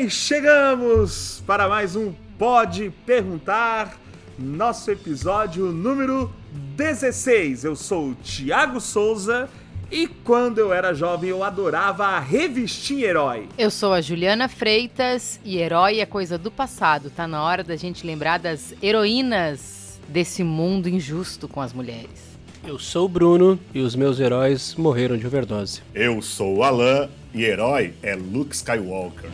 bem, 0.00 0.08
chegamos 0.08 1.42
para 1.46 1.68
mais 1.68 1.94
um 1.94 2.14
Pode 2.38 2.90
Perguntar, 3.04 3.98
nosso 4.38 4.90
episódio 4.90 5.66
número 5.66 6.32
16. 6.74 7.64
Eu 7.64 7.76
sou 7.76 8.10
o 8.10 8.14
Thiago 8.14 8.80
Souza 8.80 9.46
e 9.90 10.06
quando 10.06 10.56
eu 10.56 10.72
era 10.72 10.94
jovem 10.94 11.28
eu 11.28 11.44
adorava 11.44 12.06
a 12.06 12.18
revistinha 12.18 13.08
Herói. 13.08 13.46
Eu 13.58 13.70
sou 13.70 13.92
a 13.92 14.00
Juliana 14.00 14.48
Freitas 14.48 15.38
e 15.44 15.58
herói 15.58 16.00
é 16.00 16.06
coisa 16.06 16.38
do 16.38 16.50
passado. 16.50 17.10
Tá 17.10 17.28
na 17.28 17.42
hora 17.42 17.62
da 17.62 17.76
gente 17.76 18.06
lembrar 18.06 18.38
das 18.38 18.72
heroínas 18.82 20.00
desse 20.08 20.42
mundo 20.42 20.88
injusto 20.88 21.46
com 21.46 21.60
as 21.60 21.74
mulheres. 21.74 22.29
Eu 22.62 22.78
sou 22.78 23.06
o 23.06 23.08
Bruno 23.08 23.58
e 23.72 23.80
os 23.80 23.96
meus 23.96 24.20
heróis 24.20 24.74
morreram 24.74 25.16
de 25.16 25.26
overdose. 25.26 25.80
Eu 25.94 26.20
sou 26.20 26.58
o 26.58 26.62
Alan 26.62 27.08
e 27.32 27.44
herói 27.44 27.94
é 28.02 28.14
Luke 28.14 28.54
Skywalker. 28.54 29.30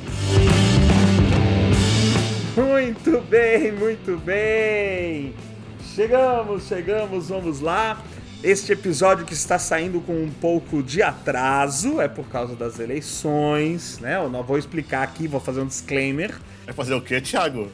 Muito 2.57 3.21
bem, 3.23 3.73
muito 3.73 4.16
bem. 4.19 5.35
Chegamos, 5.95 6.69
chegamos, 6.69 7.29
vamos 7.29 7.61
lá. 7.61 8.01
Este 8.45 8.73
episódio 8.73 9.27
que 9.27 9.33
está 9.33 9.59
saindo 9.59 10.01
com 10.01 10.23
um 10.23 10.30
pouco 10.30 10.80
de 10.83 11.02
atraso 11.02 12.01
é 12.01 12.07
por 12.07 12.29
causa 12.29 12.55
das 12.55 12.79
eleições, 12.79 13.99
né? 13.99 14.16
Eu 14.16 14.30
não 14.30 14.45
vou 14.45 14.57
explicar 14.57 15.02
aqui, 15.02 15.27
vou 15.27 15.41
fazer 15.41 15.61
um 15.61 15.66
disclaimer. 15.66 16.33
Vai 16.65 16.74
fazer 16.74 16.95
o 16.95 17.01
quê, 17.01 17.21
Thiago? 17.21 17.71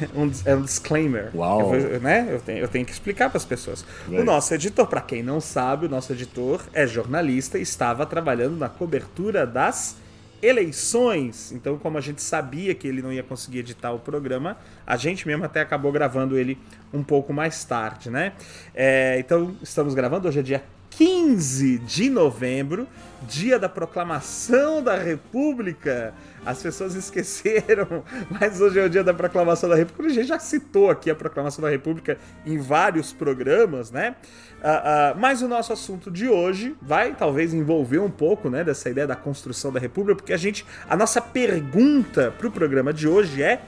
um, 0.14 0.30
é 0.44 0.54
um 0.54 0.62
disclaimer. 0.62 1.30
Uau. 1.34 1.74
Eu, 1.74 2.00
né? 2.00 2.28
eu, 2.30 2.40
tenho, 2.40 2.58
eu 2.58 2.68
tenho 2.68 2.84
que 2.84 2.92
explicar 2.92 3.28
para 3.28 3.38
as 3.38 3.44
pessoas. 3.44 3.84
O 4.08 4.22
nosso 4.22 4.52
editor, 4.54 4.86
para 4.86 5.00
quem 5.00 5.22
não 5.22 5.40
sabe, 5.40 5.86
o 5.86 5.88
nosso 5.88 6.12
editor 6.12 6.62
é 6.72 6.86
jornalista 6.86 7.58
e 7.58 7.62
estava 7.62 8.06
trabalhando 8.06 8.56
na 8.56 8.68
cobertura 8.68 9.46
das 9.46 9.96
eleições. 10.42 11.52
Então, 11.52 11.78
como 11.78 11.96
a 11.96 12.00
gente 12.00 12.20
sabia 12.20 12.74
que 12.74 12.88
ele 12.88 13.00
não 13.00 13.12
ia 13.12 13.22
conseguir 13.22 13.60
editar 13.60 13.92
o 13.92 13.98
programa, 13.98 14.56
a 14.84 14.96
gente 14.96 15.26
mesmo 15.26 15.44
até 15.44 15.60
acabou 15.60 15.92
gravando 15.92 16.36
ele 16.36 16.58
um 16.92 17.02
pouco 17.02 17.32
mais 17.32 17.64
tarde, 17.64 18.10
né? 18.10 18.32
É, 18.74 19.16
então, 19.20 19.54
estamos 19.62 19.94
gravando, 19.94 20.26
hoje 20.26 20.40
é 20.40 20.42
dia 20.42 20.64
15 20.96 21.78
de 21.78 22.10
novembro, 22.10 22.86
dia 23.22 23.58
da 23.58 23.68
proclamação 23.68 24.82
da 24.82 24.96
República. 24.96 26.12
As 26.44 26.62
pessoas 26.62 26.94
esqueceram, 26.96 28.04
mas 28.30 28.60
hoje 28.60 28.78
é 28.78 28.84
o 28.84 28.90
dia 28.90 29.02
da 29.02 29.14
proclamação 29.14 29.70
da 29.70 29.76
República. 29.76 30.10
A 30.10 30.14
gente 30.14 30.28
já 30.28 30.38
citou 30.38 30.90
aqui 30.90 31.10
a 31.10 31.14
proclamação 31.14 31.62
da 31.62 31.70
República 31.70 32.18
em 32.44 32.58
vários 32.58 33.12
programas, 33.12 33.90
né? 33.90 34.16
Uh, 34.58 35.16
uh, 35.16 35.20
mas 35.20 35.40
o 35.40 35.48
nosso 35.48 35.72
assunto 35.72 36.10
de 36.10 36.28
hoje 36.28 36.76
vai 36.82 37.14
talvez 37.14 37.54
envolver 37.54 37.98
um 37.98 38.10
pouco, 38.10 38.50
né, 38.50 38.62
dessa 38.62 38.88
ideia 38.90 39.06
da 39.06 39.16
construção 39.16 39.72
da 39.72 39.80
República, 39.80 40.16
porque 40.16 40.32
a 40.32 40.36
gente, 40.36 40.64
a 40.88 40.96
nossa 40.96 41.20
pergunta 41.20 42.32
para 42.36 42.46
o 42.46 42.50
programa 42.50 42.92
de 42.92 43.08
hoje 43.08 43.42
é 43.42 43.62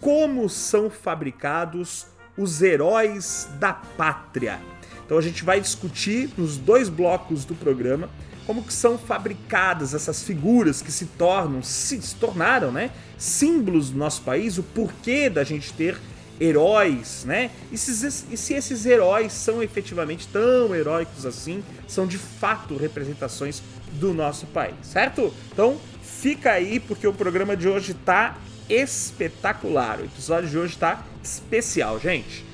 como 0.00 0.48
são 0.48 0.90
fabricados 0.90 2.06
os 2.36 2.62
heróis 2.62 3.48
da 3.58 3.72
pátria? 3.72 4.60
Então 5.06 5.16
a 5.16 5.22
gente 5.22 5.44
vai 5.44 5.60
discutir 5.60 6.28
nos 6.36 6.58
dois 6.58 6.88
blocos 6.88 7.44
do 7.44 7.54
programa 7.54 8.10
como 8.44 8.62
que 8.62 8.72
são 8.72 8.98
fabricadas 8.98 9.94
essas 9.94 10.22
figuras 10.22 10.82
que 10.82 10.92
se 10.92 11.06
tornam, 11.06 11.62
se, 11.62 12.00
se 12.00 12.14
tornaram, 12.14 12.70
né, 12.70 12.90
símbolos 13.18 13.90
do 13.90 13.98
nosso 13.98 14.22
país, 14.22 14.58
o 14.58 14.62
porquê 14.62 15.28
da 15.28 15.42
gente 15.42 15.72
ter 15.72 15.96
heróis, 16.40 17.24
né? 17.24 17.50
E 17.72 17.78
se, 17.78 18.06
e 18.30 18.36
se 18.36 18.54
esses 18.54 18.84
heróis 18.86 19.32
são 19.32 19.62
efetivamente 19.62 20.28
tão 20.28 20.74
heróicos 20.74 21.24
assim, 21.24 21.64
são 21.88 22.06
de 22.06 22.18
fato 22.18 22.76
representações 22.76 23.62
do 23.92 24.12
nosso 24.12 24.46
país, 24.46 24.74
certo? 24.82 25.32
Então 25.52 25.76
fica 26.02 26.52
aí 26.52 26.78
porque 26.78 27.06
o 27.06 27.12
programa 27.12 27.56
de 27.56 27.68
hoje 27.68 27.94
tá 27.94 28.36
espetacular. 28.68 30.00
O 30.00 30.04
episódio 30.04 30.48
de 30.48 30.58
hoje 30.58 30.76
tá 30.76 31.02
especial, 31.22 31.98
gente. 31.98 32.44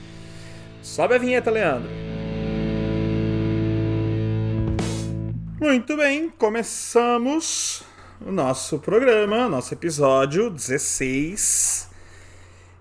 Sobe 0.82 1.14
a 1.14 1.18
vinheta, 1.18 1.50
Leandro. 1.50 2.11
Muito 5.62 5.96
bem, 5.96 6.28
começamos 6.28 7.84
o 8.20 8.32
nosso 8.32 8.80
programa, 8.80 9.48
nosso 9.48 9.72
episódio 9.72 10.50
16. 10.50 11.88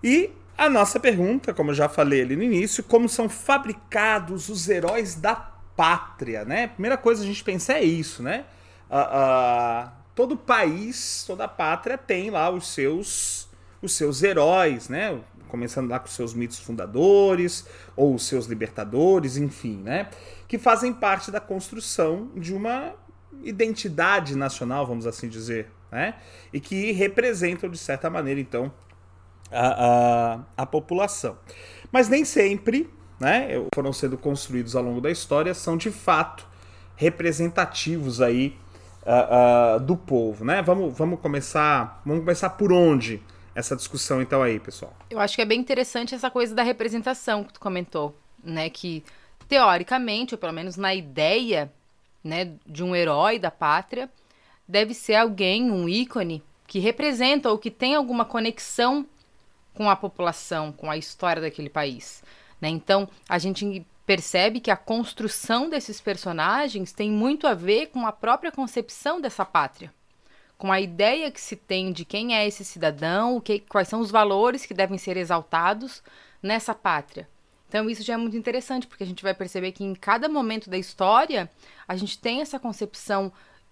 E 0.03 0.31
a 0.58 0.68
nossa 0.68 1.00
pergunta, 1.00 1.53
como 1.53 1.69
eu 1.69 1.75
já 1.75 1.88
falei 1.88 2.24
ali 2.24 2.36
no 2.36 2.42
início, 2.42 2.84
como 2.84 3.08
são 3.08 3.30
fabricados 3.30 4.50
os 4.50 4.68
heróis 4.68 5.14
da 5.14 5.36
pátria, 5.36 6.44
né? 6.44 6.69
Primeira 6.69 6.97
coisa 6.97 7.22
a 7.22 7.25
gente 7.25 7.44
pensa 7.44 7.74
é 7.74 7.84
isso, 7.84 8.24
né? 8.24 8.46
Uh, 8.90 9.86
uh, 9.86 9.92
todo 10.16 10.36
país, 10.36 11.24
toda 11.28 11.48
pátria 11.48 12.00
tem 12.00 12.31
lá 12.31 12.50
os 12.50 12.74
seus, 12.74 13.48
os 13.80 13.94
seus 13.94 14.24
heróis, 14.24 14.90
né? 14.90 15.19
Começando 15.50 15.88
lá 15.88 16.00
com 16.00 16.08
os 16.08 16.16
seus 16.16 16.34
mitos 16.34 16.58
fundadores, 16.58 17.63
ou 17.96 18.16
os 18.16 18.25
seus 18.25 18.48
libertadores, 18.48 19.38
enfim, 19.38 19.78
né? 19.84 20.09
Que 20.51 20.57
fazem 20.57 20.91
parte 20.91 21.31
da 21.31 21.39
construção 21.39 22.29
de 22.35 22.53
uma 22.53 22.94
identidade 23.41 24.35
nacional, 24.35 24.85
vamos 24.85 25.07
assim 25.07 25.29
dizer, 25.29 25.72
né? 25.89 26.16
E 26.51 26.59
que 26.59 26.91
representam, 26.91 27.69
de 27.69 27.78
certa 27.78 28.09
maneira, 28.09 28.38
então, 28.38 28.69
a, 29.50 29.85
a, 29.85 30.39
a 30.57 30.66
população. 30.66 31.38
Mas 31.89 32.09
nem 32.09 32.25
sempre, 32.25 32.89
né, 33.17 33.66
foram 33.73 33.94
sendo 33.94 34.17
construídos 34.17 34.75
ao 34.75 34.84
longo 34.84 35.00
da 35.00 35.09
história, 35.09 35.53
são 35.53 35.78
de 35.78 35.89
fato 35.89 36.45
representativos 36.97 38.19
aí 38.19 38.57
uh, 39.03 39.78
uh, 39.78 39.79
do 39.79 39.95
povo, 39.95 40.44
né? 40.44 40.62
Vamos, 40.62 40.97
vamos 40.97 41.22
começar, 41.22 42.01
vamos 42.06 42.25
começar 42.25 42.50
por 42.50 42.73
onde 42.73 43.23
essa 43.56 43.73
discussão 43.73 44.22
então 44.22 44.44
aí, 44.44 44.59
pessoal? 44.59 44.94
Eu 45.09 45.22
acho 45.22 45.33
que 45.33 45.41
é 45.41 45.45
bem 45.45 45.62
interessante 45.62 46.13
essa 46.13 46.29
coisa 46.29 46.53
da 46.53 46.62
representação 46.62 47.41
que 47.45 47.53
tu 47.53 47.59
comentou, 47.62 48.19
né, 48.44 48.69
que 48.69 49.06
teoricamente, 49.51 50.34
ou 50.34 50.38
pelo 50.38 50.53
menos 50.53 50.78
na 50.78 50.95
ideia, 50.95 51.69
né, 52.23 52.53
de 52.66 52.81
um 52.81 52.95
herói 52.95 53.38
da 53.38 53.51
pátria, 53.51 54.09
deve 54.66 54.94
ser 54.94 55.16
alguém, 55.16 55.69
um 55.69 55.89
ícone, 55.89 56.41
que 56.66 56.79
representa 56.79 57.50
ou 57.51 57.57
que 57.57 57.69
tem 57.69 57.94
alguma 57.94 58.23
conexão 58.23 59.06
com 59.73 59.89
a 59.89 59.95
população, 59.97 60.72
com 60.72 60.89
a 60.89 60.95
história 60.95 61.41
daquele 61.41 61.69
país. 61.69 62.23
Né? 62.62 62.69
Então, 62.69 63.09
a 63.28 63.38
gente 63.38 63.85
percebe 64.06 64.62
que 64.62 64.72
a 64.72 64.78
construção 64.78 65.69
desses 65.69 66.00
personagens 66.00 66.94
tem 66.94 67.12
muito 67.12 67.45
a 67.45 67.53
ver 67.53 67.88
com 67.88 68.07
a 68.07 68.12
própria 68.13 68.53
concepção 68.53 69.19
dessa 69.19 69.44
pátria, 69.44 69.94
com 70.57 70.72
a 70.72 70.79
ideia 70.79 71.29
que 71.29 71.41
se 71.41 71.57
tem 71.57 71.91
de 71.91 72.06
quem 72.06 72.38
é 72.38 72.47
esse 72.47 72.63
cidadão, 72.63 73.41
que, 73.41 73.59
quais 73.59 73.89
são 73.89 74.00
os 74.00 74.12
valores 74.12 74.66
que 74.66 74.73
devem 74.73 74.97
ser 74.97 75.18
exaltados 75.18 76.01
nessa 76.41 76.73
pátria. 76.73 77.28
Então 77.71 77.89
isso 77.89 78.03
já 78.03 78.15
é 78.15 78.17
muito 78.17 78.35
interessante, 78.35 78.85
porque 78.85 79.01
a 79.01 79.07
gente 79.07 79.23
vai 79.23 79.33
perceber 79.33 79.71
que 79.71 79.81
em 79.81 79.95
cada 79.95 80.27
momento 80.27 80.69
da 80.69 80.77
história 80.77 81.49
a 81.87 81.95
gente 81.95 82.19
tem 82.19 82.41
essa 82.41 82.59
concepção 82.59 83.31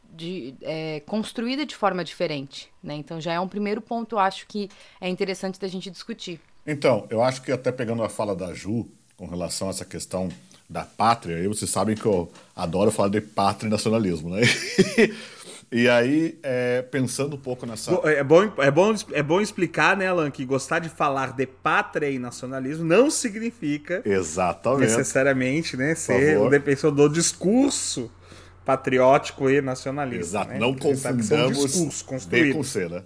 de, 0.09 0.55
é, 0.61 1.01
construída 1.01 1.65
de 1.65 1.75
forma 1.75 2.01
diferente. 2.01 2.71
Né? 2.81 2.95
Então 2.95 3.19
já 3.19 3.33
é 3.33 3.39
um 3.41 3.47
primeiro 3.47 3.81
ponto, 3.81 4.17
acho 4.17 4.47
que 4.47 4.69
é 5.01 5.09
interessante 5.09 5.59
da 5.59 5.67
gente 5.67 5.91
discutir. 5.91 6.39
Então, 6.65 7.05
eu 7.09 7.21
acho 7.21 7.41
que 7.41 7.51
até 7.51 7.73
pegando 7.73 8.01
a 8.01 8.07
fala 8.07 8.33
da 8.33 8.53
Ju 8.53 8.87
com 9.17 9.27
relação 9.27 9.67
a 9.67 9.71
essa 9.71 9.83
questão 9.83 10.29
da 10.69 10.85
pátria, 10.85 11.35
aí 11.35 11.47
vocês 11.47 11.69
sabem 11.69 11.93
que 11.93 12.05
eu 12.05 12.31
adoro 12.55 12.91
falar 12.91 13.09
de 13.09 13.19
pátria 13.19 13.67
e 13.67 13.71
nacionalismo, 13.71 14.29
né? 14.29 14.41
E 15.72 15.88
aí, 15.88 16.40
é, 16.41 16.81
pensando 16.81 17.35
um 17.35 17.40
pouco 17.40 17.66
nessa. 17.66 17.91
É 18.06 18.24
bom, 18.24 18.52
é, 18.57 18.72
bom, 18.72 18.94
é 19.12 19.22
bom 19.22 19.40
explicar, 19.40 19.96
né, 19.96 20.07
Alan, 20.07 20.31
que 20.31 20.44
gostar 20.44 20.80
de 20.80 20.90
falar 20.90 21.34
de 21.34 21.46
pátria 21.46 22.09
e 22.09 22.18
nacionalismo 22.18 22.84
não 22.84 23.12
significa. 23.12 24.02
Exatamente. 24.03 24.81
Necessariamente, 24.81 25.78
né, 25.78 25.94
ser 25.94 26.40
um 26.40 26.50
defensor 26.50 26.91
do 26.91 27.08
discurso 27.08 28.11
patriótico 28.66 29.49
e 29.49 29.61
nacionalista. 29.61 30.26
Exato, 30.26 30.52
né? 30.52 30.59
não 30.59 30.76
confundamos 30.76 31.64
discurso 31.64 32.05
construído. 32.05 32.47
B 32.47 32.53
com 32.53 32.64
C, 32.64 32.90
né? 32.90 33.03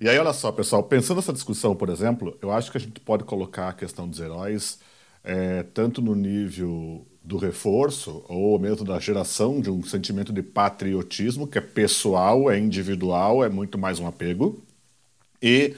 E 0.00 0.08
aí, 0.08 0.18
olha 0.18 0.32
só, 0.32 0.52
pessoal, 0.52 0.82
pensando 0.84 1.16
nessa 1.16 1.32
discussão, 1.32 1.74
por 1.74 1.88
exemplo, 1.88 2.36
eu 2.40 2.50
acho 2.52 2.70
que 2.70 2.76
a 2.76 2.80
gente 2.80 3.00
pode 3.00 3.24
colocar 3.24 3.68
a 3.68 3.72
questão 3.72 4.08
dos 4.08 4.20
heróis 4.20 4.78
é, 5.24 5.64
tanto 5.74 6.00
no 6.00 6.14
nível 6.14 7.06
do 7.30 7.36
reforço 7.36 8.24
ou 8.28 8.58
mesmo 8.58 8.84
da 8.84 8.98
geração 8.98 9.60
de 9.60 9.70
um 9.70 9.84
sentimento 9.84 10.32
de 10.32 10.42
patriotismo 10.42 11.46
que 11.46 11.58
é 11.58 11.60
pessoal, 11.60 12.50
é 12.50 12.58
individual, 12.58 13.44
é 13.44 13.48
muito 13.48 13.78
mais 13.78 14.00
um 14.00 14.06
apego, 14.08 14.60
e 15.40 15.76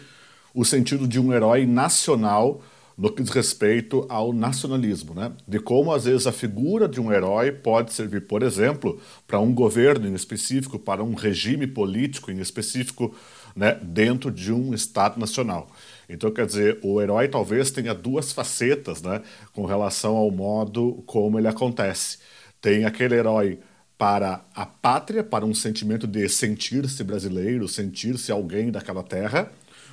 o 0.55 0.65
sentido 0.65 1.07
de 1.07 1.21
um 1.21 1.31
herói 1.31 1.67
nacional 1.67 2.63
no 2.97 3.13
que 3.13 3.23
diz 3.23 3.31
respeito 3.31 4.07
ao 4.09 4.33
nacionalismo, 4.33 5.13
né? 5.13 5.33
De 5.47 5.59
como 5.59 5.93
às 5.93 6.05
vezes 6.05 6.27
a 6.27 6.33
figura 6.33 6.89
de 6.89 6.99
um 6.99 7.13
herói 7.13 7.53
pode 7.53 7.93
servir, 7.93 8.27
por 8.27 8.43
exemplo, 8.43 8.99
para 9.27 9.39
um 9.39 9.53
governo 9.53 10.09
em 10.09 10.15
específico, 10.15 10.79
para 10.79 11.05
um 11.05 11.13
regime 11.15 11.67
político 11.67 12.31
em 12.31 12.41
específico, 12.41 13.15
né, 13.55 13.79
dentro 13.83 14.31
de 14.31 14.53
um 14.53 14.73
estado 14.73 15.21
nacional. 15.21 15.71
Então, 16.13 16.31
quer 16.31 16.47
dizer, 16.47 16.79
o 16.83 17.01
herói 17.01 17.27
talvez 17.27 17.71
tenha 17.71 17.95
duas 17.95 18.33
facetas 18.33 19.01
né, 19.01 19.23
com 19.53 19.65
relação 19.65 20.17
ao 20.17 20.31
modo 20.31 21.03
como 21.07 21.39
ele 21.39 21.49
acontece. 21.49 22.19
Tem 22.61 22.85
aquele 22.85 23.15
herói 23.15 23.59
para 23.97 24.45
a 24.55 24.67
pátria, 24.67 25.25
para 25.25 25.47
um 25.47 25.55
sentimento 25.55 26.07
de 26.07 26.29
sentir-se 26.29 27.03
brasileiro, 27.03 27.67
sentir-se 27.67 28.31
alguém 28.31 28.71
daquela 28.71 29.03
terra, 29.03 29.51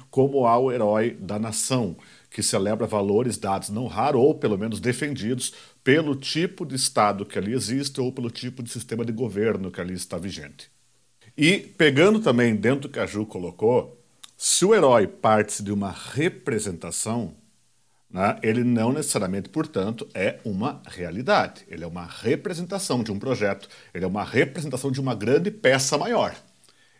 como 0.10 0.46
há 0.46 0.58
o 0.58 0.72
herói 0.72 1.12
da 1.12 1.40
nação, 1.40 1.96
que 2.30 2.44
celebra 2.44 2.86
valores 2.86 3.38
dados 3.38 3.70
não 3.70 3.88
raro 3.88 4.20
ou 4.20 4.36
pelo 4.36 4.58
menos 4.58 4.80
defendidos 4.80 5.54
pelo 5.84 6.16
tipo 6.16 6.66
de 6.66 6.76
Estado 6.76 7.26
que 7.26 7.38
ali 7.38 7.54
existe 7.54 8.02
ou 8.02 8.12
pelo 8.12 8.30
tipo 8.30 8.62
de 8.62 8.70
sistema 8.70 9.06
de 9.06 9.12
governo 9.12 9.72
que 9.72 9.80
ali 9.80 9.94
está 9.94 10.18
vigente. 10.18 10.70
E 11.38 11.58
pegando 11.60 12.20
também 12.20 12.56
dentro 12.56 12.82
do 12.82 12.90
que 12.90 13.00
a 13.00 13.06
Ju 13.06 13.26
colocou, 13.26 13.99
se 14.42 14.64
o 14.64 14.74
herói 14.74 15.06
parte 15.06 15.62
de 15.62 15.70
uma 15.70 15.92
representação, 15.92 17.34
né, 18.10 18.40
ele 18.42 18.64
não 18.64 18.94
necessariamente, 18.94 19.50
portanto, 19.50 20.08
é 20.14 20.40
uma 20.46 20.82
realidade. 20.88 21.66
Ele 21.68 21.84
é 21.84 21.88
uma 21.88 22.06
representação 22.06 23.04
de 23.04 23.12
um 23.12 23.20
projeto, 23.20 23.68
ele 23.94 24.06
é 24.06 24.08
uma 24.08 24.24
representação 24.24 24.94
de 24.94 25.02
uma 25.02 25.14
grande 25.14 25.52
peça 25.52 25.98
maior. 25.98 26.34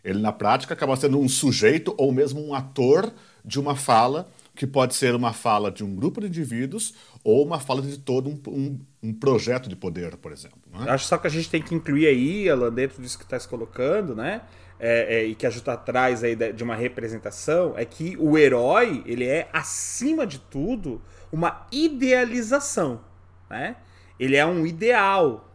Ele, 0.04 0.18
na 0.18 0.32
prática, 0.32 0.74
acaba 0.74 0.94
sendo 0.96 1.18
um 1.18 1.30
sujeito 1.30 1.94
ou 1.96 2.12
mesmo 2.12 2.46
um 2.46 2.52
ator 2.52 3.10
de 3.42 3.58
uma 3.58 3.74
fala 3.74 4.30
que 4.54 4.66
pode 4.66 4.94
ser 4.94 5.14
uma 5.14 5.32
fala 5.32 5.70
de 5.70 5.82
um 5.82 5.96
grupo 5.96 6.20
de 6.20 6.26
indivíduos 6.26 6.92
ou 7.24 7.42
uma 7.42 7.58
fala 7.58 7.80
de 7.80 7.96
todo 7.96 8.28
um, 8.28 8.38
um, 8.48 8.78
um 9.02 9.14
projeto 9.14 9.66
de 9.66 9.76
poder, 9.76 10.14
por 10.18 10.30
exemplo. 10.30 10.60
Né? 10.70 10.90
Acho 10.90 11.06
só 11.06 11.16
que 11.16 11.26
a 11.26 11.30
gente 11.30 11.48
tem 11.48 11.62
que 11.62 11.74
incluir 11.74 12.06
aí, 12.06 12.50
Alan, 12.50 12.70
dentro 12.70 13.00
disso 13.00 13.16
que 13.16 13.24
está 13.24 13.40
se 13.40 13.48
colocando, 13.48 14.14
né? 14.14 14.42
É, 14.82 15.18
é, 15.18 15.24
e 15.24 15.34
que 15.34 15.46
a 15.46 15.50
Juta 15.50 15.76
traz 15.76 16.24
aí 16.24 16.34
de 16.34 16.64
uma 16.64 16.74
representação, 16.74 17.74
é 17.76 17.84
que 17.84 18.16
o 18.18 18.38
herói, 18.38 19.02
ele 19.04 19.26
é, 19.26 19.46
acima 19.52 20.26
de 20.26 20.38
tudo, 20.38 21.02
uma 21.30 21.66
idealização, 21.70 23.02
né? 23.50 23.76
Ele 24.18 24.36
é 24.36 24.46
um 24.46 24.66
ideal. 24.66 25.50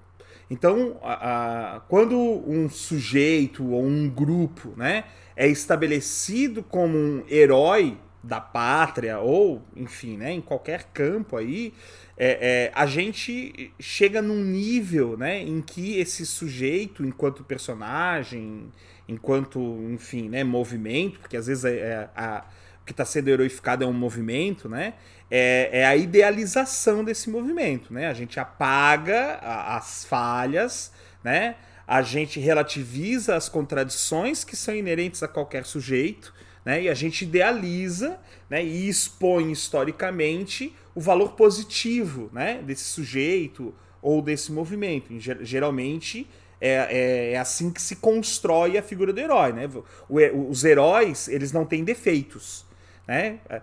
Então, 0.49 0.99
a, 1.01 1.77
a, 1.77 1.79
quando 1.81 2.15
um 2.17 2.69
sujeito 2.69 3.71
ou 3.71 3.83
um 3.83 4.07
grupo, 4.07 4.73
né, 4.77 5.05
é 5.35 5.47
estabelecido 5.47 6.61
como 6.61 6.95
um 6.95 7.23
herói 7.27 7.97
da 8.23 8.39
pátria 8.39 9.19
ou, 9.19 9.61
enfim, 9.75 10.17
né, 10.17 10.31
em 10.31 10.41
qualquer 10.41 10.85
campo 10.93 11.37
aí, 11.37 11.73
é, 12.17 12.69
é, 12.69 12.71
a 12.73 12.85
gente 12.85 13.73
chega 13.79 14.21
num 14.21 14.41
nível, 14.41 15.17
né, 15.17 15.41
em 15.41 15.61
que 15.61 15.97
esse 15.99 16.25
sujeito, 16.25 17.05
enquanto 17.05 17.43
personagem, 17.43 18.71
enquanto, 19.07 19.59
enfim, 19.91 20.29
né, 20.29 20.43
movimento, 20.43 21.19
porque 21.19 21.35
às 21.35 21.47
vezes 21.47 21.65
é, 21.65 21.77
é 21.77 22.09
a, 22.15 22.45
o 22.81 22.85
que 22.85 22.91
está 22.91 23.03
sendo 23.03 23.27
heroificado 23.27 23.83
é 23.83 23.87
um 23.87 23.93
movimento, 23.93 24.69
né, 24.69 24.93
é, 25.29 25.69
é, 25.79 25.85
a 25.85 25.95
idealização 25.95 27.03
desse 27.03 27.29
movimento, 27.29 27.93
né, 27.93 28.07
a 28.07 28.13
gente 28.13 28.39
apaga 28.39 29.39
a, 29.41 29.75
as 29.75 30.05
falhas, 30.05 30.93
né, 31.21 31.55
a 31.87 32.01
gente 32.01 32.39
relativiza 32.39 33.35
as 33.35 33.49
contradições 33.49 34.43
que 34.43 34.55
são 34.55 34.73
inerentes 34.73 35.21
a 35.21 35.27
qualquer 35.27 35.65
sujeito, 35.65 36.33
né? 36.65 36.81
E 36.81 36.89
a 36.89 36.93
gente 36.95 37.21
idealiza 37.23 38.19
né, 38.49 38.65
e 38.65 38.89
expõe 38.89 39.51
historicamente 39.51 40.73
o 40.95 40.99
valor 40.99 41.33
positivo 41.33 42.29
né, 42.33 42.61
desse 42.63 42.85
sujeito 42.85 43.73
ou 44.01 44.21
desse 44.21 44.51
movimento. 44.51 45.13
Geralmente 45.19 46.27
é, 46.59 46.71
é, 46.71 47.31
é, 47.33 47.37
assim 47.37 47.71
que 47.71 47.81
se 47.81 47.97
constrói 47.97 48.77
a 48.77 48.81
figura 48.81 49.13
do 49.13 49.19
herói. 49.19 49.53
Né? 49.53 49.69
os 50.09 50.63
heróis 50.63 51.27
eles 51.27 51.51
não 51.51 51.65
têm 51.65 51.83
defeitos. 51.83 52.65
Né? 53.07 53.39
É, 53.47 53.55
é, 53.55 53.61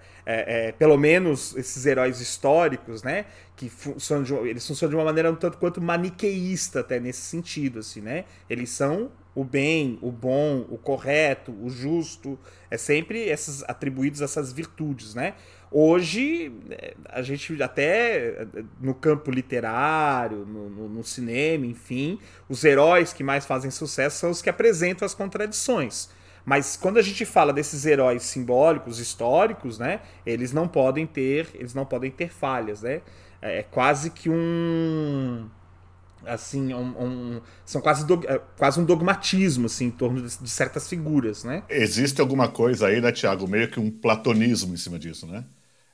é, 0.68 0.72
pelo 0.72 0.96
menos 0.96 1.56
esses 1.56 1.84
heróis 1.84 2.20
históricos, 2.20 3.02
né? 3.02 3.26
Que 3.56 3.68
funcionam 3.68 4.22
de, 4.22 4.34
eles 4.34 4.66
funcionam 4.66 4.90
de 4.90 4.96
uma 4.96 5.04
maneira 5.04 5.30
um 5.32 5.34
tanto 5.34 5.58
quanto 5.58 5.80
maniqueísta 5.80 6.80
até 6.80 7.00
nesse 7.00 7.22
sentido, 7.22 7.80
assim, 7.80 8.00
né? 8.00 8.24
Eles 8.48 8.70
são 8.70 9.10
o 9.34 9.44
bem, 9.44 9.98
o 10.00 10.12
bom, 10.12 10.66
o 10.68 10.78
correto, 10.78 11.52
o 11.60 11.68
justo, 11.70 12.38
é 12.70 12.76
sempre 12.76 13.18
esses 13.28 13.62
atribuídos 13.64 14.20
essas 14.20 14.52
virtudes, 14.52 15.14
né? 15.14 15.34
Hoje 15.74 16.52
a 17.08 17.22
gente 17.22 17.60
até 17.62 18.46
no 18.78 18.94
campo 18.94 19.30
literário, 19.30 20.44
no, 20.44 20.68
no, 20.68 20.88
no, 20.88 21.02
cinema, 21.02 21.64
enfim, 21.64 22.18
os 22.46 22.62
heróis 22.62 23.14
que 23.14 23.24
mais 23.24 23.46
fazem 23.46 23.70
sucesso 23.70 24.18
são 24.18 24.30
os 24.30 24.42
que 24.42 24.50
apresentam 24.50 25.06
as 25.06 25.14
contradições. 25.14 26.10
Mas 26.44 26.76
quando 26.76 26.98
a 26.98 27.02
gente 27.02 27.24
fala 27.24 27.52
desses 27.52 27.86
heróis 27.86 28.22
simbólicos, 28.24 28.98
históricos, 28.98 29.78
né? 29.78 30.00
Eles 30.26 30.52
não 30.52 30.66
podem 30.66 31.06
ter, 31.06 31.48
eles 31.54 31.74
não 31.74 31.84
podem 31.84 32.10
ter 32.10 32.30
falhas, 32.30 32.82
né? 32.82 33.00
É 33.40 33.62
quase 33.62 34.10
que 34.10 34.28
um 34.28 35.48
assim, 36.26 36.72
um, 36.72 36.86
um, 37.02 37.40
são 37.64 37.80
quase, 37.80 38.06
do, 38.06 38.20
é, 38.28 38.40
quase 38.56 38.80
um 38.80 38.84
dogmatismo, 38.84 39.66
assim, 39.66 39.86
em 39.86 39.90
torno 39.90 40.22
de, 40.22 40.38
de, 40.38 40.50
certas 40.50 40.88
figuras, 40.88 41.44
né? 41.44 41.64
Existe 41.68 42.20
alguma 42.20 42.48
coisa 42.48 42.86
aí, 42.86 43.00
né, 43.00 43.10
Tiago, 43.10 43.48
meio 43.48 43.68
que 43.68 43.80
um 43.80 43.90
platonismo 43.90 44.72
em 44.72 44.76
cima 44.76 44.98
disso, 44.98 45.26
né? 45.26 45.44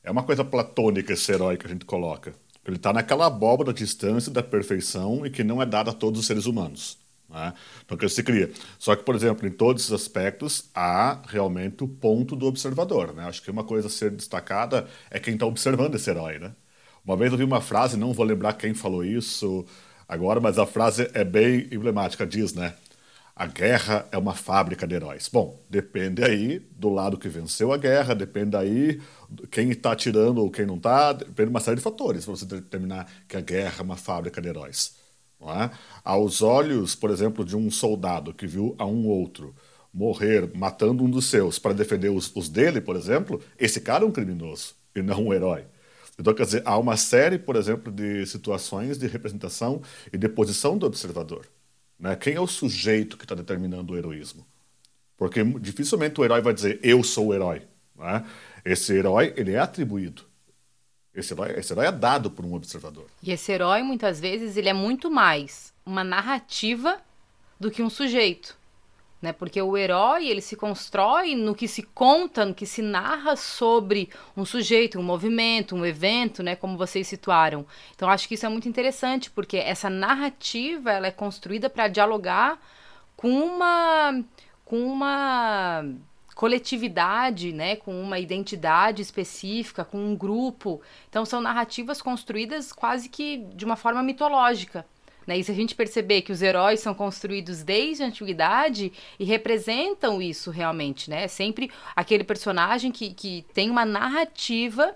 É 0.03 0.11
uma 0.11 0.23
coisa 0.23 0.45
platônica 0.45 1.13
esse 1.13 1.33
herói 1.33 1.57
que 1.57 1.67
a 1.67 1.69
gente 1.69 1.85
coloca. 1.85 2.35
Ele 2.65 2.77
está 2.77 2.93
naquela 2.93 3.27
abóbora 3.27 3.73
distância 3.73 4.31
da 4.31 4.43
perfeição 4.43 5.25
e 5.25 5.31
que 5.31 5.43
não 5.43 5.63
é 5.63 5.67
dada 5.67 5.91
a 5.91 5.95
todos 5.95 6.21
os 6.21 6.27
seres 6.27 6.45
humanos. 6.45 6.98
Né? 7.29 7.53
Que 7.87 7.95
ele 7.95 8.09
se 8.09 8.23
cria. 8.23 8.51
Só 8.79 8.97
que, 8.97 9.03
por 9.03 9.15
exemplo, 9.15 9.47
em 9.47 9.51
todos 9.51 9.83
esses 9.83 9.93
aspectos, 9.93 10.71
há 10.75 11.21
realmente 11.27 11.85
o 11.85 11.89
ponto 11.89 12.35
do 12.35 12.47
observador. 12.47 13.15
Né? 13.15 13.25
Acho 13.25 13.43
que 13.43 13.51
uma 13.51 13.65
coisa 13.65 13.89
a 13.89 13.91
ser 13.91 14.11
destacada 14.11 14.89
é 15.11 15.19
quem 15.19 15.35
está 15.35 15.47
observando 15.47 15.95
esse 15.95 16.09
herói. 16.09 16.39
Né? 16.39 16.53
Uma 17.05 17.17
vez 17.17 17.33
eu 17.33 17.39
vi 17.39 17.45
uma 17.45 17.61
frase, 17.61 17.97
não 17.97 18.13
vou 18.13 18.25
lembrar 18.25 18.55
quem 18.55 18.75
falou 18.75 19.05
isso, 19.05 19.65
agora, 20.09 20.41
mas 20.41 20.59
a 20.59 20.67
frase 20.67 21.11
é 21.15 21.25
bem 21.25 21.69
emblemática, 21.73 22.27
diz, 22.27 22.55
né? 22.55 22.75
A 23.37 23.47
guerra 23.47 24.07
é 24.11 24.19
uma 24.19 24.35
fábrica 24.35 24.85
de 24.87 24.97
heróis. 24.97 25.29
Bom, 25.29 25.63
depende 25.71 26.25
aí 26.25 26.59
do 26.59 26.89
lado 26.89 27.17
que 27.17 27.29
venceu 27.29 27.73
a 27.73 27.77
guerra, 27.77 28.13
depende 28.15 28.57
aí 28.57 29.01
quem 29.51 29.71
está 29.71 29.95
tirando 29.95 30.39
ou 30.39 30.51
quem 30.51 30.67
não 30.67 30.77
está, 30.77 31.13
depende 31.13 31.45
de 31.45 31.51
uma 31.51 31.61
série 31.61 31.77
de 31.77 31.83
fatores 31.83 32.25
para 32.25 32.35
você 32.35 32.45
determinar 32.45 33.07
que 33.29 33.37
a 33.37 33.41
guerra 33.41 33.77
é 33.79 33.83
uma 33.83 33.97
fábrica 33.97 34.41
de 34.41 34.49
heróis. 34.49 34.98
É? 35.41 35.71
Aos 36.05 36.43
olhos, 36.43 36.95
por 36.95 37.11
exemplo, 37.11 37.45
de 37.45 37.57
um 37.57 37.71
soldado 37.71 38.35
que 38.35 38.47
viu 38.47 38.75
a 38.77 38.85
um 38.85 39.07
outro 39.07 39.55
morrer 39.95 40.51
matando 40.55 41.05
um 41.05 41.11
dos 41.11 41.27
seus 41.27 41.59
para 41.59 41.73
defender 41.73 42.11
os, 42.11 42.35
os 42.35 42.49
dele, 42.49 42.81
por 42.81 42.97
exemplo, 42.97 43.41
esse 43.59 43.81
cara 43.81 44.05
é 44.05 44.07
um 44.07 44.11
criminoso 44.11 44.75
e 44.95 45.03
não 45.03 45.27
um 45.27 45.33
herói. 45.33 45.65
Então, 46.19 46.35
quer 46.35 46.45
dizer, 46.45 46.63
há 46.65 46.77
uma 46.77 46.97
série, 46.97 47.39
por 47.39 47.55
exemplo, 47.55 47.93
de 47.93 48.27
situações 48.27 48.99
de 48.99 49.07
representação 49.07 49.81
e 50.13 50.19
de 50.19 50.29
posição 50.29 50.77
do 50.77 50.87
observador. 50.87 51.47
Né? 51.99 52.17
Quem 52.17 52.35
é 52.35 52.41
o 52.41 52.47
sujeito 52.47 53.17
que 53.17 53.25
está 53.25 53.35
determinando 53.35 53.93
o 53.93 53.97
heroísmo? 53.97 54.45
Porque 55.17 55.45
dificilmente 55.45 56.21
o 56.21 56.25
herói 56.25 56.41
vai 56.41 56.53
dizer, 56.55 56.81
eu 56.83 57.03
sou 57.05 57.29
o 57.29 57.35
herói. 57.35 57.63
Né? 57.97 58.25
Esse 58.65 58.93
herói, 58.95 59.33
ele 59.37 59.53
é 59.53 59.59
atribuído. 59.59 60.28
Esse 61.21 61.35
herói, 61.35 61.55
esse 61.59 61.73
herói 61.73 61.87
é 61.87 61.93
dado 61.93 62.31
por 62.31 62.45
um 62.45 62.55
observador. 62.55 63.07
E 63.23 63.33
esse 63.33 63.51
herói, 63.53 63.83
muitas 63.83 64.21
vezes, 64.21 64.57
ele 64.57 64.69
é 64.69 64.73
muito 64.73 65.11
mais 65.11 65.73
uma 65.85 66.05
narrativa 66.05 67.01
do 67.59 67.71
que 67.71 67.83
um 67.83 67.91
sujeito 67.91 68.59
né? 69.21 69.33
Porque 69.33 69.61
o 69.61 69.77
herói 69.77 70.29
ele 70.29 70.41
se 70.41 70.57
constrói 70.57 71.35
no 71.35 71.55
que 71.55 71.67
se 71.67 71.83
conta, 71.83 72.45
no 72.45 72.55
que 72.55 72.67
se 72.67 72.81
narra 72.83 73.37
sobre 73.37 74.09
um 74.37 74.45
sujeito, 74.45 74.99
um 74.99 75.03
movimento, 75.03 75.75
um 75.75 75.85
evento, 75.85 76.43
né? 76.43 76.55
Como 76.55 76.79
vocês 76.79 77.07
situaram. 77.07 77.67
Então 77.95 78.09
acho 78.09 78.29
que 78.29 78.35
isso 78.35 78.47
é 78.47 78.49
muito 78.49 78.69
interessante 78.69 79.31
porque 79.31 79.57
essa 79.57 79.91
narrativa 79.91 80.93
ela 80.93 81.09
é 81.09 81.11
construída 81.11 81.69
para 81.69 81.89
dialogar 81.89 82.61
com 83.17 83.31
uma 83.31 84.23
com 84.65 84.87
uma 84.87 85.85
coletividade, 86.39 87.53
né, 87.53 87.75
com 87.75 88.01
uma 88.01 88.17
identidade 88.17 89.03
específica, 89.03 89.85
com 89.85 89.99
um 89.99 90.15
grupo. 90.15 90.81
Então 91.11 91.25
são 91.25 91.41
narrativas 91.41 92.01
construídas 92.01 92.73
quase 92.73 93.09
que 93.09 93.39
de 93.57 93.65
uma 93.65 93.75
forma 93.75 94.05
mitológica. 94.05 94.87
Né? 95.27 95.39
E 95.39 95.43
se 95.43 95.51
a 95.51 95.55
gente 95.55 95.75
perceber 95.75 96.23
que 96.23 96.31
os 96.31 96.41
heróis 96.41 96.79
são 96.79 96.95
construídos 96.95 97.65
desde 97.65 98.05
a 98.05 98.07
antiguidade 98.07 98.93
e 99.19 99.25
representam 99.25 100.23
isso 100.23 100.53
realmente, 100.53 101.11
né? 101.11 101.25
É 101.25 101.29
sempre 101.29 101.73
aquele 101.97 102.23
personagem 102.23 102.93
que, 102.93 103.13
que 103.13 103.45
tem 103.53 103.69
uma 103.69 103.85
narrativa 103.85 104.95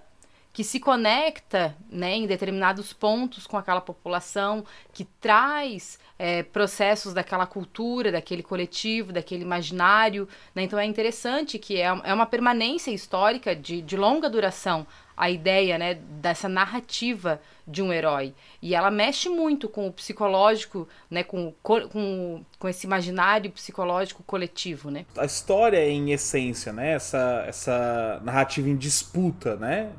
que 0.53 0.63
se 0.63 0.79
conecta 0.79 1.75
né, 1.91 2.15
em 2.17 2.27
determinados 2.27 2.93
pontos 2.93 3.47
com 3.47 3.57
aquela 3.57 3.81
população, 3.81 4.65
que 4.93 5.05
traz 5.05 5.99
é, 6.19 6.43
processos 6.43 7.15
daquela 7.15 7.47
cultura, 7.47 8.13
daquele 8.13 8.43
coletivo, 8.43 9.13
daquele 9.13 9.43
imaginário. 9.43 10.29
Né? 10.55 10.65
Então 10.65 10.79
é 10.79 10.85
interessante 10.85 11.59
que 11.59 11.81
é, 11.81 11.87
é 11.87 12.13
uma 12.13 12.27
permanência 12.27 12.91
histórica 12.91 13.57
de, 13.57 13.81
de 13.81 13.97
longa 13.97 14.29
duração 14.29 14.87
a 15.17 15.31
ideia 15.31 15.79
né, 15.79 15.95
dessa 15.95 16.49
narrativa 16.49 17.41
de 17.67 17.83
um 17.83 17.93
herói. 17.93 18.35
E 18.61 18.75
ela 18.75 18.91
mexe 18.91 19.29
muito 19.29 19.69
com 19.69 19.87
o 19.87 19.93
psicológico, 19.93 20.89
né, 21.11 21.23
com, 21.23 21.55
com, 21.63 22.45
com 22.59 22.69
esse 22.69 22.87
imaginário 22.87 23.51
psicológico 23.51 24.23
coletivo. 24.25 24.91
Né? 24.91 25.07
A 25.17 25.25
história 25.25 25.79
é, 25.79 25.89
em 25.89 26.13
essência, 26.13 26.73
né, 26.73 26.95
essa, 26.95 27.45
essa 27.47 28.21
narrativa 28.25 28.69
em 28.69 28.77
disputa 28.77 29.57
né, 29.57 29.93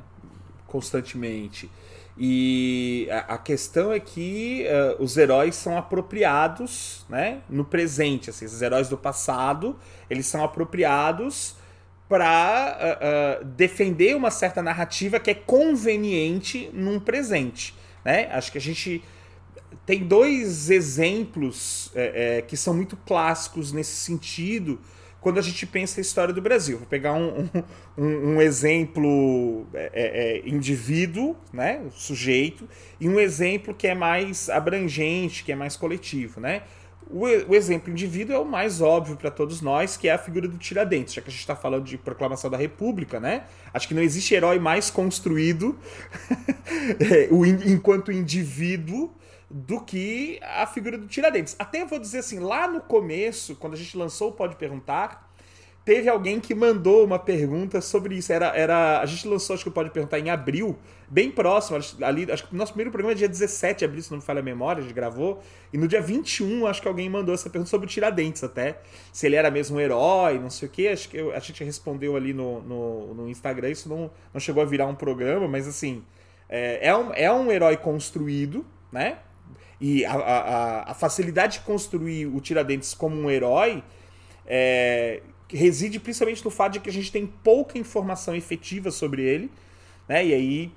constantemente. 0.74 1.70
E 2.18 3.06
a, 3.28 3.38
questão 3.38 3.92
é 3.92 4.00
que 4.00 4.66
uh, 4.98 5.00
os 5.00 5.16
heróis 5.16 5.54
são 5.54 5.78
apropriados 5.78 7.06
né, 7.08 7.42
no 7.48 7.64
presente. 7.64 8.28
Assim, 8.28 8.44
esses 8.44 8.60
heróis 8.60 8.88
do 8.88 8.98
passado 8.98 9.78
eles 10.10 10.26
são 10.26 10.42
apropriados 10.42 11.54
para 12.08 13.40
uh, 13.40 13.42
uh, 13.42 13.44
defender 13.44 14.16
uma 14.16 14.32
certa 14.32 14.60
narrativa 14.60 15.20
que 15.20 15.30
é 15.30 15.34
conveniente 15.34 16.68
num 16.72 16.98
presente. 16.98 17.72
Né? 18.04 18.28
Acho 18.32 18.50
que 18.50 18.58
a 18.58 18.60
gente 18.60 19.00
tem 19.86 20.04
dois 20.04 20.70
exemplos 20.70 21.92
é, 21.94 22.38
é, 22.38 22.42
que 22.42 22.56
são 22.56 22.74
muito 22.74 22.96
clássicos 22.96 23.70
nesse 23.70 23.94
sentido 23.94 24.80
quando 25.24 25.38
a 25.38 25.42
gente 25.42 25.64
pensa 25.64 26.00
a 26.00 26.02
história 26.02 26.34
do 26.34 26.42
Brasil. 26.42 26.76
Vou 26.76 26.86
pegar 26.86 27.14
um, 27.14 27.48
um, 27.96 28.34
um 28.34 28.42
exemplo 28.42 29.66
é, 29.72 29.90
é, 29.94 30.02
é, 30.04 30.42
indivíduo, 30.46 31.34
né, 31.50 31.80
sujeito, 31.92 32.68
e 33.00 33.08
um 33.08 33.18
exemplo 33.18 33.72
que 33.72 33.86
é 33.86 33.94
mais 33.94 34.50
abrangente, 34.50 35.42
que 35.42 35.50
é 35.50 35.56
mais 35.56 35.76
coletivo. 35.76 36.40
Né? 36.40 36.60
O, 37.10 37.20
o 37.22 37.54
exemplo 37.54 37.90
indivíduo 37.90 38.36
é 38.36 38.38
o 38.38 38.44
mais 38.44 38.82
óbvio 38.82 39.16
para 39.16 39.30
todos 39.30 39.62
nós, 39.62 39.96
que 39.96 40.08
é 40.08 40.12
a 40.12 40.18
figura 40.18 40.46
do 40.46 40.58
Tiradentes, 40.58 41.14
já 41.14 41.22
que 41.22 41.28
a 41.28 41.30
gente 41.30 41.40
está 41.40 41.56
falando 41.56 41.84
de 41.84 41.96
proclamação 41.96 42.50
da 42.50 42.58
República, 42.58 43.18
né? 43.18 43.44
Acho 43.72 43.88
que 43.88 43.94
não 43.94 44.02
existe 44.02 44.34
herói 44.34 44.58
mais 44.58 44.90
construído 44.90 45.78
enquanto 47.64 48.12
indivíduo 48.12 49.10
do 49.56 49.80
que 49.80 50.40
a 50.42 50.66
figura 50.66 50.98
do 50.98 51.06
Tiradentes. 51.06 51.54
Até 51.56 51.80
eu 51.80 51.86
vou 51.86 52.00
dizer 52.00 52.18
assim, 52.18 52.40
lá 52.40 52.66
no 52.66 52.80
começo, 52.80 53.54
quando 53.54 53.74
a 53.74 53.76
gente 53.76 53.96
lançou 53.96 54.30
o 54.30 54.32
Pode 54.32 54.56
Perguntar, 54.56 55.32
teve 55.84 56.08
alguém 56.08 56.40
que 56.40 56.52
mandou 56.56 57.04
uma 57.04 57.20
pergunta 57.20 57.80
sobre 57.80 58.16
isso. 58.16 58.32
Era, 58.32 58.46
era, 58.48 58.98
a 58.98 59.06
gente 59.06 59.28
lançou, 59.28 59.54
acho 59.54 59.62
que 59.62 59.70
Pode 59.70 59.90
Perguntar 59.90 60.18
em 60.18 60.28
abril, 60.28 60.76
bem 61.08 61.30
próximo, 61.30 61.78
ali, 62.02 62.28
acho 62.32 62.48
que 62.48 62.52
o 62.52 62.58
nosso 62.58 62.72
primeiro 62.72 62.90
programa 62.90 63.12
é 63.12 63.14
dia 63.14 63.28
17 63.28 63.78
de 63.78 63.84
abril, 63.84 64.02
se 64.02 64.10
não 64.10 64.18
me 64.18 64.24
falha 64.24 64.40
a 64.40 64.42
memória, 64.42 64.80
a 64.80 64.82
gente 64.82 64.92
gravou, 64.92 65.40
e 65.72 65.78
no 65.78 65.86
dia 65.86 66.00
21, 66.00 66.66
acho 66.66 66.82
que 66.82 66.88
alguém 66.88 67.08
mandou 67.08 67.32
essa 67.32 67.48
pergunta 67.48 67.70
sobre 67.70 67.86
o 67.86 67.88
Tiradentes 67.88 68.42
até, 68.42 68.80
se 69.12 69.24
ele 69.24 69.36
era 69.36 69.52
mesmo 69.52 69.76
um 69.76 69.80
herói, 69.80 70.36
não 70.40 70.50
sei 70.50 70.66
o 70.66 70.70
que, 70.70 70.88
acho 70.88 71.08
que 71.08 71.16
eu, 71.16 71.32
a 71.32 71.38
gente 71.38 71.62
respondeu 71.62 72.16
ali 72.16 72.32
no, 72.32 72.60
no, 72.60 73.14
no 73.14 73.28
Instagram, 73.28 73.70
isso 73.70 73.88
não, 73.88 74.10
não 74.32 74.40
chegou 74.40 74.64
a 74.64 74.66
virar 74.66 74.86
um 74.88 74.96
programa, 74.96 75.46
mas 75.46 75.68
assim, 75.68 76.02
é, 76.48 76.88
é, 76.88 76.96
um, 76.96 77.12
é 77.12 77.32
um 77.32 77.52
herói 77.52 77.76
construído, 77.76 78.66
né, 78.90 79.18
e 79.80 80.04
a, 80.04 80.14
a, 80.14 80.90
a 80.92 80.94
facilidade 80.94 81.58
de 81.58 81.64
construir 81.64 82.26
o 82.26 82.40
Tiradentes 82.40 82.94
como 82.94 83.16
um 83.20 83.30
herói 83.30 83.82
é, 84.46 85.22
reside 85.48 85.98
principalmente 85.98 86.44
no 86.44 86.50
fato 86.50 86.74
de 86.74 86.80
que 86.80 86.88
a 86.88 86.92
gente 86.92 87.10
tem 87.10 87.26
pouca 87.26 87.78
informação 87.78 88.34
efetiva 88.34 88.90
sobre 88.90 89.22
ele, 89.22 89.50
né? 90.08 90.24
E 90.24 90.34
aí, 90.34 90.72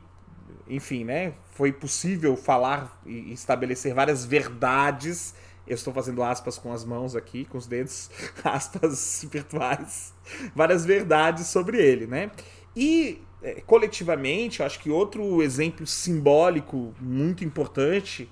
enfim, 0.67 1.03
né? 1.03 1.33
Foi 1.51 1.71
possível 1.71 2.35
falar 2.35 3.01
e 3.05 3.31
estabelecer 3.31 3.93
várias 3.93 4.25
verdades. 4.25 5.33
Eu 5.65 5.75
estou 5.75 5.93
fazendo 5.93 6.23
aspas 6.23 6.57
com 6.57 6.71
as 6.71 6.85
mãos 6.85 7.15
aqui, 7.15 7.45
com 7.45 7.57
os 7.57 7.67
dedos, 7.67 8.09
aspas 8.43 9.25
virtuais, 9.29 10.13
várias 10.55 10.85
verdades 10.85 11.47
sobre 11.47 11.81
ele, 11.81 12.07
né? 12.07 12.31
E 12.75 13.21
é, 13.41 13.61
coletivamente, 13.61 14.59
eu 14.59 14.65
acho 14.65 14.79
que 14.79 14.89
outro 14.89 15.41
exemplo 15.41 15.85
simbólico 15.85 16.93
muito 16.99 17.43
importante 17.43 18.29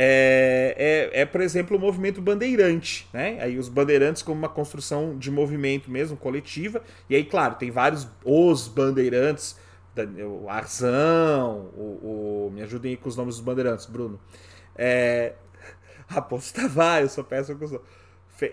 é, 0.00 1.10
é, 1.12 1.22
é, 1.22 1.26
por 1.26 1.40
exemplo, 1.40 1.76
o 1.76 1.80
movimento 1.80 2.22
bandeirante, 2.22 3.08
né? 3.12 3.36
Aí 3.40 3.58
os 3.58 3.68
bandeirantes 3.68 4.22
como 4.22 4.38
uma 4.38 4.48
construção 4.48 5.18
de 5.18 5.28
movimento 5.28 5.90
mesmo, 5.90 6.16
coletiva. 6.16 6.80
E 7.10 7.16
aí, 7.16 7.24
claro, 7.24 7.56
tem 7.56 7.68
vários 7.72 8.06
os 8.24 8.68
bandeirantes, 8.68 9.56
o 9.96 10.48
Arzão, 10.48 11.72
o, 11.76 12.46
o 12.46 12.50
me 12.54 12.62
ajudem 12.62 12.92
aí 12.92 12.96
com 12.96 13.08
os 13.08 13.16
nomes 13.16 13.34
dos 13.34 13.44
bandeirantes, 13.44 13.86
Bruno. 13.86 14.20
É, 14.76 15.32
Raposo 16.06 16.54
Tavares, 16.54 17.10
eu 17.10 17.14
sou 17.16 17.24
péssimo 17.24 17.58
com 17.58 17.64
os 17.64 17.80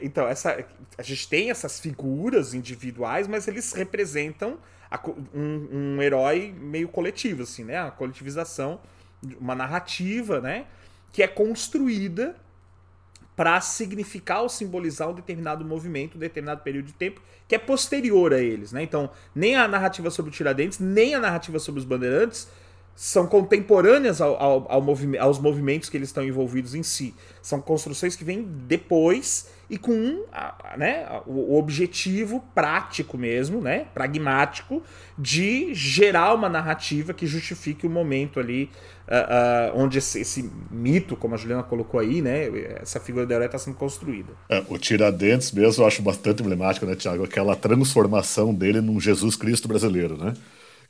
Então, 0.01 0.27
essa, 0.27 0.65
a 0.97 1.03
gente 1.03 1.29
tem 1.29 1.51
essas 1.51 1.79
figuras 1.79 2.55
individuais, 2.55 3.27
mas 3.27 3.47
eles 3.47 3.71
representam 3.71 4.57
a, 4.89 4.99
um, 5.31 5.67
um 5.71 6.01
herói 6.01 6.51
meio 6.59 6.87
coletivo, 6.87 7.43
assim, 7.43 7.63
né? 7.63 7.77
A 7.77 7.91
coletivização, 7.91 8.79
uma 9.39 9.53
narrativa, 9.53 10.41
né? 10.41 10.65
Que 11.15 11.23
é 11.23 11.27
construída 11.29 12.35
para 13.37 13.61
significar 13.61 14.41
ou 14.41 14.49
simbolizar 14.49 15.09
um 15.09 15.13
determinado 15.13 15.63
movimento, 15.63 16.17
um 16.17 16.19
determinado 16.19 16.61
período 16.61 16.87
de 16.87 16.93
tempo 16.93 17.21
que 17.47 17.55
é 17.55 17.57
posterior 17.57 18.33
a 18.33 18.39
eles, 18.39 18.73
né? 18.73 18.83
Então, 18.83 19.09
nem 19.33 19.55
a 19.55 19.65
narrativa 19.65 20.09
sobre 20.09 20.29
o 20.29 20.33
Tiradentes, 20.33 20.77
nem 20.77 21.15
a 21.15 21.19
narrativa 21.21 21.57
sobre 21.57 21.79
os 21.79 21.85
Bandeirantes 21.85 22.49
são 22.95 23.27
contemporâneas 23.27 24.21
ao, 24.21 24.41
ao, 24.41 24.71
ao 24.71 24.97
aos 25.19 25.39
movimentos 25.39 25.89
que 25.89 25.97
eles 25.97 26.09
estão 26.09 26.23
envolvidos 26.23 26.73
em 26.73 26.81
si. 26.81 27.13
São 27.41 27.59
construções 27.59 28.15
que 28.15 28.23
vêm 28.23 28.43
depois 28.43 29.53
e 29.69 29.77
com 29.77 30.23
né, 30.77 31.07
o 31.25 31.57
objetivo 31.57 32.43
prático 32.53 33.17
mesmo, 33.17 33.59
né, 33.61 33.87
pragmático, 33.93 34.81
de 35.17 35.73
gerar 35.73 36.33
uma 36.33 36.47
narrativa 36.47 37.13
que 37.13 37.25
justifique 37.25 37.85
o 37.85 37.89
momento 37.89 38.39
ali 38.39 38.69
uh, 39.07 39.75
uh, 39.75 39.81
onde 39.81 39.97
esse, 39.97 40.21
esse, 40.21 40.49
mito, 40.69 41.15
como 41.15 41.33
a 41.33 41.37
Juliana 41.37 41.63
colocou 41.63 41.99
aí, 41.99 42.21
né, 42.21 42.47
essa 42.79 42.99
figura 42.99 43.25
da 43.25 43.43
está 43.43 43.57
sendo 43.57 43.75
construída. 43.75 44.33
É, 44.47 44.63
o 44.69 44.77
Tiradentes 44.77 45.51
mesmo 45.51 45.83
eu 45.83 45.87
acho 45.87 46.01
bastante 46.01 46.41
emblemático, 46.41 46.85
né, 46.85 46.95
Tiago? 46.95 47.23
Aquela 47.23 47.55
transformação 47.55 48.53
dele 48.53 48.81
num 48.81 48.99
Jesus 48.99 49.35
Cristo 49.35 49.67
brasileiro, 49.67 50.15
né? 50.15 50.33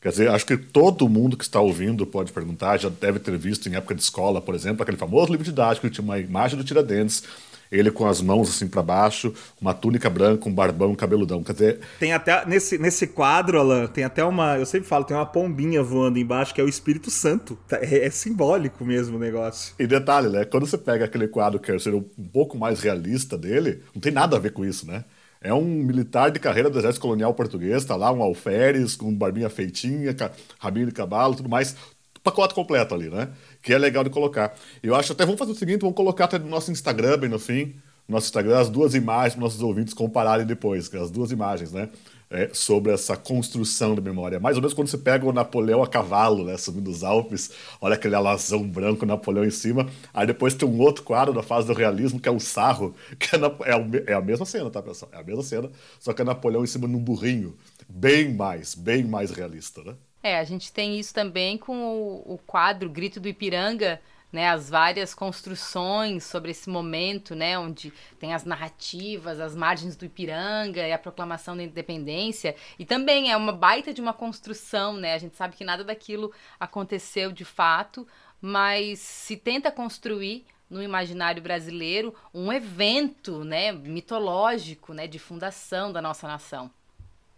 Quer 0.05 0.09
dizer, 0.09 0.29
acho 0.29 0.45
que 0.45 0.55
todo 0.55 1.09
mundo 1.09 1.35
que 1.35 1.43
está 1.43 1.59
ouvindo 1.59 2.05
pode 2.05 2.31
perguntar, 2.31 2.77
já 2.77 2.89
deve 2.89 3.17
ter 3.17 3.35
visto 3.39 3.67
em 3.67 3.73
época 3.73 3.95
de 3.95 4.03
escola, 4.03 4.39
por 4.39 4.53
exemplo, 4.53 4.83
aquele 4.83 4.97
famoso 4.97 5.31
livro 5.31 5.43
didático 5.43 5.87
que 5.87 5.93
tinha 5.95 6.05
uma 6.05 6.19
imagem 6.19 6.55
do 6.55 6.63
Tiradentes 6.63 7.23
ele 7.71 7.89
com 7.89 8.05
as 8.05 8.21
mãos 8.21 8.47
assim 8.47 8.67
para 8.67 8.83
baixo, 8.83 9.33
uma 9.59 9.73
túnica 9.73 10.07
branca, 10.07 10.47
um 10.47 10.53
barbão, 10.53 10.91
um 10.91 10.95
cabeludão. 10.95 11.43
Quer 11.43 11.53
dizer. 11.53 11.79
Tem 11.99 12.13
até. 12.13 12.45
Nesse, 12.45 12.77
nesse 12.77 13.07
quadro, 13.07 13.59
Alan, 13.59 13.87
tem 13.87 14.03
até 14.03 14.23
uma. 14.23 14.59
Eu 14.59 14.65
sempre 14.67 14.87
falo, 14.87 15.03
tem 15.03 15.17
uma 15.17 15.25
pombinha 15.25 15.81
voando 15.81 16.19
embaixo 16.19 16.53
que 16.53 16.61
é 16.61 16.63
o 16.63 16.69
Espírito 16.69 17.09
Santo. 17.09 17.57
Tá, 17.67 17.77
é, 17.77 18.05
é 18.05 18.09
simbólico 18.11 18.85
mesmo 18.85 19.17
o 19.17 19.19
negócio. 19.19 19.73
E 19.79 19.87
detalhe, 19.87 20.29
né? 20.29 20.45
Quando 20.45 20.67
você 20.67 20.77
pega 20.77 21.05
aquele 21.05 21.27
quadro 21.27 21.59
que 21.59 21.71
é 21.71 21.79
ser 21.79 21.95
um 21.95 22.03
pouco 22.31 22.55
mais 22.55 22.79
realista 22.79 23.35
dele, 23.35 23.81
não 23.91 23.99
tem 23.99 24.11
nada 24.11 24.35
a 24.37 24.39
ver 24.39 24.51
com 24.51 24.63
isso, 24.63 24.85
né? 24.85 25.03
É 25.45 25.53
um 25.53 25.63
militar 25.63 26.31
de 26.31 26.39
carreira 26.39 26.71
do 26.71 26.79
exército 26.79 27.03
colonial 27.03 27.31
português, 27.35 27.85
tá 27.85 27.95
lá 27.95 28.11
um 28.11 28.23
alferes, 28.23 28.95
com 28.95 29.13
barbinha 29.13 29.47
feitinha, 29.47 30.15
rabinho 30.57 30.87
de 30.87 30.91
cavalo, 30.91 31.35
tudo 31.35 31.47
mais, 31.47 31.75
pacote 32.23 32.55
completo 32.55 32.95
ali, 32.95 33.11
né? 33.11 33.29
Que 33.61 33.71
é 33.71 33.77
legal 33.77 34.03
de 34.03 34.09
colocar. 34.09 34.55
Eu 34.81 34.95
acho 34.95 35.11
até, 35.11 35.23
vamos 35.23 35.37
fazer 35.37 35.51
o 35.51 35.55
seguinte, 35.55 35.81
vamos 35.81 35.95
colocar 35.95 36.25
até 36.25 36.39
no 36.39 36.47
nosso 36.47 36.71
Instagram 36.71 37.19
bem 37.19 37.29
no 37.29 37.37
fim, 37.37 37.75
no 38.07 38.15
nosso 38.15 38.25
Instagram, 38.25 38.57
as 38.57 38.69
duas 38.71 38.95
imagens 38.95 39.35
para 39.35 39.43
nossos 39.43 39.61
ouvintes 39.61 39.93
compararem 39.93 40.47
depois, 40.47 40.91
as 40.95 41.11
duas 41.11 41.31
imagens, 41.31 41.71
né? 41.71 41.89
É, 42.27 42.49
sobre 42.53 42.91
essa 42.91 43.15
construção 43.15 43.93
de 43.93 44.01
memória. 44.01 44.39
Mais 44.39 44.55
ou 44.55 44.61
menos 44.61 44.73
quando 44.73 44.87
você 44.87 44.97
pega 44.97 45.25
o 45.27 45.31
Napoleão 45.31 45.83
a 45.83 45.87
cavalo, 45.87 46.43
né, 46.43 46.57
subindo 46.57 46.89
os 46.89 47.03
Alpes, 47.03 47.51
olha 47.79 47.93
aquele 47.93 48.15
alazão 48.15 48.67
branco, 48.67 49.05
Napoleão 49.05 49.45
em 49.45 49.51
cima, 49.51 49.87
aí 50.11 50.25
depois 50.25 50.55
tem 50.55 50.67
um 50.67 50.79
outro 50.79 51.03
quadro 51.03 51.35
da 51.35 51.43
fase 51.43 51.67
do 51.67 51.73
realismo, 51.73 52.19
que 52.19 52.27
é 52.27 52.31
o 52.31 52.39
Sarro, 52.39 52.95
que 53.19 53.35
é, 53.35 53.37
na, 53.37 53.47
é, 53.47 54.11
é, 54.11 54.13
a 54.15 54.21
mesma 54.21 54.45
cena, 54.45 54.71
tá, 54.71 54.81
pessoal? 54.81 55.11
É 55.13 55.19
a 55.19 55.23
mesma 55.23 55.43
cena, 55.43 55.69
só 55.99 56.13
que 56.13 56.21
é 56.23 56.25
Napoleão 56.25 56.63
em 56.63 56.67
cima 56.67 56.87
num 56.87 56.99
burrinho, 56.99 57.55
bem 57.87 58.33
mais, 58.33 58.73
bem 58.73 59.03
mais 59.03 59.29
realista, 59.29 59.83
né? 59.83 59.93
É, 60.23 60.39
a 60.39 60.43
gente 60.43 60.71
tem 60.71 60.99
isso 60.99 61.13
também 61.13 61.55
com 61.55 61.77
o, 61.77 62.33
o 62.33 62.39
quadro 62.39 62.89
Grito 62.89 63.19
do 63.19 63.27
Ipiranga, 63.27 64.01
né, 64.35 64.49
as 64.49 64.69
várias 64.69 65.13
construções 65.13 66.25
sobre 66.25 66.51
esse 66.51 66.69
momento, 66.69 67.33
né, 67.33 67.57
onde 67.57 67.93
tem 68.19 68.33
as 68.33 68.43
narrativas, 68.43 69.39
as 69.39 69.55
margens 69.55 69.95
do 69.95 70.03
Ipiranga 70.03 70.85
e 70.85 70.91
a 70.91 70.99
proclamação 70.99 71.55
da 71.55 71.63
independência, 71.63 72.53
e 72.77 72.85
também 72.85 73.31
é 73.31 73.37
uma 73.37 73.53
baita 73.53 73.93
de 73.93 74.01
uma 74.01 74.11
construção, 74.11 74.97
né? 74.97 75.13
A 75.13 75.17
gente 75.17 75.37
sabe 75.37 75.55
que 75.55 75.63
nada 75.63 75.85
daquilo 75.85 76.33
aconteceu 76.59 77.31
de 77.31 77.45
fato, 77.45 78.05
mas 78.41 78.99
se 78.99 79.37
tenta 79.37 79.71
construir 79.71 80.45
no 80.69 80.83
imaginário 80.83 81.41
brasileiro 81.41 82.13
um 82.33 82.51
evento, 82.51 83.45
né, 83.45 83.71
mitológico, 83.71 84.93
né, 84.93 85.07
de 85.07 85.17
fundação 85.17 85.93
da 85.93 86.01
nossa 86.01 86.27
nação. 86.27 86.69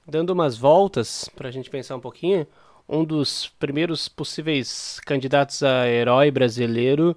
Dando 0.07 0.31
umas 0.31 0.57
voltas 0.57 1.29
para 1.35 1.49
a 1.49 1.51
gente 1.51 1.69
pensar 1.69 1.95
um 1.95 1.99
pouquinho, 1.99 2.47
um 2.87 3.03
dos 3.03 3.47
primeiros 3.59 4.07
possíveis 4.07 4.99
candidatos 5.05 5.61
a 5.63 5.87
herói 5.87 6.31
brasileiro 6.31 7.15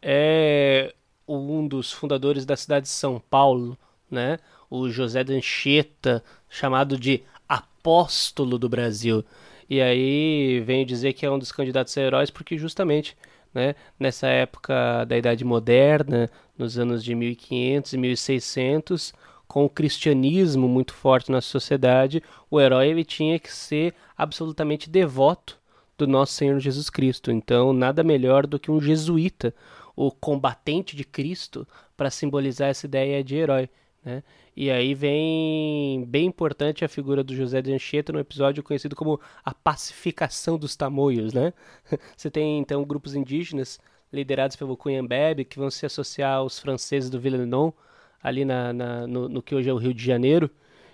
é 0.00 0.94
um 1.28 1.66
dos 1.66 1.92
fundadores 1.92 2.44
da 2.44 2.56
cidade 2.56 2.86
de 2.86 2.92
São 2.92 3.20
Paulo, 3.30 3.76
né? 4.10 4.38
O 4.68 4.88
José 4.88 5.22
Dancheta, 5.22 6.24
chamado 6.48 6.98
de 6.98 7.22
apóstolo 7.48 8.58
do 8.58 8.68
Brasil. 8.68 9.24
E 9.68 9.80
aí 9.80 10.60
vem 10.60 10.86
dizer 10.86 11.12
que 11.12 11.24
é 11.26 11.30
um 11.30 11.38
dos 11.38 11.52
candidatos 11.52 11.96
a 11.96 12.00
heróis 12.00 12.30
porque 12.30 12.58
justamente 12.58 13.16
né, 13.54 13.74
nessa 13.98 14.28
época 14.28 15.04
da 15.04 15.16
Idade 15.16 15.44
Moderna, 15.44 16.30
nos 16.56 16.78
anos 16.78 17.04
de 17.04 17.14
1500 17.14 17.92
e 17.92 17.98
1600, 17.98 19.14
com 19.50 19.64
o 19.64 19.68
cristianismo 19.68 20.68
muito 20.68 20.94
forte 20.94 21.32
na 21.32 21.40
sociedade, 21.40 22.22
o 22.48 22.60
herói 22.60 22.86
ele 22.86 23.04
tinha 23.04 23.36
que 23.36 23.52
ser 23.52 23.92
absolutamente 24.16 24.88
devoto 24.88 25.58
do 25.98 26.06
nosso 26.06 26.34
Senhor 26.34 26.60
Jesus 26.60 26.88
Cristo. 26.88 27.32
Então, 27.32 27.72
nada 27.72 28.04
melhor 28.04 28.46
do 28.46 28.60
que 28.60 28.70
um 28.70 28.80
jesuíta, 28.80 29.52
o 29.96 30.12
combatente 30.12 30.94
de 30.94 31.02
Cristo, 31.02 31.66
para 31.96 32.10
simbolizar 32.10 32.68
essa 32.68 32.86
ideia 32.86 33.24
de 33.24 33.34
herói. 33.34 33.68
Né? 34.04 34.22
E 34.56 34.70
aí 34.70 34.94
vem 34.94 36.04
bem 36.06 36.26
importante 36.26 36.84
a 36.84 36.88
figura 36.88 37.24
do 37.24 37.34
José 37.34 37.60
de 37.60 37.72
Anchieta 37.72 38.12
no 38.12 38.20
episódio 38.20 38.62
conhecido 38.62 38.94
como 38.94 39.20
a 39.44 39.52
pacificação 39.52 40.56
dos 40.56 40.76
tamoios. 40.76 41.34
Né? 41.34 41.52
Você 42.16 42.30
tem 42.30 42.60
então 42.60 42.84
grupos 42.84 43.16
indígenas 43.16 43.80
liderados 44.12 44.54
pelo 44.54 44.76
Cunhambebe 44.76 45.44
que 45.44 45.58
vão 45.58 45.72
se 45.72 45.84
associar 45.84 46.36
aos 46.36 46.60
franceses 46.60 47.10
do 47.10 47.18
Villeneuve 47.18 47.74
ali 48.22 48.44
na, 48.44 48.72
na 48.72 49.06
no, 49.06 49.28
no, 49.28 49.42
que 49.42 49.54
hoje 49.54 49.68
é 49.68 49.72
o 49.72 49.78
Rio 49.78 49.94
de 49.94 50.04
Janeiro. 50.04 50.50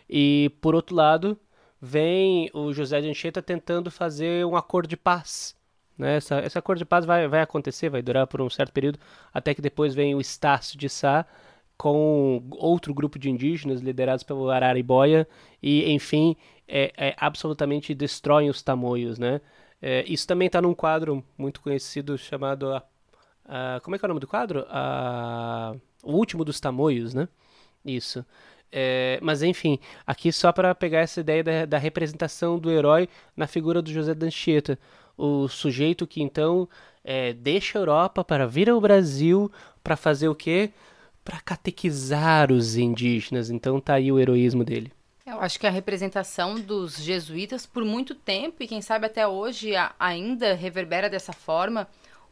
E 0.08 0.50
por 0.60 0.74
outro 0.74 0.94
lado, 0.94 1.38
vem 1.80 2.50
o 2.54 2.72
José 2.72 3.00
de 3.00 3.08
Anchieta 3.08 3.42
tentando 3.42 3.90
fazer 3.90 4.46
um 4.46 4.56
acordo 4.56 4.88
de 4.88 4.96
paz. 4.96 5.56
Né? 5.98 6.16
Essa, 6.16 6.40
esse 6.44 6.58
acordo 6.58 6.78
de 6.78 6.84
paz 6.84 7.04
vai, 7.04 7.26
vai 7.28 7.40
acontecer, 7.40 7.88
vai 7.88 8.02
durar 8.02 8.26
por 8.26 8.40
um 8.40 8.50
certo 8.50 8.72
período, 8.72 8.98
até 9.32 9.54
que 9.54 9.62
depois 9.62 9.94
vem 9.94 10.14
o 10.14 10.20
Estácio 10.20 10.78
de 10.78 10.88
Sá 10.88 11.26
com 11.76 12.42
outro 12.52 12.94
grupo 12.94 13.18
de 13.18 13.30
indígenas 13.30 13.80
liderados 13.80 14.22
pelo 14.24 14.50
Araribóia 14.50 15.28
e, 15.62 15.90
enfim, 15.92 16.36
é, 16.66 16.92
é, 16.96 17.14
absolutamente 17.18 17.94
destroem 17.94 18.48
os 18.48 18.62
tamoios, 18.62 19.18
né? 19.18 19.40
É, 19.80 20.04
isso 20.08 20.26
também 20.26 20.46
está 20.46 20.60
num 20.62 20.74
quadro 20.74 21.22
muito 21.36 21.60
conhecido 21.60 22.16
chamado 22.16 22.72
a, 22.72 22.82
a, 23.44 23.80
como 23.82 23.94
é 23.94 23.98
que 23.98 24.04
é 24.04 24.06
o 24.06 24.08
nome 24.08 24.20
do 24.20 24.26
quadro? 24.26 24.64
A, 24.70 25.74
o 26.06 26.12
último 26.12 26.44
dos 26.44 26.60
tamoios, 26.60 27.12
né? 27.12 27.28
Isso. 27.84 28.24
É, 28.70 29.18
mas 29.22 29.42
enfim, 29.42 29.78
aqui 30.06 30.32
só 30.32 30.52
para 30.52 30.74
pegar 30.74 31.00
essa 31.00 31.20
ideia 31.20 31.42
da, 31.42 31.64
da, 31.66 31.78
representação 31.78 32.58
do 32.58 32.70
herói 32.70 33.08
na 33.36 33.46
figura 33.46 33.80
do 33.80 33.92
José 33.92 34.14
Danchieta, 34.14 34.78
o 35.16 35.48
sujeito 35.48 36.06
que 36.06 36.20
então 36.20 36.68
é, 37.04 37.32
deixa 37.32 37.78
a 37.78 37.80
Europa 37.80 38.24
para 38.24 38.46
vir 38.46 38.68
ao 38.68 38.80
Brasil 38.80 39.50
para 39.82 39.96
fazer 39.96 40.28
o 40.28 40.34
quê? 40.34 40.70
Para 41.24 41.40
catequizar 41.40 42.52
os 42.52 42.76
indígenas. 42.76 43.50
Então 43.50 43.80
tá 43.80 43.94
aí 43.94 44.10
o 44.10 44.18
heroísmo 44.18 44.64
dele. 44.64 44.92
Eu 45.24 45.40
acho 45.40 45.58
que 45.58 45.66
a 45.66 45.70
representação 45.70 46.54
dos 46.54 46.98
jesuítas 46.98 47.66
por 47.66 47.84
muito 47.84 48.14
tempo 48.14 48.62
e 48.62 48.68
quem 48.68 48.80
sabe 48.80 49.06
até 49.06 49.26
hoje 49.26 49.72
ainda 49.98 50.54
reverbera 50.54 51.10
dessa 51.10 51.32
forma 51.32 51.88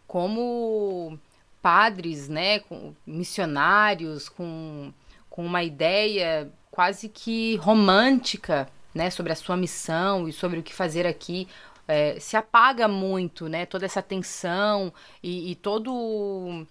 como 0.06 1.18
padres, 1.64 2.28
né, 2.28 2.58
com 2.58 2.94
missionários, 3.06 4.28
com, 4.28 4.92
com 5.30 5.46
uma 5.46 5.62
ideia 5.62 6.52
quase 6.70 7.08
que 7.08 7.56
romântica, 7.56 8.68
né, 8.94 9.08
sobre 9.08 9.32
a 9.32 9.34
sua 9.34 9.56
missão 9.56 10.28
e 10.28 10.32
sobre 10.32 10.58
o 10.58 10.62
que 10.62 10.74
fazer 10.74 11.06
aqui. 11.06 11.48
É, 11.88 12.20
se 12.20 12.36
apaga 12.36 12.86
muito, 12.86 13.48
né, 13.48 13.64
toda 13.64 13.86
essa 13.86 14.02
tensão 14.02 14.92
e, 15.22 15.52
e 15.52 15.54
todo 15.54 16.66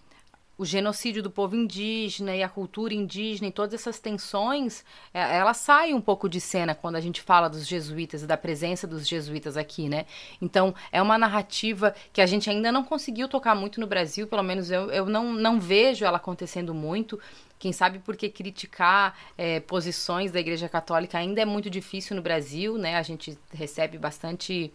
o 0.58 0.66
genocídio 0.66 1.24
do 1.24 1.32
povo 1.32 1.56
indígena 1.56 2.36
e 2.36 2.44
a 2.44 2.50
cultura 2.50 2.94
indígena 2.94 3.48
e 3.48 3.52
todas 3.52 3.74
essas 3.74 4.00
tensões, 4.00 4.86
é, 5.14 5.38
ela 5.38 5.54
sai 5.54 5.94
um 5.94 6.02
pouco 6.02 6.30
de 6.30 6.40
cena 6.40 6.76
quando 6.76 6.96
a 6.96 7.02
gente 7.02 7.22
fala 7.22 7.50
dos 7.50 7.68
jesuítas 7.68 8.22
e 8.22 8.28
da 8.28 8.38
presença 8.38 8.86
dos 8.86 9.08
jesuítas 9.08 9.58
aqui, 9.58 9.90
né? 9.90 10.06
Então, 10.42 10.76
é 10.92 11.02
uma 11.02 11.18
narrativa 11.18 11.96
que 12.12 12.22
a 12.22 12.26
gente 12.26 12.50
ainda 12.50 12.72
não 12.72 12.84
conseguiu 12.84 13.28
tocar 13.28 13.56
muito 13.56 13.80
no 13.80 13.88
Brasil, 13.88 14.28
pelo 14.28 14.44
menos 14.44 14.70
eu, 14.70 14.92
eu 14.92 15.06
não, 15.08 15.34
não 15.34 15.60
vejo 15.60 16.06
ela 16.06 16.18
acontecendo 16.18 16.74
muito. 16.74 17.20
Quem 17.58 17.72
sabe 17.72 18.00
porque 18.00 18.30
criticar 18.30 19.18
é, 19.38 19.60
posições 19.60 20.32
da 20.32 20.40
Igreja 20.40 20.70
Católica 20.70 21.18
ainda 21.18 21.42
é 21.42 21.46
muito 21.46 21.70
difícil 21.70 22.16
no 22.16 22.22
Brasil, 22.22 22.78
né? 22.78 22.98
A 22.98 23.02
gente 23.02 23.38
recebe 23.52 23.98
bastante 23.98 24.72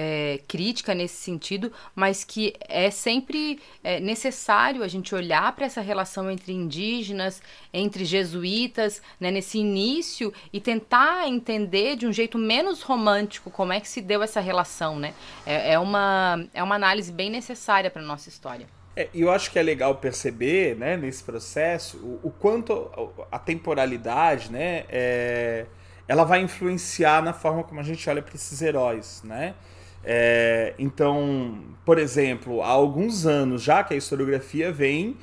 é, 0.00 0.38
crítica 0.46 0.94
nesse 0.94 1.16
sentido, 1.16 1.72
mas 1.92 2.22
que 2.22 2.54
é 2.60 2.88
sempre 2.88 3.58
é, 3.82 3.98
necessário 3.98 4.84
a 4.84 4.86
gente 4.86 5.12
olhar 5.12 5.50
para 5.56 5.66
essa 5.66 5.80
relação 5.80 6.30
entre 6.30 6.52
indígenas, 6.52 7.42
entre 7.74 8.04
jesuítas, 8.04 9.02
né, 9.18 9.32
nesse 9.32 9.58
início 9.58 10.32
e 10.52 10.60
tentar 10.60 11.26
entender 11.26 11.96
de 11.96 12.06
um 12.06 12.12
jeito 12.12 12.38
menos 12.38 12.80
romântico 12.80 13.50
como 13.50 13.72
é 13.72 13.80
que 13.80 13.88
se 13.88 14.00
deu 14.00 14.22
essa 14.22 14.38
relação, 14.38 15.00
né? 15.00 15.14
É, 15.44 15.72
é 15.72 15.78
uma, 15.80 16.46
é 16.54 16.62
uma 16.62 16.76
análise 16.76 17.10
bem 17.10 17.28
necessária 17.28 17.90
para 17.90 18.00
nossa 18.00 18.28
história. 18.28 18.68
É, 18.94 19.08
eu 19.12 19.32
acho 19.32 19.50
que 19.50 19.58
é 19.58 19.62
legal 19.64 19.96
perceber, 19.96 20.76
né, 20.76 20.96
nesse 20.96 21.24
processo, 21.24 21.96
o, 21.98 22.28
o 22.28 22.30
quanto 22.30 22.88
a 23.32 23.38
temporalidade, 23.40 24.52
né, 24.52 24.84
é, 24.88 25.66
ela 26.06 26.22
vai 26.22 26.40
influenciar 26.40 27.20
na 27.20 27.32
forma 27.32 27.64
como 27.64 27.80
a 27.80 27.82
gente 27.82 28.08
olha 28.08 28.22
para 28.22 28.36
esses 28.36 28.62
heróis, 28.62 29.22
né? 29.24 29.56
É, 30.04 30.74
então, 30.78 31.62
por 31.84 31.98
exemplo, 31.98 32.62
há 32.62 32.68
alguns 32.68 33.26
anos 33.26 33.62
já 33.62 33.82
que 33.82 33.94
a 33.94 33.96
historiografia 33.96 34.72
vem 34.72 35.16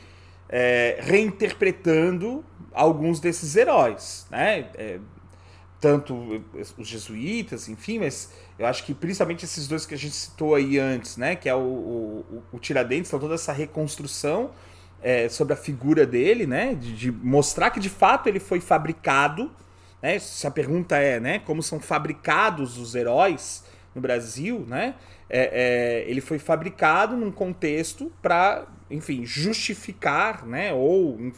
é, 0.49 0.99
reinterpretando 1.01 2.43
alguns 2.73 3.19
desses 3.19 3.55
heróis, 3.55 4.27
né? 4.29 4.69
É, 4.75 4.99
tanto 5.79 6.43
os 6.77 6.87
jesuítas, 6.87 7.69
enfim, 7.69 7.99
mas 7.99 8.31
eu 8.57 8.65
acho 8.65 8.83
que 8.83 8.93
principalmente 8.93 9.45
esses 9.45 9.67
dois 9.67 9.85
que 9.85 9.93
a 9.93 9.97
gente 9.97 10.15
citou 10.15 10.55
aí 10.55 10.79
antes, 10.79 11.17
né? 11.17 11.35
Que 11.35 11.47
é 11.47 11.55
o, 11.55 11.59
o, 11.59 12.43
o 12.53 12.59
Tiradentes, 12.59 13.09
então 13.09 13.19
toda 13.19 13.35
essa 13.35 13.53
reconstrução 13.53 14.51
é, 15.01 15.29
sobre 15.29 15.53
a 15.53 15.57
figura 15.57 16.05
dele, 16.05 16.47
né? 16.47 16.73
De, 16.73 16.95
de, 16.95 17.11
mostrar 17.11 17.69
que 17.69 17.79
de 17.79 17.89
fato 17.89 18.27
ele 18.27 18.39
foi 18.39 18.59
fabricado, 18.59 19.51
né? 20.01 20.17
Se 20.17 20.47
a 20.47 20.51
pergunta 20.51 20.97
é, 20.97 21.19
né? 21.19 21.39
Como 21.39 21.61
são 21.61 21.79
fabricados 21.79 22.77
os 22.77 22.95
heróis? 22.95 23.63
No 23.95 24.01
Brasil, 24.01 24.65
né? 24.67 24.95
É, 25.29 26.03
é, 26.03 26.09
ele 26.09 26.21
foi 26.21 26.37
fabricado 26.37 27.15
num 27.15 27.31
contexto 27.31 28.11
para, 28.21 28.67
enfim, 28.91 29.25
justificar, 29.25 30.45
né? 30.45 30.73
Ou 30.73 31.31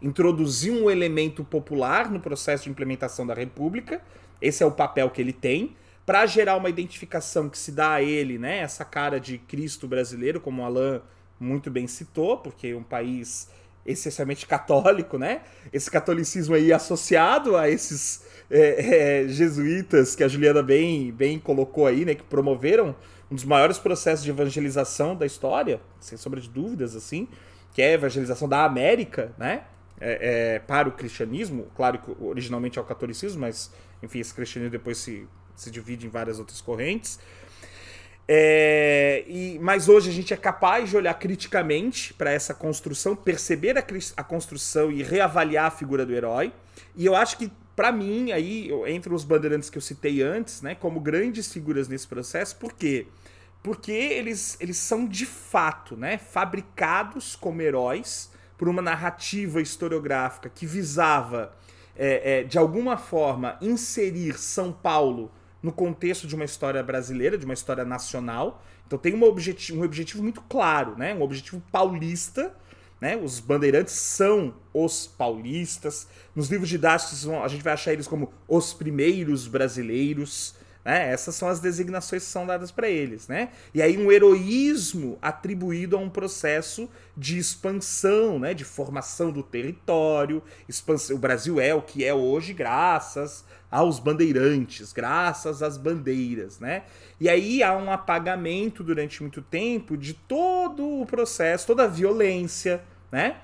introduzir 0.00 0.72
um 0.72 0.88
elemento 0.88 1.44
popular 1.44 2.10
no 2.10 2.20
processo 2.20 2.64
de 2.64 2.70
implementação 2.70 3.26
da 3.26 3.34
República. 3.34 4.00
Esse 4.40 4.62
é 4.62 4.66
o 4.66 4.70
papel 4.70 5.10
que 5.10 5.20
ele 5.20 5.32
tem 5.32 5.76
para 6.06 6.24
gerar 6.24 6.56
uma 6.56 6.70
identificação 6.70 7.48
que 7.48 7.58
se 7.58 7.72
dá 7.72 7.94
a 7.94 8.02
ele, 8.02 8.38
né? 8.38 8.58
Essa 8.58 8.84
cara 8.84 9.18
de 9.18 9.38
Cristo 9.38 9.88
brasileiro, 9.88 10.40
como 10.40 10.62
o 10.62 10.64
Alain 10.64 11.00
muito 11.38 11.70
bem 11.70 11.86
citou, 11.86 12.38
porque 12.38 12.68
é 12.68 12.76
um 12.76 12.82
país 12.82 13.50
essencialmente 13.86 14.46
católico, 14.46 15.18
né? 15.18 15.42
Esse 15.72 15.90
catolicismo 15.90 16.54
aí 16.54 16.72
associado 16.72 17.56
a 17.56 17.68
esses 17.68 18.24
é, 18.50 19.22
é, 19.24 19.28
jesuítas 19.28 20.14
que 20.14 20.24
a 20.24 20.28
Juliana 20.28 20.62
bem, 20.62 21.12
bem 21.12 21.38
colocou 21.38 21.86
aí, 21.86 22.04
né? 22.04 22.14
Que 22.14 22.22
promoveram 22.22 22.94
um 23.30 23.34
dos 23.34 23.44
maiores 23.44 23.78
processos 23.78 24.24
de 24.24 24.30
evangelização 24.30 25.16
da 25.16 25.26
história, 25.26 25.80
sem 26.00 26.16
sombra 26.16 26.40
de 26.40 26.48
dúvidas, 26.48 26.94
assim, 26.94 27.28
que 27.72 27.82
é 27.82 27.88
a 27.88 27.92
evangelização 27.92 28.48
da 28.48 28.64
América, 28.64 29.32
né? 29.38 29.64
É, 29.98 30.56
é, 30.56 30.58
para 30.58 30.88
o 30.88 30.92
cristianismo, 30.92 31.68
claro 31.74 31.98
que 31.98 32.14
originalmente 32.20 32.78
é 32.78 32.82
o 32.82 32.84
catolicismo, 32.84 33.40
mas 33.40 33.72
enfim, 34.02 34.18
esse 34.18 34.34
cristianismo 34.34 34.70
depois 34.70 34.98
se, 34.98 35.26
se 35.54 35.70
divide 35.70 36.06
em 36.06 36.10
várias 36.10 36.38
outras 36.38 36.60
correntes. 36.60 37.18
É, 38.28 39.24
e, 39.28 39.58
mas 39.60 39.88
hoje 39.88 40.10
a 40.10 40.12
gente 40.12 40.34
é 40.34 40.36
capaz 40.36 40.90
de 40.90 40.96
olhar 40.96 41.14
criticamente 41.14 42.12
para 42.12 42.32
essa 42.32 42.52
construção, 42.52 43.14
perceber 43.14 43.78
a, 43.78 43.84
a, 44.16 44.24
construção 44.24 44.90
e 44.90 45.02
reavaliar 45.02 45.66
a 45.66 45.70
figura 45.70 46.04
do 46.04 46.12
herói. 46.12 46.52
E 46.96 47.06
eu 47.06 47.14
acho 47.14 47.38
que 47.38 47.50
para 47.76 47.92
mim, 47.92 48.32
aí, 48.32 48.70
entre 48.86 49.12
os 49.12 49.22
bandeirantes 49.22 49.68
que 49.68 49.76
eu 49.76 49.82
citei 49.82 50.22
antes, 50.22 50.62
né, 50.62 50.74
como 50.74 50.98
grandes 50.98 51.52
figuras 51.52 51.88
nesse 51.88 52.08
processo, 52.08 52.56
por 52.56 52.72
quê? 52.72 53.06
Porque 53.62 53.92
eles, 53.92 54.56
eles 54.60 54.78
são 54.78 55.06
de 55.06 55.26
fato 55.26 55.94
né, 55.94 56.16
fabricados 56.16 57.36
como 57.36 57.60
heróis 57.60 58.30
por 58.56 58.66
uma 58.66 58.80
narrativa 58.80 59.60
historiográfica 59.60 60.48
que 60.48 60.64
visava, 60.64 61.54
é, 61.94 62.40
é, 62.40 62.44
de 62.44 62.56
alguma 62.56 62.96
forma, 62.96 63.58
inserir 63.60 64.38
São 64.38 64.72
Paulo 64.72 65.30
no 65.66 65.72
contexto 65.72 66.26
de 66.26 66.34
uma 66.36 66.44
história 66.44 66.80
brasileira, 66.82 67.36
de 67.36 67.44
uma 67.44 67.54
história 67.54 67.84
nacional. 67.84 68.62
Então 68.86 68.96
tem 68.96 69.14
um 69.14 69.24
objetivo, 69.24 69.80
um 69.80 69.84
objetivo 69.84 70.22
muito 70.22 70.40
claro, 70.42 70.96
né? 70.96 71.12
um 71.12 71.22
objetivo 71.22 71.60
paulista 71.72 72.54
né? 73.00 73.16
Os 73.16 73.40
bandeirantes 73.40 73.94
são 73.94 74.54
os 74.72 75.06
paulistas. 75.06 76.08
Nos 76.34 76.48
livros 76.48 76.68
didáticos 76.68 77.28
a 77.28 77.48
gente 77.48 77.62
vai 77.62 77.74
achar 77.74 77.92
eles 77.92 78.08
como 78.08 78.32
os 78.48 78.72
primeiros 78.72 79.46
brasileiros. 79.46 80.54
Né? 80.82 81.10
Essas 81.12 81.34
são 81.34 81.48
as 81.48 81.60
designações 81.60 82.24
que 82.24 82.30
são 82.30 82.46
dadas 82.46 82.70
para 82.70 82.88
eles. 82.88 83.28
Né? 83.28 83.50
E 83.74 83.82
aí 83.82 83.98
um 83.98 84.10
heroísmo 84.10 85.18
atribuído 85.20 85.96
a 85.96 85.98
um 85.98 86.08
processo 86.08 86.88
de 87.14 87.36
expansão, 87.36 88.38
né? 88.38 88.54
de 88.54 88.64
formação 88.64 89.30
do 89.30 89.42
território. 89.42 90.42
Expansão. 90.66 91.16
O 91.16 91.18
Brasil 91.18 91.60
é 91.60 91.74
o 91.74 91.82
que 91.82 92.02
é 92.02 92.14
hoje 92.14 92.54
graças 92.54 93.44
aos 93.76 93.98
bandeirantes, 93.98 94.90
graças 94.90 95.62
às 95.62 95.76
bandeiras, 95.76 96.58
né? 96.58 96.84
E 97.20 97.28
aí 97.28 97.62
há 97.62 97.76
um 97.76 97.92
apagamento 97.92 98.82
durante 98.82 99.20
muito 99.20 99.42
tempo 99.42 99.98
de 99.98 100.14
todo 100.14 101.02
o 101.02 101.04
processo, 101.04 101.66
toda 101.66 101.84
a 101.84 101.86
violência, 101.86 102.82
né? 103.12 103.36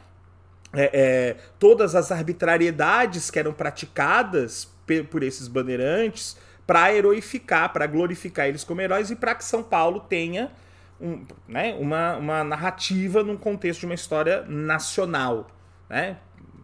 É, 0.73 0.91
é, 0.95 1.37
todas 1.59 1.95
as 1.95 2.11
arbitrariedades 2.11 3.31
que 3.31 3.39
eram 3.39 3.53
praticadas 3.53 4.73
por 5.11 5.23
esses 5.23 5.49
bandeirantes 5.49 6.39
para 6.67 6.95
heroificar, 6.95 7.71
para 7.71 7.87
glorificar 7.87 8.49
eles 8.49 8.65
como 8.65 8.81
heróis 8.81 9.11
e 9.11 9.17
para 9.17 9.35
que 9.35 9.45
São 9.45 9.63
Paulo 9.63 10.01
tenha 10.01 10.51
um, 10.99 11.27
né, 11.47 11.77
uma, 11.79 12.17
uma 12.17 12.43
narrativa 12.43 13.23
num 13.23 13.37
contexto 13.37 13.81
de 13.81 13.87
uma 13.87 13.95
história 13.95 14.47
nacional, 14.49 15.51
né? 15.91 16.17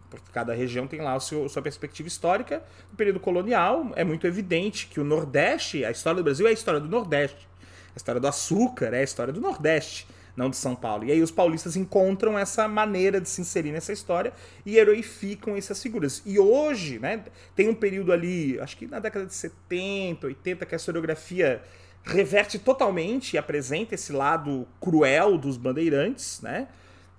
Porque 0.09 0.31
cada 0.31 0.53
região 0.53 0.87
tem 0.87 1.01
lá 1.01 1.13
a 1.13 1.19
sua 1.19 1.61
perspectiva 1.61 2.07
histórica. 2.07 2.63
No 2.91 2.97
período 2.97 3.19
colonial, 3.19 3.91
é 3.95 4.03
muito 4.03 4.25
evidente 4.25 4.87
que 4.87 4.99
o 4.99 5.03
Nordeste, 5.03 5.85
a 5.85 5.91
história 5.91 6.17
do 6.17 6.23
Brasil 6.23 6.47
é 6.47 6.49
a 6.49 6.53
história 6.53 6.79
do 6.79 6.87
Nordeste. 6.87 7.47
A 7.93 7.97
história 7.97 8.19
do 8.19 8.27
açúcar 8.27 8.93
é 8.93 8.99
a 8.99 9.03
história 9.03 9.33
do 9.33 9.41
Nordeste 9.41 10.07
não 10.39 10.49
de 10.49 10.55
São 10.55 10.73
Paulo. 10.73 11.03
E 11.03 11.11
aí 11.11 11.21
os 11.21 11.31
paulistas 11.31 11.75
encontram 11.75 12.39
essa 12.39 12.65
maneira 12.65 13.19
de 13.19 13.27
se 13.27 13.41
inserir 13.41 13.73
nessa 13.73 13.91
história 13.91 14.31
e 14.65 14.77
heroificam 14.77 15.57
essas 15.57 15.83
figuras. 15.83 16.21
E 16.25 16.39
hoje, 16.39 16.97
né, 16.97 17.25
tem 17.53 17.67
um 17.67 17.75
período 17.75 18.13
ali, 18.13 18.57
acho 18.61 18.77
que 18.77 18.87
na 18.87 18.99
década 18.99 19.25
de 19.25 19.33
70, 19.33 20.27
80, 20.27 20.65
que 20.65 20.73
a 20.73 20.77
historiografia 20.77 21.61
reverte 22.05 22.57
totalmente 22.57 23.33
e 23.33 23.37
apresenta 23.37 23.95
esse 23.95 24.13
lado 24.13 24.65
cruel 24.79 25.37
dos 25.37 25.57
bandeirantes, 25.57 26.39
né? 26.41 26.69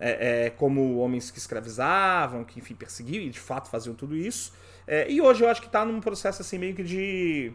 É, 0.02 0.46
é, 0.46 0.50
como 0.50 0.96
homens 0.96 1.30
que 1.30 1.38
escravizavam, 1.38 2.42
que 2.42 2.58
enfim 2.58 2.74
perseguiam 2.74 3.22
e 3.22 3.28
de 3.28 3.38
fato 3.38 3.68
faziam 3.68 3.94
tudo 3.94 4.16
isso. 4.16 4.52
É, 4.86 5.10
e 5.10 5.20
hoje 5.20 5.44
eu 5.44 5.48
acho 5.48 5.60
que 5.60 5.66
está 5.66 5.84
num 5.84 6.00
processo 6.00 6.40
assim 6.40 6.56
meio 6.56 6.74
que 6.74 6.82
de 6.82 7.52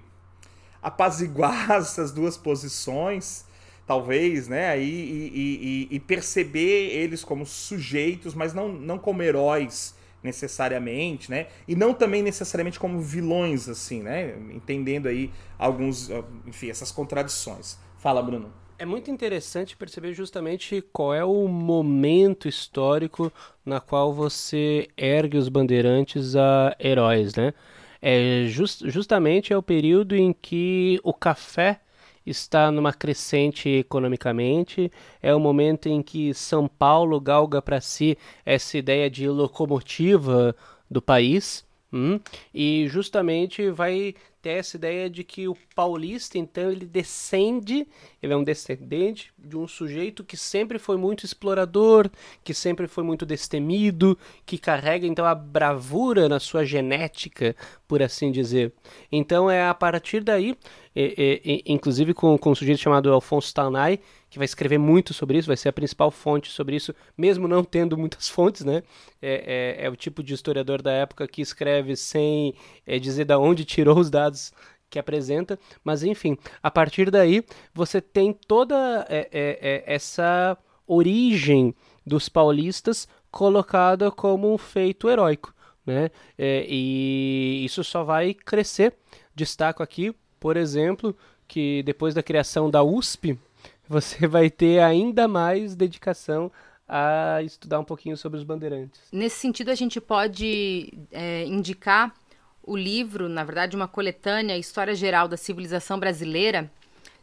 apaziguar 0.82 1.72
essas 1.82 2.12
duas 2.12 2.38
posições 2.38 3.46
talvez, 3.86 4.48
né? 4.48 4.70
Aí, 4.70 4.84
e, 4.84 5.88
e, 5.92 5.96
e, 5.96 6.00
perceber 6.00 6.90
eles 6.92 7.24
como 7.24 7.46
sujeitos, 7.46 8.34
mas 8.34 8.54
não, 8.54 8.68
não 8.68 8.98
como 8.98 9.22
heróis 9.22 9.96
necessariamente, 10.24 11.30
né? 11.30 11.48
E 11.68 11.76
não 11.76 11.94
também 11.94 12.24
necessariamente 12.24 12.80
como 12.80 13.00
vilões, 13.00 13.70
assim, 13.70 14.02
né? 14.02 14.36
Entendendo 14.52 15.08
aí 15.08 15.32
alguns, 15.58 16.10
enfim, 16.48 16.70
essas 16.70 16.92
contradições. 16.92 17.78
Fala, 18.00 18.22
Bruno. 18.22 18.52
É 18.78 18.86
muito 18.86 19.10
interessante 19.10 19.78
perceber 19.78 20.14
justamente 20.14 20.84
qual 20.92 21.14
é 21.14 21.24
o 21.24 21.48
momento 21.48 22.46
histórico 22.46 23.32
na 23.66 23.80
qual 23.80 24.14
você 24.14 24.90
ergue 24.98 25.38
os 25.38 25.48
bandeirantes 25.48 26.36
a 26.36 26.76
heróis, 26.78 27.36
né? 27.36 27.54
É 28.02 28.44
just, 28.48 28.86
justamente 28.88 29.54
é 29.54 29.58
o 29.58 29.64
período 29.64 30.14
em 30.14 30.34
que 30.34 31.00
o 31.04 31.14
café 31.14 31.80
está 32.26 32.70
numa 32.70 32.92
crescente 32.92 33.70
economicamente, 33.70 34.92
é 35.22 35.34
o 35.34 35.40
momento 35.40 35.88
em 35.88 36.02
que 36.02 36.34
São 36.34 36.68
Paulo 36.68 37.20
galga 37.22 37.62
para 37.62 37.80
si 37.80 38.18
essa 38.46 38.78
ideia 38.78 39.10
de 39.10 39.30
locomotiva 39.30 40.54
do 40.92 41.02
país. 41.02 41.64
Hum, 41.94 42.20
e 42.54 42.88
justamente 42.90 43.70
vai 43.70 44.16
ter 44.46 44.60
essa 44.60 44.78
ideia 44.78 45.10
de 45.10 45.24
que 45.24 45.48
o 45.48 45.58
paulista, 45.74 46.38
então, 46.38 46.72
ele 46.72 46.86
descende, 46.86 47.88
ele 48.22 48.32
é 48.32 48.38
um 48.38 48.44
descendente 48.44 49.34
de 49.40 49.58
um 49.58 49.68
sujeito 49.68 50.24
que 50.24 50.38
sempre 50.38 50.78
foi 50.78 50.98
muito 50.98 51.26
explorador, 51.26 52.08
que 52.44 52.54
sempre 52.54 52.88
foi 52.88 53.04
muito 53.04 53.26
destemido, 53.26 54.16
que 54.46 54.60
carrega, 54.60 55.08
então, 55.08 55.26
a 55.26 55.34
bravura 55.34 56.30
na 56.30 56.40
sua 56.40 56.64
genética, 56.64 57.56
por 57.88 58.04
assim 58.04 58.32
dizer. 58.32 58.72
Então, 59.12 59.50
é 59.50 59.68
a 59.68 59.74
partir 59.74 60.24
daí, 60.24 60.56
e, 60.96 61.42
e, 61.44 61.74
inclusive 61.74 62.14
com, 62.14 62.38
com 62.38 62.52
um 62.52 62.56
sujeito 62.56 62.80
chamado 62.80 63.12
Alfonso 63.12 63.52
Taunay, 63.52 64.00
que 64.36 64.40
vai 64.40 64.46
escrever 64.46 64.78
muito 64.78 65.14
sobre 65.14 65.38
isso, 65.38 65.48
vai 65.48 65.56
ser 65.56 65.70
a 65.70 65.74
principal 65.74 66.12
fonte 66.12 66.52
sobre 66.52 66.76
isso, 66.76 66.94
mesmo 67.18 67.48
não 67.48 67.64
tendo 67.64 67.98
muitas 67.98 68.28
fontes, 68.30 68.66
né? 68.66 68.84
É, 69.22 69.78
é, 69.80 69.86
é 69.86 69.90
o 69.90 69.96
tipo 69.96 70.22
de 70.22 70.34
historiador 70.34 70.82
da 70.82 70.92
época 70.92 71.26
que 71.26 71.42
escreve 71.42 71.96
sem 71.96 72.54
é, 72.86 73.00
dizer 73.00 73.24
de 73.24 73.36
onde 73.36 73.64
tirou 73.64 73.98
os 73.98 74.10
dados 74.10 74.52
que 74.90 75.00
apresenta, 75.00 75.58
mas 75.86 76.04
enfim, 76.04 76.38
a 76.62 76.70
partir 76.70 77.10
daí 77.10 77.46
você 77.74 78.02
tem 78.02 78.34
toda 78.34 79.06
é, 79.10 79.30
é, 79.32 79.60
é, 79.62 79.84
essa 79.88 80.58
origem 80.86 81.74
dos 82.06 82.28
paulistas 82.28 83.08
colocada 83.32 84.12
como 84.12 84.54
um 84.54 84.58
feito 84.58 85.10
heróico, 85.10 85.54
né? 85.86 86.12
E 86.38 87.64
isso 87.64 87.84
só 87.86 88.04
vai 88.04 88.34
crescer. 88.34 88.96
Destaco 89.34 89.82
aqui, 89.82 90.14
por 90.40 90.58
exemplo, 90.58 91.16
que 91.48 91.82
depois 91.84 92.14
da 92.14 92.24
criação 92.24 92.70
da 92.70 92.84
USP, 92.84 93.40
você 93.88 94.28
vai 94.28 94.50
ter 94.50 94.80
ainda 94.80 95.28
mais 95.28 95.76
dedicação 95.76 96.52
a 96.88 97.42
estudar 97.42 97.80
um 97.80 97.84
pouquinho 97.84 98.16
sobre 98.16 98.38
os 98.38 98.44
bandeirantes. 98.44 99.02
Nesse 99.12 99.38
sentido, 99.38 99.72
a 99.72 99.76
gente 99.76 100.00
pode 100.00 100.94
é, 101.12 101.44
indicar 101.46 102.14
o 102.62 102.76
livro, 102.76 103.30
na 103.30 103.44
verdade, 103.44 103.76
uma 103.76 103.88
coletânea 103.88 104.58
História 104.58 104.96
Geral 104.96 105.28
da 105.28 105.38
Civilização 105.38 106.00
Brasileira, 106.00 106.72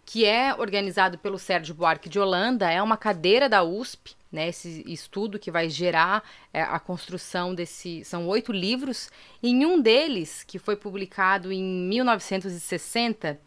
que 0.05 0.25
é 0.25 0.55
organizado 0.55 1.17
pelo 1.19 1.39
Sérgio 1.39 1.75
Buarque 1.75 2.09
de 2.09 2.19
Holanda, 2.19 2.71
é 2.71 2.83
uma 2.83 2.97
cadeira 2.97 3.49
da 3.49 3.63
USP, 3.63 4.17
né, 4.31 4.49
esse 4.49 4.83
estudo 4.87 5.39
que 5.39 5.51
vai 5.51 5.69
gerar 5.69 6.25
é, 6.53 6.63
a 6.63 6.79
construção 6.79 7.55
desse. 7.55 8.05
São 8.05 8.27
oito 8.29 8.51
livros. 8.51 9.11
Em 9.43 9.65
um 9.67 9.81
deles, 9.81 10.43
que 10.43 10.59
foi 10.59 10.75
publicado 10.75 11.53
em 11.53 11.63
1960, 11.63 13.39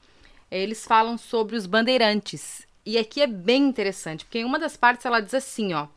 eles 0.51 0.85
falam 0.85 1.17
sobre 1.17 1.55
os 1.55 1.65
bandeirantes. 1.65 2.67
E 2.85 2.97
aqui 2.97 3.21
é 3.21 3.27
bem 3.27 3.63
interessante, 3.63 4.25
porque 4.25 4.39
em 4.39 4.45
uma 4.45 4.59
das 4.59 4.77
partes 4.77 5.05
ela 5.05 5.19
diz 5.19 5.33
assim, 5.33 5.73
ó 5.73 5.87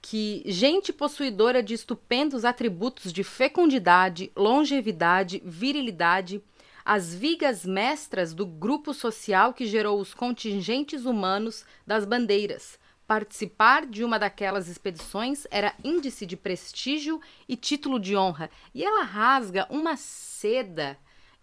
que 0.00 0.42
gente 0.46 0.92
possuidora 0.92 1.62
de 1.62 1.74
estupendos 1.74 2.44
atributos 2.44 3.12
de 3.12 3.22
fecundidade, 3.22 4.32
longevidade, 4.34 5.42
virilidade, 5.44 6.42
as 6.84 7.14
vigas 7.14 7.64
mestras 7.66 8.32
do 8.32 8.46
grupo 8.46 8.94
social 8.94 9.52
que 9.52 9.66
gerou 9.66 10.00
os 10.00 10.14
contingentes 10.14 11.04
humanos 11.04 11.64
das 11.86 12.04
bandeiras. 12.04 12.78
Participar 13.06 13.86
de 13.86 14.04
uma 14.04 14.18
daquelas 14.18 14.68
expedições 14.68 15.46
era 15.50 15.74
índice 15.84 16.24
de 16.24 16.36
prestígio 16.36 17.20
e 17.48 17.56
título 17.56 17.98
de 17.98 18.16
honra. 18.16 18.48
E 18.74 18.84
ela 18.84 19.02
rasga 19.02 19.66
uma 19.68 19.96
seda 19.96 20.96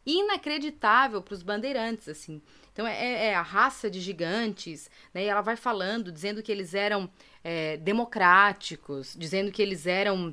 inacreditável 0.06 1.22
para 1.22 1.34
os 1.34 1.44
bandeirantes, 1.44 2.08
assim. 2.08 2.42
Então 2.78 2.86
é, 2.86 3.30
é, 3.30 3.34
a 3.34 3.42
raça 3.42 3.90
de 3.90 4.00
gigantes, 4.00 4.88
né? 5.12 5.24
E 5.24 5.26
ela 5.26 5.42
vai 5.42 5.56
falando, 5.56 6.12
dizendo 6.12 6.44
que 6.44 6.52
eles 6.52 6.76
eram 6.76 7.10
é, 7.44 7.76
democráticos, 7.78 9.16
dizendo 9.18 9.52
que 9.52 9.64
eles 9.64 9.88
eram 9.88 10.32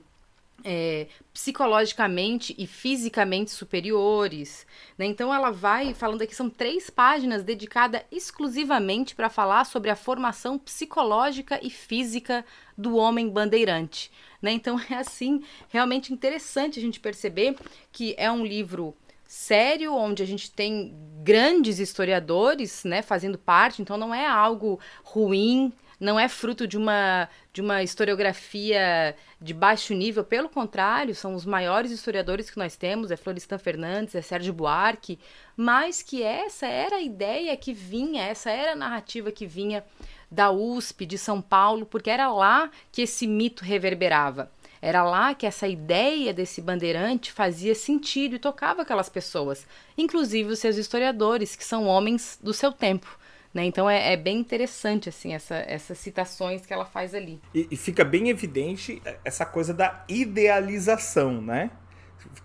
é, 0.62 1.06
psicologicamente 1.32 2.54
e 2.58 2.66
fisicamente 2.66 3.50
superiores. 3.50 4.66
Né? 4.98 5.06
Então 5.06 5.32
ela 5.32 5.50
vai 5.50 5.94
falando 5.94 6.20
aqui, 6.20 6.34
são 6.34 6.50
três 6.50 6.90
páginas 6.90 7.42
dedicadas 7.42 8.02
exclusivamente 8.12 9.14
para 9.14 9.30
falar 9.30 9.64
sobre 9.64 9.88
a 9.88 9.96
formação 9.96 10.58
psicológica 10.58 11.58
e 11.62 11.70
física 11.70 12.44
do 12.76 12.96
homem 12.96 13.26
bandeirante. 13.26 14.12
Né? 14.42 14.52
Então 14.52 14.78
é 14.90 14.96
assim, 14.96 15.42
realmente 15.70 16.12
interessante 16.12 16.78
a 16.78 16.82
gente 16.82 17.00
perceber 17.00 17.56
que 17.90 18.14
é 18.18 18.30
um 18.30 18.44
livro 18.44 18.94
sério, 19.26 19.94
onde 19.94 20.22
a 20.22 20.26
gente 20.26 20.50
tem 20.50 20.94
grandes 21.22 21.78
historiadores 21.78 22.84
né, 22.84 23.02
fazendo 23.02 23.38
parte, 23.38 23.80
então 23.80 23.96
não 23.96 24.14
é 24.14 24.26
algo 24.26 24.78
ruim, 25.02 25.72
não 25.98 26.18
é 26.20 26.28
fruto 26.28 26.66
de 26.66 26.76
uma, 26.76 27.28
de 27.52 27.60
uma 27.60 27.82
historiografia 27.82 29.16
de 29.40 29.54
baixo 29.54 29.94
nível, 29.94 30.24
pelo 30.24 30.48
contrário, 30.48 31.14
são 31.14 31.34
os 31.34 31.46
maiores 31.46 31.90
historiadores 31.90 32.50
que 32.50 32.58
nós 32.58 32.76
temos, 32.76 33.10
é 33.10 33.16
Florestan 33.16 33.58
Fernandes, 33.58 34.14
é 34.14 34.20
Sérgio 34.20 34.52
Buarque, 34.52 35.18
mas 35.56 36.02
que 36.02 36.22
essa 36.22 36.66
era 36.66 36.96
a 36.96 37.02
ideia 37.02 37.56
que 37.56 37.72
vinha, 37.72 38.22
essa 38.22 38.50
era 38.50 38.72
a 38.72 38.76
narrativa 38.76 39.32
que 39.32 39.46
vinha 39.46 39.84
da 40.30 40.50
USP, 40.50 41.06
de 41.06 41.16
São 41.16 41.40
Paulo, 41.40 41.86
porque 41.86 42.10
era 42.10 42.30
lá 42.32 42.70
que 42.90 43.02
esse 43.02 43.26
mito 43.26 43.64
reverberava. 43.64 44.50
Era 44.84 45.02
lá 45.02 45.34
que 45.34 45.46
essa 45.46 45.66
ideia 45.66 46.34
desse 46.34 46.60
bandeirante 46.60 47.32
fazia 47.32 47.74
sentido 47.74 48.36
e 48.36 48.38
tocava 48.38 48.82
aquelas 48.82 49.08
pessoas, 49.08 49.66
inclusive 49.96 50.52
os 50.52 50.58
seus 50.58 50.76
historiadores, 50.76 51.56
que 51.56 51.64
são 51.64 51.86
homens 51.86 52.38
do 52.42 52.52
seu 52.52 52.70
tempo. 52.70 53.18
Né? 53.54 53.64
Então 53.64 53.88
é, 53.88 54.12
é, 54.12 54.16
bem 54.16 54.38
interessante 54.38 55.08
assim 55.08 55.32
essa, 55.32 55.54
essas 55.54 55.96
citações 55.96 56.66
que 56.66 56.72
ela 56.74 56.84
faz 56.84 57.14
ali. 57.14 57.40
E, 57.54 57.66
e, 57.70 57.76
fica 57.78 58.04
bem 58.04 58.28
evidente 58.28 59.00
essa 59.24 59.46
coisa 59.46 59.72
da 59.72 60.04
idealização, 60.06 61.40
né? 61.40 61.70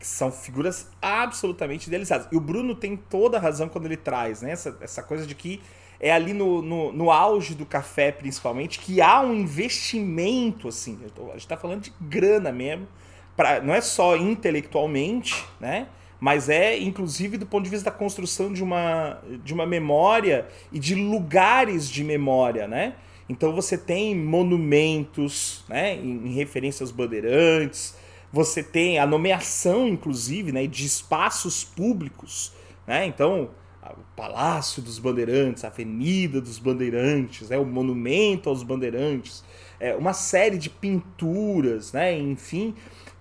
São 0.01 0.31
figuras 0.31 0.87
absolutamente 1.01 1.87
idealizadas. 1.87 2.27
E 2.31 2.37
o 2.37 2.39
Bruno 2.39 2.75
tem 2.75 2.95
toda 2.95 3.37
a 3.37 3.39
razão 3.39 3.67
quando 3.69 3.85
ele 3.85 3.97
traz 3.97 4.41
né? 4.41 4.51
essa, 4.51 4.77
essa 4.81 5.03
coisa 5.03 5.25
de 5.25 5.35
que 5.35 5.61
é 5.99 6.11
ali 6.11 6.33
no, 6.33 6.61
no, 6.61 6.93
no 6.93 7.11
auge 7.11 7.53
do 7.53 7.65
café, 7.65 8.11
principalmente, 8.11 8.79
que 8.79 9.01
há 9.01 9.19
um 9.19 9.33
investimento, 9.33 10.69
assim. 10.69 10.97
Tô, 11.13 11.27
a 11.27 11.31
gente 11.31 11.39
está 11.41 11.57
falando 11.57 11.81
de 11.81 11.93
grana 11.99 12.51
mesmo. 12.51 12.87
Pra, 13.35 13.61
não 13.61 13.73
é 13.73 13.81
só 13.81 14.15
intelectualmente, 14.15 15.45
né? 15.59 15.87
mas 16.19 16.49
é 16.49 16.77
inclusive 16.77 17.37
do 17.37 17.45
ponto 17.45 17.63
de 17.63 17.69
vista 17.69 17.89
da 17.89 17.95
construção 17.95 18.51
de 18.51 18.61
uma, 18.61 19.19
de 19.43 19.53
uma 19.53 19.65
memória 19.65 20.47
e 20.71 20.77
de 20.77 20.93
lugares 20.95 21.89
de 21.89 22.03
memória, 22.03 22.67
né? 22.67 22.95
Então 23.29 23.53
você 23.53 23.77
tem 23.77 24.15
monumentos, 24.15 25.63
né, 25.69 25.95
em, 25.95 26.27
em 26.27 26.33
referência 26.33 26.83
aos 26.83 26.91
bandeirantes, 26.91 27.95
você 28.31 28.63
tem 28.63 28.99
a 28.99 29.05
nomeação, 29.05 29.87
inclusive, 29.87 30.51
né, 30.51 30.67
de 30.67 30.85
espaços 30.85 31.63
públicos, 31.63 32.53
né? 32.85 33.05
Então 33.05 33.49
o 33.93 34.15
Palácio 34.15 34.81
dos 34.81 34.99
Bandeirantes, 34.99 35.63
a 35.63 35.67
Avenida 35.67 36.41
dos 36.41 36.59
Bandeirantes, 36.59 37.49
né, 37.49 37.57
o 37.57 37.65
Monumento 37.65 38.49
aos 38.49 38.63
Bandeirantes, 38.63 39.43
é, 39.79 39.95
uma 39.95 40.13
série 40.13 40.57
de 40.57 40.69
pinturas, 40.69 41.93
né, 41.93 42.17
enfim, 42.17 42.75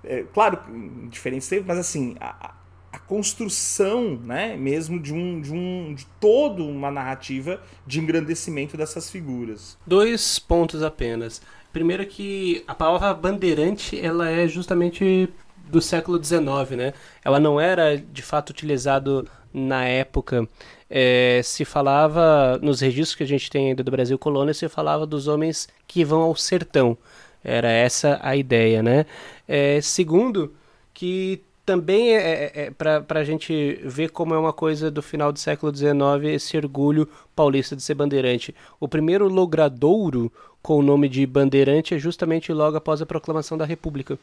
é, 0.04 0.24
claro, 0.32 0.60
em 0.68 1.08
diferentes 1.08 1.48
tempos, 1.48 1.66
mas 1.66 1.78
assim, 1.78 2.16
a, 2.20 2.54
a, 2.92 2.98
construção, 2.98 4.16
né, 4.22 4.56
mesmo 4.56 5.00
de 5.00 5.14
um, 5.14 5.40
de 5.40 5.52
um, 5.52 5.94
de 5.94 6.04
toda 6.20 6.62
uma 6.62 6.90
narrativa 6.90 7.62
de 7.86 8.00
engrandecimento 8.00 8.76
dessas 8.76 9.10
figuras. 9.10 9.78
Dois 9.86 10.38
pontos 10.38 10.82
apenas. 10.82 11.40
Primeiro 11.72 12.04
que 12.06 12.64
a 12.66 12.74
palavra 12.74 13.12
bandeirante, 13.14 13.98
ela 14.00 14.28
é 14.28 14.48
justamente 14.48 15.28
do 15.68 15.80
século 15.80 16.22
XIX, 16.22 16.76
né? 16.76 16.94
Ela 17.24 17.38
não 17.38 17.60
era 17.60 17.96
de 17.96 18.22
fato 18.22 18.50
utilizado 18.50 19.28
na 19.52 19.84
época. 19.84 20.48
É, 20.90 21.40
se 21.44 21.64
falava 21.64 22.58
nos 22.62 22.80
registros 22.80 23.14
que 23.14 23.22
a 23.22 23.26
gente 23.26 23.50
tem 23.50 23.68
ainda 23.68 23.82
do 23.82 23.90
Brasil 23.90 24.18
colônia, 24.18 24.54
se 24.54 24.68
falava 24.68 25.06
dos 25.06 25.28
homens 25.28 25.68
que 25.86 26.04
vão 26.04 26.22
ao 26.22 26.34
sertão. 26.34 26.96
Era 27.44 27.70
essa 27.70 28.18
a 28.22 28.34
ideia, 28.34 28.82
né? 28.82 29.06
É, 29.46 29.80
segundo, 29.80 30.54
que 30.94 31.42
também 31.68 32.16
é, 32.16 32.16
é, 32.16 32.52
é 32.62 32.70
para 32.70 33.20
a 33.20 33.24
gente 33.24 33.78
ver 33.84 34.10
como 34.10 34.34
é 34.34 34.38
uma 34.38 34.54
coisa 34.54 34.90
do 34.90 35.02
final 35.02 35.30
do 35.30 35.38
século 35.38 35.74
XIX 35.74 35.98
esse 36.32 36.56
orgulho 36.56 37.06
paulista 37.36 37.76
de 37.76 37.82
ser 37.82 37.92
bandeirante. 37.92 38.54
O 38.80 38.88
primeiro 38.88 39.28
logradouro 39.28 40.32
com 40.62 40.78
o 40.78 40.82
nome 40.82 41.10
de 41.10 41.26
bandeirante 41.26 41.94
é 41.94 41.98
justamente 41.98 42.54
logo 42.54 42.78
após 42.78 43.02
a 43.02 43.06
proclamação 43.06 43.58
da 43.58 43.66
República. 43.66 44.18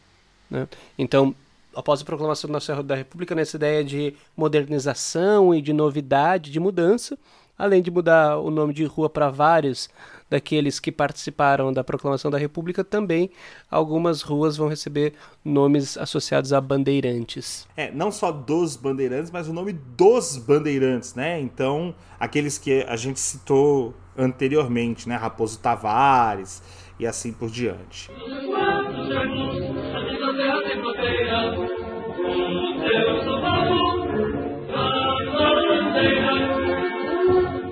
Né? 0.49 0.67
Então, 0.97 1.35
após 1.75 2.01
a 2.01 2.05
proclamação 2.05 2.49
da 2.83 2.95
República, 2.95 3.35
nessa 3.35 3.57
ideia 3.57 3.83
de 3.83 4.15
modernização 4.35 5.53
e 5.53 5.61
de 5.61 5.71
novidade, 5.71 6.49
de 6.49 6.59
mudança, 6.59 7.15
além 7.55 7.79
de 7.79 7.91
mudar 7.91 8.39
o 8.39 8.49
nome 8.49 8.73
de 8.73 8.85
rua 8.85 9.07
para 9.07 9.29
vários 9.29 9.87
daqueles 10.29 10.79
que 10.79 10.91
participaram 10.91 11.71
da 11.71 11.83
proclamação 11.83 12.31
da 12.31 12.37
República, 12.37 12.83
também 12.83 13.29
algumas 13.69 14.21
ruas 14.21 14.57
vão 14.57 14.67
receber 14.67 15.13
nomes 15.43 15.97
associados 15.97 16.51
a 16.53 16.59
bandeirantes. 16.59 17.67
É, 17.77 17.91
não 17.91 18.11
só 18.11 18.31
dos 18.31 18.75
bandeirantes, 18.75 19.31
mas 19.31 19.47
o 19.47 19.53
nome 19.53 19.73
dos 19.73 20.37
bandeirantes, 20.37 21.13
né? 21.13 21.39
Então, 21.39 21.93
aqueles 22.19 22.57
que 22.57 22.83
a 22.87 22.95
gente 22.95 23.19
citou 23.19 23.93
anteriormente, 24.17 25.07
né? 25.07 25.15
Raposo 25.15 25.59
Tavares 25.59 26.61
e 26.99 27.05
assim 27.05 27.31
por 27.31 27.49
diante. 27.49 28.09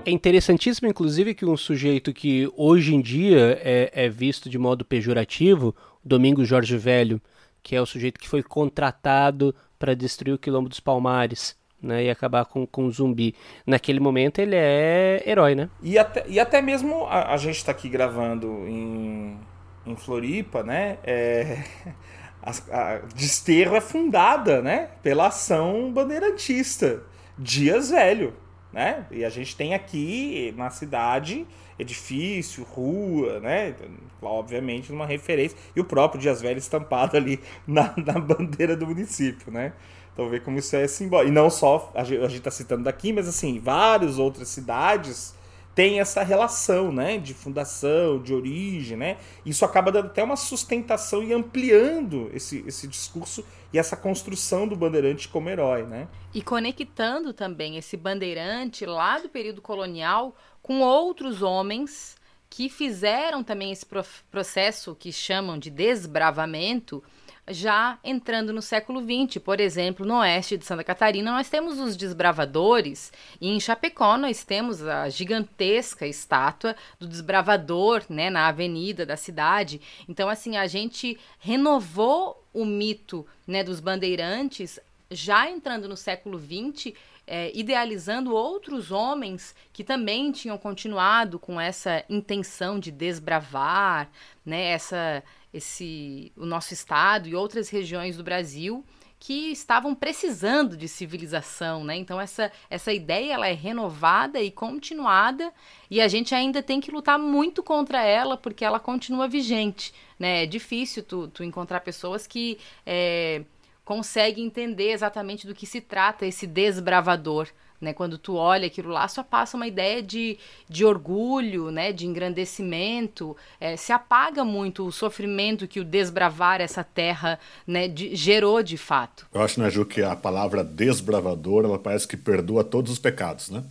É 0.06 0.12
interessantíssimo, 0.12 0.90
inclusive, 0.90 1.34
que 1.34 1.46
um 1.46 1.56
sujeito 1.56 2.12
que 2.12 2.52
hoje 2.58 2.94
em 2.94 3.00
dia 3.00 3.58
é, 3.64 3.90
é 3.94 4.10
visto 4.10 4.50
de 4.50 4.58
modo 4.58 4.84
pejorativo, 4.84 5.74
Domingos 6.04 6.46
Jorge 6.46 6.78
Velho, 6.78 7.22
que 7.62 7.74
é 7.74 7.82
o 7.82 7.86
sujeito 7.86 8.20
que 8.20 8.28
foi 8.28 8.44
contratado 8.44 9.56
para 9.80 9.94
destruir 9.94 10.34
o 10.34 10.38
Quilombo 10.38 10.68
dos 10.68 10.82
Palmares, 10.82 11.56
né, 11.82 12.04
e 12.04 12.10
acabar 12.10 12.44
com, 12.44 12.68
com 12.68 12.84
um 12.84 12.92
zumbi. 12.92 13.34
Naquele 13.66 14.02
momento 14.02 14.40
ele 14.40 14.58
é 14.58 15.24
herói, 15.26 15.56
né? 15.56 15.70
E 15.82 15.98
até, 15.98 16.26
e 16.28 16.38
até 16.38 16.62
mesmo 16.62 17.06
a, 17.06 17.34
a 17.34 17.38
gente 17.38 17.56
está 17.56 17.72
aqui 17.72 17.88
gravando 17.88 18.68
em, 18.68 19.40
em 19.86 19.96
Floripa, 19.96 20.64
né? 20.64 20.98
É, 21.06 21.64
a, 22.44 22.52
a 22.72 22.98
Desterro 23.16 23.78
é 23.78 23.82
fundada, 23.82 24.62
né? 24.62 24.90
Pela 25.02 25.28
ação 25.28 25.94
bandeirantista. 25.94 27.04
Dias 27.38 27.90
Velho 27.90 28.43
né? 28.74 29.06
E 29.12 29.24
a 29.24 29.30
gente 29.30 29.56
tem 29.56 29.74
aqui 29.74 30.54
na 30.58 30.70
cidade 30.70 31.46
edifício, 31.78 32.64
rua, 32.64 33.40
né? 33.40 33.76
Obviamente 34.22 34.92
uma 34.92 35.06
referência. 35.06 35.58
E 35.76 35.80
o 35.80 35.86
próprio 35.86 36.20
Dias 36.20 36.42
Velho 36.42 36.58
estampado 36.58 37.16
ali 37.16 37.40
na, 37.68 37.94
na 37.98 38.20
bandeira 38.20 38.76
do 38.76 38.88
município, 38.88 39.52
né? 39.52 39.74
Então 40.14 40.30
vê 40.30 40.40
como 40.40 40.58
isso 40.58 40.76
é 40.76 40.88
simbólico. 40.88 41.32
E 41.32 41.34
não 41.34 41.50
só 41.50 41.92
a 41.96 42.04
gente 42.04 42.38
está 42.38 42.52
citando 42.52 42.84
daqui, 42.84 43.14
mas 43.14 43.28
assim, 43.28 43.60
várias 43.60 44.20
outras 44.20 44.50
cidades 44.50 45.36
tem 45.76 46.00
essa 46.00 46.24
relação, 46.24 46.92
né, 46.92 47.18
de 47.18 47.34
fundação, 47.34 48.22
de 48.22 48.34
origem, 48.34 48.96
né? 48.96 49.18
Isso 49.46 49.66
acaba 49.66 49.92
dando 49.92 50.08
até 50.08 50.24
uma 50.24 50.36
sustentação 50.36 51.24
e 51.24 51.34
ampliando 51.34 52.30
esse, 52.34 52.64
esse 52.68 52.88
discurso 52.88 53.44
e 53.72 53.80
essa 53.80 53.98
construção 53.98 54.68
do 54.68 54.76
bandeirante 54.76 55.28
como 55.28 55.50
herói, 55.50 55.84
né? 55.84 56.08
E 56.34 56.42
conectando 56.42 57.34
também 57.34 57.78
esse 57.78 57.98
bandeirante 57.98 58.86
lá 58.86 59.18
do 59.18 59.30
período 59.30 59.62
colonial 59.62 60.36
com 60.62 60.82
outros 60.82 61.42
homens 61.42 62.16
que 62.50 62.70
fizeram 62.70 63.44
também 63.44 63.72
esse 63.72 63.86
processo 64.30 64.96
que 64.96 65.12
chamam 65.12 65.58
de 65.58 65.72
desbravamento 65.72 67.04
já 67.50 68.00
entrando 68.04 68.54
no 68.54 68.62
século 68.62 69.02
XX. 69.02 69.42
Por 69.44 69.60
exemplo, 69.60 70.06
no 70.06 70.20
oeste 70.20 70.58
de 70.58 70.66
Santa 70.66 70.84
Catarina, 70.84 71.32
nós 71.32 71.50
temos 71.50 71.80
os 71.80 71.96
desbravadores, 71.96 73.12
e 73.40 73.50
em 73.50 73.60
Chapecó 73.60 74.18
nós 74.18 74.44
temos 74.44 74.82
a 74.86 75.10
gigantesca 75.10 76.08
estátua 76.08 76.76
do 77.00 77.08
desbravador 77.08 78.04
né, 78.10 78.30
na 78.30 78.48
avenida 78.48 79.06
da 79.06 79.18
cidade. 79.18 79.82
Então, 80.08 80.30
assim, 80.30 80.58
a 80.58 80.68
gente 80.68 81.20
renovou 81.40 82.44
o 82.54 82.66
mito 82.66 83.26
né, 83.48 83.64
dos 83.64 83.80
bandeirantes 83.80 84.80
já 85.10 85.50
entrando 85.50 85.88
no 85.88 85.98
século 85.98 86.40
XX 86.40 86.94
é, 87.26 87.52
idealizando 87.58 88.36
outros 88.36 88.92
homens 88.92 89.56
que 89.72 89.84
também 89.84 90.32
tinham 90.32 90.58
continuado 90.58 91.40
com 91.40 91.60
essa 91.60 92.04
intenção 92.10 92.80
de 92.80 92.92
desbravar, 92.92 94.10
né, 94.46 94.72
essa, 94.72 95.24
esse, 95.54 96.32
o 96.36 96.46
nosso 96.46 96.74
estado 96.74 97.28
e 97.28 97.36
outras 97.36 97.70
regiões 97.70 98.18
do 98.18 98.24
Brasil 98.24 98.84
que 99.26 99.54
estavam 99.54 99.96
precisando 99.96 100.76
de 100.76 100.86
civilização, 100.86 101.86
né? 101.86 101.96
Então 101.96 102.20
essa, 102.20 102.52
essa 102.70 102.92
ideia 102.92 103.36
ela 103.36 103.48
é 103.48 103.54
renovada 103.54 104.42
e 104.42 104.52
continuada 104.52 105.54
e 105.90 106.02
a 106.02 106.10
gente 106.10 106.36
ainda 106.36 106.62
tem 106.62 106.82
que 106.82 106.92
lutar 106.92 107.18
muito 107.18 107.64
contra 107.64 108.04
ela 108.04 108.36
porque 108.36 108.66
ela 108.66 108.82
continua 108.82 109.26
vigente, 109.26 109.94
né? 110.20 110.44
É 110.44 110.46
difícil 110.46 111.04
tu, 111.04 111.30
tu 111.30 111.42
encontrar 111.42 111.80
pessoas 111.80 112.28
que 112.28 112.58
é, 112.86 113.44
consegue 113.86 114.42
entender 114.42 114.92
exatamente 114.92 115.48
do 115.48 115.56
que 115.56 115.66
se 115.66 115.80
trata 115.80 116.26
esse 116.26 116.46
desbravador. 116.46 117.48
Né, 117.82 117.92
quando 117.92 118.18
tu 118.18 118.36
olha 118.36 118.68
aquilo 118.68 118.90
lá, 118.90 119.06
só 119.10 119.22
passa 119.22 119.58
uma 119.58 119.68
ideia 119.68 120.02
de, 120.02 120.38
de 120.70 120.86
orgulho, 120.86 121.70
né, 121.70 121.92
de 121.92 122.08
engrandecimento, 122.08 123.36
é, 123.60 123.76
se 123.76 123.92
apaga 123.92 124.46
muito 124.46 124.86
o 124.86 124.92
sofrimento 124.92 125.68
que 125.68 125.82
o 125.82 125.84
desbravar 125.84 126.62
essa 126.62 126.82
terra 126.82 127.38
né, 127.68 127.90
de, 127.90 128.16
gerou 128.16 128.64
de 128.64 128.78
fato. 128.78 129.28
Eu 129.34 129.42
acho, 129.42 129.60
né, 129.60 129.70
Ju, 129.70 129.86
que 129.86 130.02
a 130.02 130.16
palavra 130.16 130.64
desbravador, 130.64 131.66
ela 131.66 131.78
parece 131.78 132.08
que 132.08 132.16
perdoa 132.16 132.64
todos 132.64 132.92
os 132.92 133.00
pecados, 133.00 133.50
né? 133.50 133.64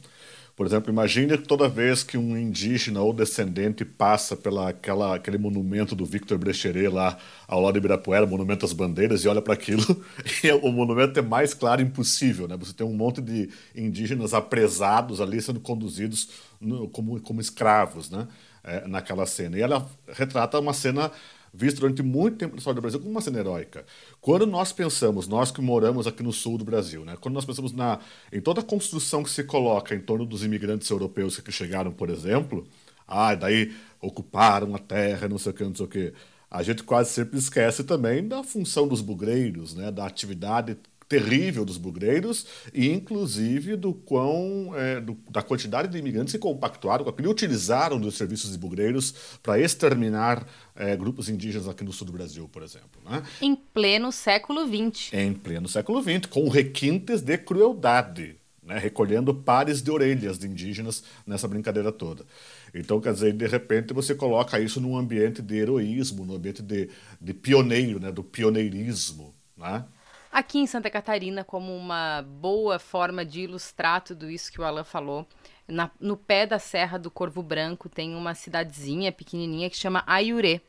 Por 0.62 0.68
exemplo, 0.68 0.92
imagine 0.92 1.36
toda 1.36 1.68
vez 1.68 2.04
que 2.04 2.16
um 2.16 2.38
indígena 2.38 3.00
ou 3.00 3.12
descendente 3.12 3.84
passa 3.84 4.36
pela 4.36 4.68
aquela, 4.68 5.16
aquele 5.16 5.36
monumento 5.36 5.96
do 5.96 6.06
Victor 6.06 6.38
Brecheret 6.38 6.86
lá 6.86 7.18
ao 7.48 7.60
lado 7.60 7.72
de 7.72 7.78
Ibirapuera, 7.78 8.24
Monumento 8.28 8.64
às 8.64 8.72
Bandeiras, 8.72 9.24
e 9.24 9.28
olha 9.28 9.42
para 9.42 9.54
aquilo, 9.54 9.84
o 10.62 10.70
monumento 10.70 11.18
é 11.18 11.22
mais 11.22 11.52
claro 11.52 11.82
impossível, 11.82 12.46
né? 12.46 12.56
Você 12.56 12.72
tem 12.72 12.86
um 12.86 12.94
monte 12.94 13.20
de 13.20 13.50
indígenas 13.74 14.32
apresados 14.32 15.20
ali 15.20 15.42
sendo 15.42 15.58
conduzidos 15.58 16.28
no, 16.60 16.88
como, 16.88 17.20
como 17.20 17.40
escravos, 17.40 18.08
né? 18.08 18.28
É, 18.62 18.86
naquela 18.86 19.26
cena. 19.26 19.58
E 19.58 19.62
ela 19.62 19.90
retrata 20.12 20.60
uma 20.60 20.72
cena 20.72 21.10
visto 21.52 21.80
durante 21.80 22.02
muito 22.02 22.38
tempo 22.38 22.54
na 22.54 22.58
história 22.58 22.76
do 22.76 22.80
Brasil 22.80 22.98
como 22.98 23.10
uma 23.10 23.20
cena 23.20 23.38
heróica. 23.38 23.84
Quando 24.20 24.46
nós 24.46 24.72
pensamos, 24.72 25.28
nós 25.28 25.50
que 25.50 25.60
moramos 25.60 26.06
aqui 26.06 26.22
no 26.22 26.32
sul 26.32 26.56
do 26.56 26.64
Brasil, 26.64 27.04
né, 27.04 27.16
quando 27.20 27.34
nós 27.34 27.44
pensamos 27.44 27.72
na, 27.72 28.00
em 28.32 28.40
toda 28.40 28.60
a 28.60 28.64
construção 28.64 29.22
que 29.22 29.30
se 29.30 29.44
coloca 29.44 29.94
em 29.94 30.00
torno 30.00 30.24
dos 30.24 30.42
imigrantes 30.42 30.88
europeus 30.88 31.38
que 31.38 31.52
chegaram, 31.52 31.92
por 31.92 32.08
exemplo, 32.08 32.66
ah, 33.06 33.34
daí 33.34 33.74
ocuparam 34.00 34.74
a 34.74 34.78
terra, 34.78 35.28
não 35.28 35.38
sei 35.38 35.52
o 35.52 35.54
que, 35.54 35.64
não 35.64 35.74
sei 35.74 35.84
o 35.84 35.88
que. 35.88 36.12
A 36.50 36.62
gente 36.62 36.82
quase 36.82 37.10
sempre 37.10 37.38
esquece 37.38 37.84
também 37.84 38.26
da 38.26 38.42
função 38.42 38.86
dos 38.86 39.00
bugreiros, 39.00 39.74
né, 39.74 39.90
da 39.90 40.06
atividade 40.06 40.76
terrível 41.12 41.62
dos 41.62 41.76
bugreiros 41.76 42.46
e 42.72 42.88
inclusive 42.90 43.76
do 43.76 43.92
quão 43.92 44.72
é, 44.74 44.98
do, 44.98 45.14
da 45.28 45.42
quantidade 45.42 45.88
de 45.88 45.98
imigrantes 45.98 46.32
que 46.32 46.38
compactuaram 46.38 47.04
com 47.04 47.10
aquilo 47.10 47.28
e 47.28 47.30
utilizaram 47.30 48.00
dos 48.00 48.16
serviços 48.16 48.50
de 48.50 48.56
bugreiros 48.56 49.14
para 49.42 49.60
exterminar 49.60 50.48
é, 50.74 50.96
grupos 50.96 51.28
indígenas 51.28 51.68
aqui 51.68 51.84
no 51.84 51.92
sul 51.92 52.06
do 52.06 52.14
Brasil, 52.14 52.48
por 52.48 52.62
exemplo. 52.62 52.98
Né? 53.04 53.22
Em 53.42 53.54
pleno 53.54 54.10
século 54.10 54.66
XX. 54.66 55.12
Em 55.12 55.34
pleno 55.34 55.68
século 55.68 56.02
XX, 56.02 56.24
com 56.30 56.48
requintes 56.48 57.20
de 57.20 57.36
crueldade. 57.36 58.36
Né, 58.62 58.78
recolhendo 58.78 59.34
pares 59.34 59.82
de 59.82 59.90
orelhas 59.90 60.38
de 60.38 60.46
indígenas 60.46 61.02
nessa 61.26 61.48
brincadeira 61.48 61.90
toda. 61.90 62.24
Então, 62.72 63.00
quer 63.00 63.12
dizer, 63.12 63.32
de 63.32 63.44
repente 63.48 63.92
você 63.92 64.14
coloca 64.14 64.60
isso 64.60 64.80
num 64.80 64.96
ambiente 64.96 65.42
de 65.42 65.56
heroísmo, 65.56 66.24
num 66.24 66.36
ambiente 66.36 66.62
de, 66.62 66.88
de 67.20 67.34
pioneiro, 67.34 67.98
né, 67.98 68.12
do 68.12 68.22
pioneirismo. 68.22 69.34
Né? 69.56 69.84
Aqui 70.32 70.58
em 70.58 70.66
Santa 70.66 70.88
Catarina, 70.88 71.44
como 71.44 71.76
uma 71.76 72.22
boa 72.22 72.78
forma 72.78 73.22
de 73.22 73.42
ilustrar 73.42 74.00
tudo 74.00 74.30
isso 74.30 74.50
que 74.50 74.62
o 74.62 74.64
Alan 74.64 74.82
falou, 74.82 75.28
na, 75.68 75.90
no 76.00 76.16
pé 76.16 76.46
da 76.46 76.58
Serra 76.58 76.98
do 76.98 77.10
Corvo 77.10 77.42
Branco 77.42 77.86
tem 77.86 78.14
uma 78.14 78.34
cidadezinha 78.34 79.12
pequenininha 79.12 79.68
que 79.68 79.76
chama 79.76 80.02
Aiurê. 80.06 80.62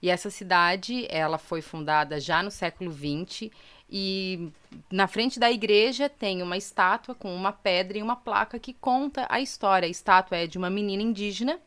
E 0.00 0.08
essa 0.08 0.30
cidade, 0.30 1.06
ela 1.10 1.36
foi 1.36 1.60
fundada 1.60 2.18
já 2.18 2.42
no 2.42 2.50
século 2.50 2.90
XX 2.90 3.50
e 3.88 4.50
na 4.90 5.06
frente 5.06 5.38
da 5.38 5.52
igreja 5.52 6.08
tem 6.08 6.42
uma 6.42 6.56
estátua 6.56 7.14
com 7.14 7.36
uma 7.36 7.52
pedra 7.52 7.98
e 7.98 8.02
uma 8.02 8.16
placa 8.16 8.58
que 8.58 8.72
conta 8.72 9.26
a 9.28 9.42
história. 9.42 9.86
A 9.86 9.90
estátua 9.90 10.38
é 10.38 10.46
de 10.46 10.56
uma 10.56 10.70
menina 10.70 11.02
indígena 11.02 11.60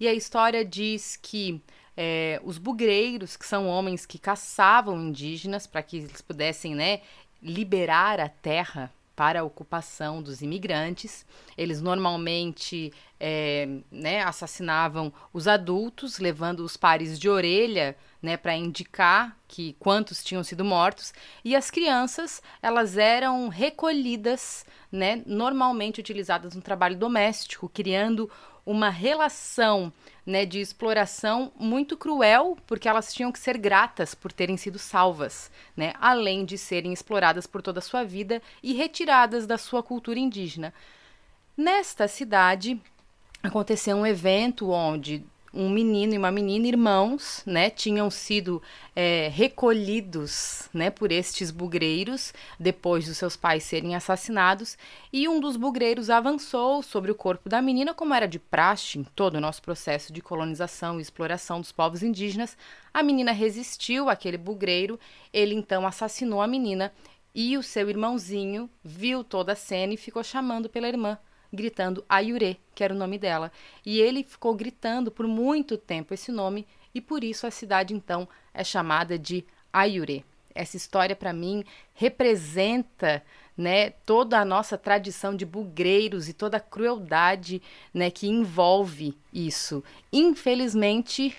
e 0.00 0.08
a 0.08 0.12
história 0.12 0.64
diz 0.64 1.16
que 1.16 1.62
é, 1.96 2.40
os 2.44 2.58
bugreiros, 2.58 3.36
que 3.36 3.46
são 3.46 3.68
homens 3.68 4.06
que 4.06 4.18
caçavam 4.18 5.00
indígenas 5.00 5.66
para 5.66 5.82
que 5.82 5.98
eles 5.98 6.20
pudessem 6.20 6.74
né, 6.74 7.00
liberar 7.42 8.20
a 8.20 8.28
terra 8.28 8.92
para 9.14 9.40
a 9.40 9.44
ocupação 9.44 10.22
dos 10.22 10.40
imigrantes. 10.40 11.26
Eles 11.56 11.82
normalmente 11.82 12.92
é, 13.20 13.68
né, 13.90 14.22
assassinavam 14.22 15.12
os 15.32 15.46
adultos, 15.46 16.18
levando 16.18 16.60
os 16.60 16.76
pares 16.76 17.18
de 17.18 17.28
orelha 17.28 17.96
né, 18.22 18.36
para 18.36 18.56
indicar 18.56 19.36
que 19.46 19.74
quantos 19.78 20.24
tinham 20.24 20.42
sido 20.42 20.64
mortos. 20.64 21.12
E 21.44 21.54
as 21.54 21.70
crianças 21.70 22.42
elas 22.62 22.96
eram 22.96 23.48
recolhidas, 23.48 24.64
né, 24.90 25.22
normalmente 25.26 26.00
utilizadas 26.00 26.54
no 26.54 26.62
trabalho 26.62 26.96
doméstico, 26.96 27.68
criando 27.68 28.30
uma 28.64 28.90
relação 28.90 29.92
né, 30.24 30.46
de 30.46 30.60
exploração 30.60 31.52
muito 31.58 31.96
cruel, 31.96 32.56
porque 32.66 32.88
elas 32.88 33.12
tinham 33.12 33.32
que 33.32 33.38
ser 33.38 33.58
gratas 33.58 34.14
por 34.14 34.32
terem 34.32 34.56
sido 34.56 34.78
salvas, 34.78 35.50
né, 35.76 35.92
além 36.00 36.44
de 36.44 36.56
serem 36.56 36.92
exploradas 36.92 37.46
por 37.46 37.60
toda 37.60 37.80
a 37.80 37.82
sua 37.82 38.04
vida 38.04 38.40
e 38.62 38.72
retiradas 38.72 39.46
da 39.46 39.58
sua 39.58 39.82
cultura 39.82 40.18
indígena. 40.18 40.72
Nesta 41.56 42.06
cidade 42.06 42.80
aconteceu 43.42 43.96
um 43.96 44.06
evento 44.06 44.70
onde 44.70 45.24
um 45.52 45.68
menino 45.68 46.14
e 46.14 46.18
uma 46.18 46.30
menina, 46.30 46.66
irmãos, 46.66 47.42
né, 47.44 47.68
tinham 47.68 48.10
sido 48.10 48.62
é, 48.96 49.28
recolhidos, 49.28 50.68
né, 50.72 50.90
por 50.90 51.12
estes 51.12 51.50
bugreiros 51.50 52.32
depois 52.58 53.06
dos 53.06 53.18
seus 53.18 53.36
pais 53.36 53.62
serem 53.64 53.94
assassinados, 53.94 54.78
e 55.12 55.28
um 55.28 55.40
dos 55.40 55.56
bugreiros 55.56 56.08
avançou 56.08 56.82
sobre 56.82 57.10
o 57.10 57.14
corpo 57.14 57.48
da 57.48 57.60
menina, 57.60 57.92
como 57.92 58.14
era 58.14 58.26
de 58.26 58.38
praxe 58.38 58.98
em 58.98 59.04
todo 59.04 59.34
o 59.34 59.40
nosso 59.40 59.60
processo 59.60 60.12
de 60.12 60.22
colonização 60.22 60.98
e 60.98 61.02
exploração 61.02 61.60
dos 61.60 61.72
povos 61.72 62.02
indígenas. 62.02 62.56
A 62.92 63.02
menina 63.02 63.32
resistiu 63.32 64.08
àquele 64.08 64.38
bugreiro, 64.38 64.98
ele 65.32 65.54
então 65.54 65.86
assassinou 65.86 66.40
a 66.40 66.46
menina 66.46 66.92
e 67.34 67.56
o 67.56 67.62
seu 67.62 67.88
irmãozinho 67.88 68.68
viu 68.84 69.22
toda 69.24 69.52
a 69.52 69.56
cena 69.56 69.94
e 69.94 69.98
ficou 69.98 70.22
chamando 70.22 70.68
pela 70.68 70.88
irmã 70.88 71.18
gritando 71.52 72.04
Ayure, 72.08 72.58
que 72.74 72.82
era 72.82 72.94
o 72.94 72.96
nome 72.96 73.18
dela. 73.18 73.52
E 73.84 74.00
ele 74.00 74.24
ficou 74.24 74.54
gritando 74.54 75.10
por 75.10 75.26
muito 75.26 75.76
tempo 75.76 76.14
esse 76.14 76.32
nome 76.32 76.66
e 76.94 77.00
por 77.00 77.22
isso 77.22 77.46
a 77.46 77.50
cidade 77.50 77.94
então 77.94 78.28
é 78.54 78.64
chamada 78.64 79.18
de 79.18 79.44
Ayure. 79.72 80.24
Essa 80.54 80.76
história 80.76 81.16
para 81.16 81.32
mim 81.32 81.64
representa, 81.94 83.22
né, 83.56 83.90
toda 83.90 84.38
a 84.38 84.44
nossa 84.44 84.76
tradição 84.76 85.34
de 85.34 85.46
bugreiros 85.46 86.28
e 86.28 86.32
toda 86.32 86.58
a 86.58 86.60
crueldade, 86.60 87.62
né, 87.92 88.10
que 88.10 88.26
envolve 88.26 89.16
isso. 89.32 89.82
Infelizmente, 90.12 91.34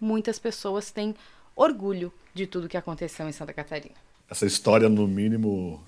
muitas 0.00 0.38
pessoas 0.38 0.90
têm 0.90 1.14
orgulho 1.54 2.12
de 2.32 2.46
tudo 2.46 2.68
que 2.68 2.76
aconteceu 2.76 3.28
em 3.28 3.32
Santa 3.32 3.52
Catarina. 3.52 3.94
Essa 4.28 4.46
história, 4.46 4.88
no 4.88 5.06
mínimo, 5.06 5.82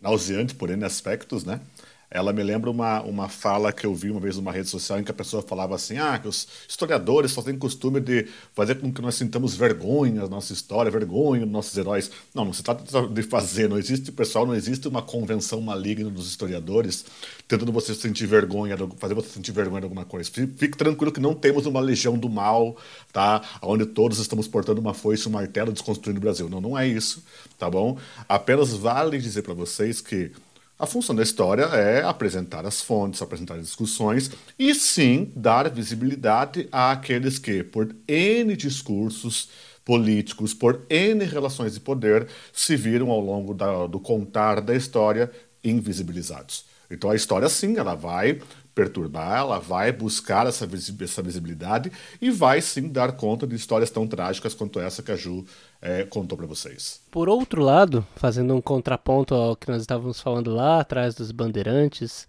nauseante 0.00 0.54
por 0.54 0.70
N 0.70 0.84
aspectos, 0.84 1.44
né? 1.44 1.60
Ela 2.10 2.32
me 2.32 2.42
lembra 2.42 2.68
uma, 2.68 3.00
uma 3.02 3.28
fala 3.28 3.72
que 3.72 3.86
eu 3.86 3.94
vi 3.94 4.10
uma 4.10 4.18
vez 4.18 4.36
numa 4.36 4.50
rede 4.50 4.68
social 4.68 4.98
em 4.98 5.04
que 5.04 5.12
a 5.12 5.14
pessoa 5.14 5.42
falava 5.42 5.76
assim: 5.76 5.96
ah, 5.96 6.18
que 6.18 6.26
os 6.26 6.48
historiadores 6.68 7.30
só 7.30 7.40
têm 7.40 7.56
costume 7.56 8.00
de 8.00 8.26
fazer 8.52 8.80
com 8.80 8.92
que 8.92 9.00
nós 9.00 9.14
sintamos 9.14 9.54
vergonha 9.54 10.22
da 10.22 10.28
nossa 10.28 10.52
história, 10.52 10.90
vergonha 10.90 11.42
dos 11.42 11.52
nossos 11.52 11.76
heróis. 11.78 12.10
Não, 12.34 12.44
não 12.44 12.52
se 12.52 12.64
trata 12.64 12.84
de 13.08 13.22
fazer, 13.22 13.68
não 13.68 13.78
existe, 13.78 14.10
pessoal, 14.10 14.44
não 14.44 14.56
existe 14.56 14.88
uma 14.88 15.02
convenção 15.02 15.60
maligna 15.60 16.10
dos 16.10 16.26
historiadores 16.26 17.04
tentando 17.46 17.70
você 17.70 17.94
sentir 17.94 18.26
vergonha, 18.26 18.76
fazer 18.98 19.14
você 19.14 19.28
sentir 19.28 19.52
vergonha 19.52 19.80
de 19.80 19.84
alguma 19.84 20.04
coisa. 20.04 20.28
Fique 20.30 20.76
tranquilo 20.76 21.12
que 21.12 21.20
não 21.20 21.34
temos 21.34 21.64
uma 21.66 21.80
legião 21.80 22.18
do 22.18 22.28
mal, 22.28 22.76
tá? 23.12 23.40
Onde 23.62 23.86
todos 23.86 24.18
estamos 24.18 24.48
portando 24.48 24.80
uma 24.80 24.94
foice, 24.94 25.28
um 25.28 25.32
martelo 25.32 25.72
desconstruindo 25.72 26.18
o 26.18 26.20
Brasil. 26.20 26.48
Não, 26.48 26.60
não 26.60 26.76
é 26.76 26.88
isso, 26.88 27.22
tá 27.56 27.70
bom? 27.70 27.96
Apenas 28.28 28.72
vale 28.72 29.18
dizer 29.18 29.42
para 29.42 29.54
vocês 29.54 30.00
que 30.00 30.32
a 30.80 30.86
função 30.86 31.14
da 31.14 31.22
história 31.22 31.64
é 31.64 32.02
apresentar 32.02 32.64
as 32.64 32.80
fontes, 32.80 33.20
apresentar 33.20 33.56
as 33.56 33.66
discussões 33.66 34.30
e 34.58 34.74
sim 34.74 35.30
dar 35.36 35.68
visibilidade 35.68 36.66
àqueles 36.72 37.38
que, 37.38 37.62
por 37.62 37.94
N 38.08 38.56
discursos 38.56 39.50
políticos, 39.84 40.54
por 40.54 40.80
N 40.88 41.22
relações 41.26 41.74
de 41.74 41.80
poder, 41.80 42.26
se 42.50 42.76
viram 42.76 43.10
ao 43.10 43.20
longo 43.20 43.52
da, 43.52 43.86
do 43.86 44.00
contar 44.00 44.62
da 44.62 44.74
história 44.74 45.30
invisibilizados. 45.62 46.64
Então 46.90 47.10
a 47.10 47.14
história 47.14 47.48
sim, 47.50 47.76
ela 47.76 47.94
vai 47.94 48.40
perturbar, 48.74 49.38
ela 49.38 49.58
vai 49.58 49.92
buscar 49.92 50.46
essa, 50.46 50.66
visibilidade 50.66 51.92
e 52.22 52.30
vai 52.30 52.62
sim 52.62 52.88
dar 52.88 53.12
conta 53.12 53.46
de 53.46 53.54
histórias 53.54 53.90
tão 53.90 54.06
trágicas 54.06 54.54
quanto 54.54 54.80
essa 54.80 55.02
que 55.02 55.12
a 55.12 55.16
Ju 55.16 55.44
é, 55.82 56.04
contou 56.04 56.36
para 56.36 56.46
vocês. 56.46 57.02
Por 57.10 57.28
outro 57.28 57.62
lado, 57.62 58.06
fazendo 58.16 58.54
um 58.54 58.60
contraponto 58.60 59.34
ao 59.34 59.56
que 59.56 59.70
nós 59.70 59.80
estávamos 59.80 60.20
falando 60.20 60.54
lá 60.54 60.80
atrás 60.80 61.14
dos 61.14 61.32
bandeirantes, 61.32 62.26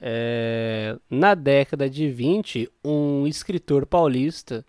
é, 0.00 0.96
na 1.10 1.34
década 1.34 1.88
de 1.88 2.10
20, 2.10 2.70
um 2.84 3.26
escritor 3.26 3.86
paulista 3.86 4.64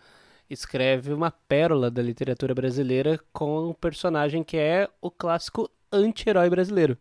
escreve 0.49 1.13
uma 1.13 1.31
pérola 1.31 1.91
da 1.91 2.01
literatura 2.01 2.55
brasileira 2.55 3.19
com 3.31 3.69
um 3.69 3.73
personagem 3.73 4.43
que 4.43 4.57
é 4.57 4.89
o 4.99 5.11
clássico 5.11 5.69
anti-herói 5.91 6.49
brasileiro, 6.49 6.97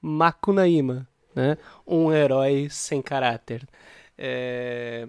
Macunaíma, 0.00 1.08
né? 1.34 1.56
um 1.86 2.12
herói 2.12 2.68
sem 2.70 3.02
caráter. 3.02 3.66
É... 4.16 5.08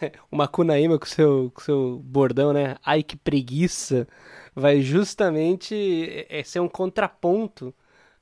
O 0.30 0.36
Macunaíma 0.36 0.98
com 0.98 1.04
seu, 1.04 1.50
com 1.52 1.60
seu 1.60 2.00
bordão, 2.02 2.52
né? 2.52 2.76
Ai 2.82 3.02
que 3.02 3.16
preguiça 3.16 4.06
vai 4.54 4.80
justamente 4.80 6.26
é, 6.28 6.42
ser 6.42 6.60
um 6.60 6.68
contraponto 6.68 7.74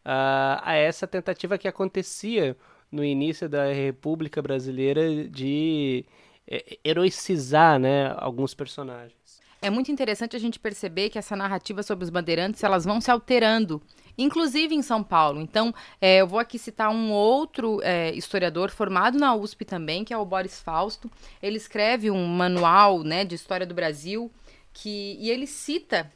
a, 0.04 0.62
a 0.64 0.74
essa 0.74 1.06
tentativa 1.06 1.58
que 1.58 1.68
acontecia 1.68 2.56
no 2.90 3.04
início 3.04 3.48
da 3.48 3.72
República 3.72 4.40
Brasileira 4.40 5.28
de 5.28 6.04
é, 6.46 6.78
heroicizar 6.84 7.78
né, 7.78 8.14
alguns 8.16 8.54
personagens. 8.54 9.18
É 9.60 9.68
muito 9.70 9.90
interessante 9.90 10.36
a 10.36 10.38
gente 10.38 10.58
perceber 10.58 11.10
que 11.10 11.18
essa 11.18 11.34
narrativa 11.34 11.82
sobre 11.82 12.04
os 12.04 12.10
bandeirantes 12.10 12.62
elas 12.62 12.84
vão 12.84 13.00
se 13.00 13.10
alterando, 13.10 13.82
inclusive 14.16 14.72
em 14.72 14.82
São 14.82 15.02
Paulo. 15.02 15.40
Então, 15.40 15.74
é, 16.00 16.18
eu 16.18 16.28
vou 16.28 16.38
aqui 16.38 16.58
citar 16.58 16.90
um 16.90 17.10
outro 17.10 17.80
é, 17.82 18.12
historiador 18.12 18.70
formado 18.70 19.18
na 19.18 19.34
USP 19.34 19.64
também, 19.64 20.04
que 20.04 20.14
é 20.14 20.16
o 20.16 20.24
Boris 20.24 20.60
Fausto. 20.60 21.10
Ele 21.42 21.56
escreve 21.56 22.08
um 22.08 22.24
manual 22.24 23.02
né, 23.02 23.24
de 23.24 23.34
história 23.34 23.66
do 23.66 23.74
Brasil 23.74 24.30
que, 24.78 25.16
e 25.20 25.30
ele 25.30 25.46
cita 25.46 26.10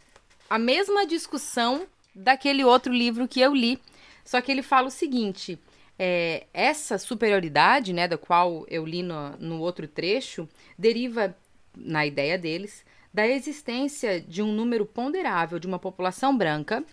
a 0.48 0.58
mesma 0.58 1.04
discussão 1.04 1.86
daquele 2.14 2.64
outro 2.64 2.92
livro 2.92 3.26
que 3.26 3.40
eu 3.40 3.54
li. 3.54 3.78
Só 4.24 4.40
que 4.40 4.52
ele 4.52 4.62
fala 4.62 4.86
o 4.86 4.90
seguinte: 4.90 5.58
é, 5.98 6.46
essa 6.54 6.96
superioridade, 6.96 7.92
né, 7.92 8.06
da 8.06 8.16
qual 8.16 8.64
eu 8.68 8.86
li 8.86 9.02
no, 9.02 9.30
no 9.38 9.60
outro 9.60 9.88
trecho, 9.88 10.48
deriva, 10.78 11.36
na 11.76 12.06
ideia 12.06 12.38
deles, 12.38 12.84
da 13.12 13.26
existência 13.26 14.20
de 14.20 14.42
um 14.42 14.52
número 14.52 14.86
ponderável 14.86 15.58
de 15.58 15.66
uma 15.66 15.78
população 15.78 16.36
branca, 16.36 16.84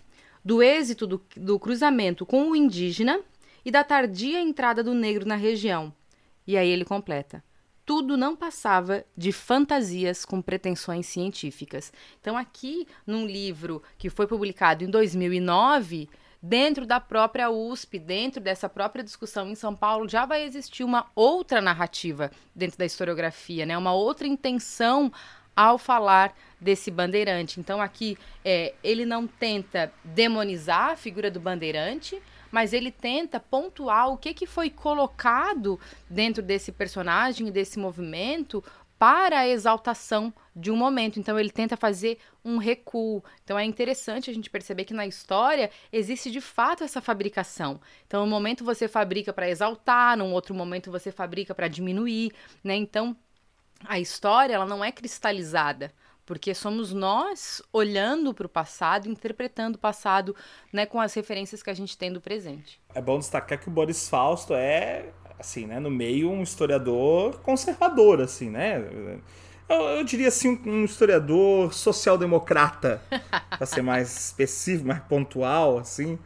do 0.44 0.62
êxito 0.62 1.06
do, 1.06 1.22
do 1.36 1.58
cruzamento 1.58 2.26
com 2.26 2.50
o 2.50 2.56
indígena 2.56 3.20
e 3.64 3.70
da 3.70 3.84
tardia 3.84 4.40
entrada 4.40 4.82
do 4.82 4.94
negro 4.94 5.26
na 5.26 5.36
região. 5.36 5.92
E 6.46 6.56
aí 6.56 6.68
ele 6.68 6.84
completa 6.84 7.44
tudo 7.90 8.16
não 8.16 8.36
passava 8.36 9.04
de 9.16 9.32
fantasias 9.32 10.24
com 10.24 10.40
pretensões 10.40 11.06
científicas. 11.06 11.92
Então, 12.20 12.36
aqui, 12.36 12.86
num 13.04 13.26
livro 13.26 13.82
que 13.98 14.08
foi 14.08 14.28
publicado 14.28 14.84
em 14.84 14.88
2009, 14.88 16.08
dentro 16.40 16.86
da 16.86 17.00
própria 17.00 17.50
USP, 17.50 17.98
dentro 17.98 18.40
dessa 18.40 18.68
própria 18.68 19.02
discussão 19.02 19.48
em 19.48 19.56
São 19.56 19.74
Paulo, 19.74 20.08
já 20.08 20.24
vai 20.24 20.44
existir 20.44 20.84
uma 20.84 21.10
outra 21.16 21.60
narrativa 21.60 22.30
dentro 22.54 22.78
da 22.78 22.84
historiografia, 22.84 23.66
né? 23.66 23.76
uma 23.76 23.92
outra 23.92 24.28
intenção 24.28 25.10
ao 25.56 25.76
falar 25.76 26.32
desse 26.60 26.92
bandeirante. 26.92 27.58
Então, 27.58 27.82
aqui, 27.82 28.16
é, 28.44 28.72
ele 28.84 29.04
não 29.04 29.26
tenta 29.26 29.92
demonizar 30.04 30.90
a 30.90 30.96
figura 30.96 31.28
do 31.28 31.40
bandeirante, 31.40 32.22
mas 32.50 32.72
ele 32.72 32.90
tenta 32.90 33.38
pontuar 33.38 34.08
o 34.08 34.18
que, 34.18 34.34
que 34.34 34.46
foi 34.46 34.70
colocado 34.70 35.78
dentro 36.08 36.42
desse 36.42 36.72
personagem, 36.72 37.50
desse 37.50 37.78
movimento, 37.78 38.62
para 39.00 39.38
a 39.38 39.48
exaltação 39.48 40.30
de 40.54 40.70
um 40.70 40.76
momento. 40.76 41.18
Então 41.18 41.38
ele 41.38 41.50
tenta 41.50 41.74
fazer 41.74 42.18
um 42.44 42.58
recuo. 42.58 43.24
Então 43.42 43.58
é 43.58 43.64
interessante 43.64 44.30
a 44.30 44.34
gente 44.34 44.50
perceber 44.50 44.84
que 44.84 44.92
na 44.92 45.06
história 45.06 45.70
existe 45.90 46.30
de 46.30 46.40
fato 46.40 46.84
essa 46.84 47.00
fabricação. 47.00 47.80
Então, 48.06 48.22
um 48.22 48.28
momento 48.28 48.62
você 48.62 48.86
fabrica 48.86 49.32
para 49.32 49.48
exaltar, 49.48 50.18
num 50.18 50.34
outro 50.34 50.54
momento 50.54 50.90
você 50.90 51.10
fabrica 51.10 51.54
para 51.54 51.66
diminuir, 51.66 52.30
né? 52.62 52.76
Então, 52.76 53.16
a 53.86 53.98
história 53.98 54.54
ela 54.54 54.66
não 54.66 54.84
é 54.84 54.92
cristalizada 54.92 55.90
porque 56.24 56.54
somos 56.54 56.92
nós 56.92 57.62
olhando 57.72 58.32
para 58.32 58.46
o 58.46 58.48
passado, 58.48 59.08
interpretando 59.08 59.76
o 59.76 59.78
passado, 59.78 60.34
né, 60.72 60.86
com 60.86 61.00
as 61.00 61.14
referências 61.14 61.62
que 61.62 61.70
a 61.70 61.74
gente 61.74 61.96
tem 61.96 62.12
do 62.12 62.20
presente. 62.20 62.80
É 62.94 63.00
bom 63.00 63.18
destacar 63.18 63.58
que 63.58 63.68
o 63.68 63.70
Boris 63.70 64.08
Fausto 64.08 64.54
é, 64.54 65.06
assim, 65.38 65.66
né, 65.66 65.80
no 65.80 65.90
meio 65.90 66.30
um 66.30 66.42
historiador 66.42 67.40
conservador, 67.40 68.20
assim, 68.20 68.50
né? 68.50 69.20
Eu, 69.68 69.80
eu 69.82 70.04
diria 70.04 70.28
assim, 70.28 70.60
um, 70.66 70.70
um 70.70 70.84
historiador 70.84 71.72
social-democrata, 71.72 73.00
para 73.56 73.66
ser 73.66 73.82
mais 73.82 74.26
específico, 74.26 74.88
mais 74.88 75.00
pontual, 75.04 75.78
assim. 75.78 76.18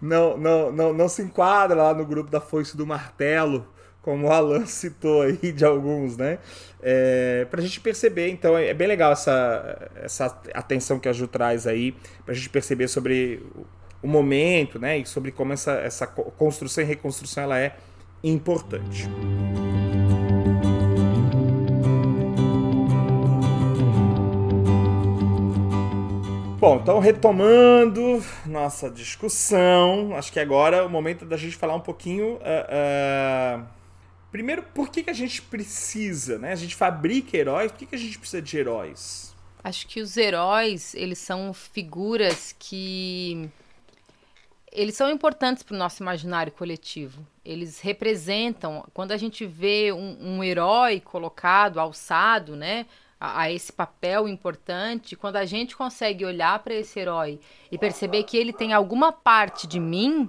Não, 0.00 0.36
não, 0.36 0.72
não, 0.72 0.92
não 0.92 1.08
se 1.08 1.22
enquadra 1.22 1.82
lá 1.82 1.94
no 1.94 2.04
grupo 2.06 2.30
da 2.30 2.40
Foice 2.40 2.76
do 2.76 2.86
Martelo, 2.86 3.66
como 4.02 4.26
o 4.26 4.32
Alan 4.32 4.64
citou 4.66 5.22
aí 5.22 5.52
de 5.52 5.64
alguns, 5.64 6.16
né? 6.16 6.38
É, 6.82 7.46
para 7.50 7.60
a 7.60 7.62
gente 7.62 7.80
perceber, 7.80 8.30
então, 8.30 8.56
é 8.56 8.72
bem 8.72 8.88
legal 8.88 9.12
essa, 9.12 9.90
essa 9.96 10.40
atenção 10.54 10.98
que 10.98 11.08
a 11.08 11.12
Ju 11.12 11.26
traz 11.26 11.66
aí, 11.66 11.92
para 12.24 12.32
a 12.32 12.34
gente 12.34 12.48
perceber 12.48 12.88
sobre 12.88 13.42
o 14.02 14.08
momento, 14.08 14.78
né? 14.78 14.98
E 14.98 15.06
sobre 15.06 15.30
como 15.30 15.52
essa, 15.52 15.72
essa 15.72 16.06
construção 16.06 16.82
e 16.82 16.86
reconstrução 16.86 17.44
ela 17.44 17.58
é 17.58 17.76
importante. 18.24 19.08
Bom, 26.58 26.76
então 26.76 26.98
retomando 26.98 28.22
nossa 28.44 28.90
discussão, 28.90 30.14
acho 30.14 30.30
que 30.30 30.38
agora 30.38 30.76
é 30.76 30.82
o 30.82 30.90
momento 30.90 31.24
da 31.24 31.34
gente 31.38 31.56
falar 31.56 31.74
um 31.74 31.80
pouquinho. 31.80 32.34
Uh, 32.34 33.62
uh, 33.62 33.79
primeiro, 34.30 34.62
por 34.62 34.88
que, 34.88 35.02
que 35.02 35.10
a 35.10 35.14
gente 35.14 35.42
precisa, 35.42 36.38
né? 36.38 36.52
A 36.52 36.56
gente 36.56 36.74
fabrica 36.74 37.36
heróis, 37.36 37.70
por 37.72 37.78
que, 37.78 37.86
que 37.86 37.94
a 37.94 37.98
gente 37.98 38.18
precisa 38.18 38.42
de 38.42 38.56
heróis? 38.56 39.34
Acho 39.62 39.86
que 39.86 40.00
os 40.00 40.16
heróis, 40.16 40.94
eles 40.94 41.18
são 41.18 41.52
figuras 41.52 42.54
que. 42.58 43.48
Eles 44.72 44.94
são 44.94 45.10
importantes 45.10 45.64
para 45.64 45.74
o 45.74 45.78
nosso 45.78 46.02
imaginário 46.02 46.52
coletivo. 46.52 47.26
Eles 47.44 47.80
representam, 47.80 48.86
quando 48.94 49.10
a 49.10 49.16
gente 49.16 49.44
vê 49.44 49.92
um, 49.92 50.36
um 50.36 50.44
herói 50.44 51.00
colocado, 51.00 51.80
alçado, 51.80 52.54
né? 52.54 52.86
a, 53.20 53.42
a 53.42 53.52
esse 53.52 53.72
papel 53.72 54.26
importante, 54.26 55.14
quando 55.14 55.36
a 55.36 55.44
gente 55.44 55.76
consegue 55.76 56.24
olhar 56.24 56.58
para 56.60 56.74
esse 56.74 56.98
herói 56.98 57.38
e 57.70 57.76
perceber 57.76 58.24
que 58.24 58.36
ele 58.36 58.52
tem 58.52 58.72
alguma 58.72 59.12
parte 59.12 59.66
de 59.66 59.78
mim, 59.78 60.28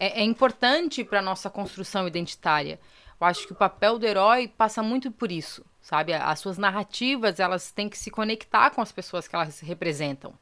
é, 0.00 0.20
é 0.20 0.24
importante 0.24 1.04
para 1.04 1.20
nossa 1.20 1.50
construção 1.50 2.08
identitária. 2.08 2.80
Eu 3.20 3.26
acho 3.26 3.46
que 3.46 3.52
o 3.52 3.56
papel 3.56 3.98
do 3.98 4.06
herói 4.06 4.48
passa 4.48 4.82
muito 4.82 5.10
por 5.12 5.30
isso, 5.30 5.62
sabe? 5.82 6.14
As 6.14 6.40
suas 6.40 6.56
narrativas 6.56 7.38
elas 7.38 7.70
têm 7.70 7.86
que 7.86 7.98
se 7.98 8.10
conectar 8.10 8.70
com 8.70 8.80
as 8.80 8.90
pessoas 8.90 9.28
que 9.28 9.36
elas 9.36 9.60
representam. 9.60 10.32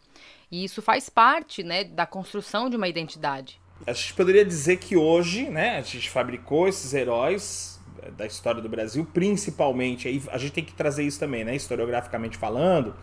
E 0.50 0.64
isso 0.64 0.80
faz 0.80 1.10
parte, 1.10 1.64
né, 1.64 1.82
da 1.82 2.06
construção 2.06 2.70
de 2.70 2.76
uma 2.76 2.86
identidade. 2.86 3.60
A 3.84 3.92
gente 3.92 4.14
poderia 4.14 4.44
dizer 4.44 4.76
que 4.76 4.96
hoje, 4.96 5.50
né, 5.50 5.78
a 5.78 5.82
gente 5.82 6.08
fabricou 6.08 6.68
esses 6.68 6.94
heróis 6.94 7.80
da 8.16 8.26
história 8.26 8.62
do 8.62 8.68
Brasil, 8.68 9.06
principalmente, 9.12 10.08
aí 10.08 10.22
a 10.30 10.38
gente 10.38 10.52
tem 10.52 10.64
que 10.64 10.72
trazer 10.72 11.04
isso 11.04 11.18
também, 11.18 11.44
né, 11.44 11.54
historiograficamente 11.54 12.38
falando, 12.38 12.94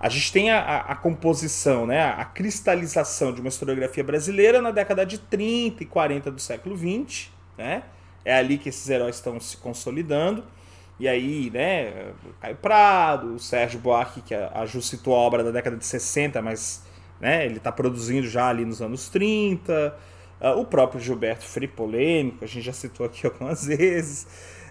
a 0.00 0.08
gente 0.08 0.32
tem 0.32 0.50
a, 0.50 0.80
a, 0.80 0.94
composição, 0.94 1.86
né, 1.86 2.02
a 2.02 2.24
cristalização 2.24 3.32
de 3.32 3.40
uma 3.40 3.48
historiografia 3.48 4.04
brasileira 4.04 4.62
na 4.62 4.70
década 4.70 5.04
de 5.04 5.18
30 5.18 5.82
e 5.82 5.86
40 5.86 6.30
do 6.30 6.40
século 6.40 6.76
20, 6.76 7.32
né, 7.56 7.82
é 8.24 8.34
ali 8.36 8.58
que 8.58 8.68
esses 8.68 8.88
heróis 8.88 9.16
estão 9.16 9.40
se 9.40 9.56
consolidando, 9.56 10.44
e 11.00 11.08
aí, 11.08 11.50
né, 11.50 12.12
Caio 12.40 12.56
Prado, 12.56 13.34
o 13.34 13.38
Sérgio 13.38 13.80
Buarque, 13.80 14.20
que 14.20 14.34
a, 14.34 14.64
Ju 14.66 14.82
citou 14.82 15.14
a 15.14 15.18
obra 15.18 15.42
da 15.42 15.50
década 15.50 15.76
de 15.76 15.86
60, 15.86 16.40
mas 16.42 16.82
né, 17.20 17.44
ele 17.46 17.58
está 17.58 17.72
produzindo 17.72 18.28
já 18.28 18.48
ali 18.48 18.64
nos 18.64 18.80
anos 18.80 19.08
30, 19.08 19.96
Uh, 20.40 20.60
o 20.60 20.64
próprio 20.64 21.00
Gilberto 21.00 21.44
Free 21.44 21.66
Polêmico, 21.66 22.44
a 22.44 22.46
gente 22.46 22.64
já 22.64 22.72
citou 22.72 23.04
aqui 23.04 23.26
algumas 23.26 23.66
vezes. 23.66 24.26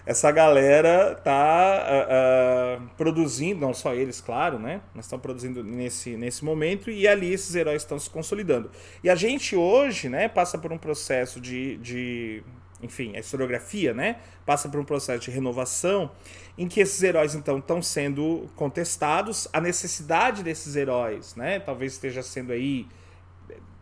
Essa 0.08 0.32
galera 0.32 1.16
tá 1.16 1.84
uh, 1.86 2.82
uh, 2.82 2.90
produzindo, 2.96 3.60
não 3.60 3.74
só 3.74 3.92
eles, 3.92 4.22
claro, 4.22 4.58
né? 4.58 4.80
Mas 4.94 5.04
estão 5.04 5.18
produzindo 5.18 5.62
nesse, 5.62 6.16
nesse 6.16 6.42
momento 6.42 6.90
e 6.90 7.06
ali 7.06 7.30
esses 7.30 7.54
heróis 7.54 7.82
estão 7.82 7.98
se 7.98 8.08
consolidando. 8.08 8.70
E 9.04 9.10
a 9.10 9.14
gente 9.14 9.54
hoje, 9.54 10.08
né, 10.08 10.26
passa 10.26 10.56
por 10.56 10.72
um 10.72 10.78
processo 10.78 11.38
de, 11.38 11.76
de 11.76 12.42
enfim, 12.82 13.14
a 13.16 13.18
historiografia, 13.18 13.92
né, 13.92 14.16
passa 14.46 14.66
por 14.66 14.80
um 14.80 14.84
processo 14.84 15.20
de 15.26 15.30
renovação 15.30 16.10
em 16.56 16.66
que 16.66 16.80
esses 16.80 17.02
heróis 17.02 17.34
então 17.34 17.58
estão 17.58 17.82
sendo 17.82 18.48
contestados, 18.56 19.46
a 19.52 19.60
necessidade 19.60 20.42
desses 20.42 20.74
heróis, 20.74 21.36
né, 21.36 21.60
talvez 21.60 21.92
esteja 21.92 22.22
sendo 22.22 22.54
aí 22.54 22.86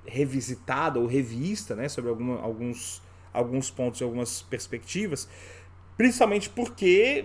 revisitada 0.05 0.99
ou 0.99 1.07
revista, 1.07 1.77
né, 1.77 1.89
sobre 1.89 2.11
alguns, 2.11 3.01
alguns 3.33 3.71
pontos 3.71 4.01
e 4.01 4.05
algumas 4.05 4.43
perspectivas, 4.43 5.29
principalmente 5.97 6.49
porque 6.51 7.25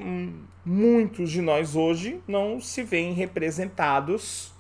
muitos 0.66 1.32
de 1.32 1.42
nós 1.42 1.76
hoje 1.76 2.22
não 2.28 2.60
se 2.62 2.84
veem 2.84 3.14
representados 3.14 4.52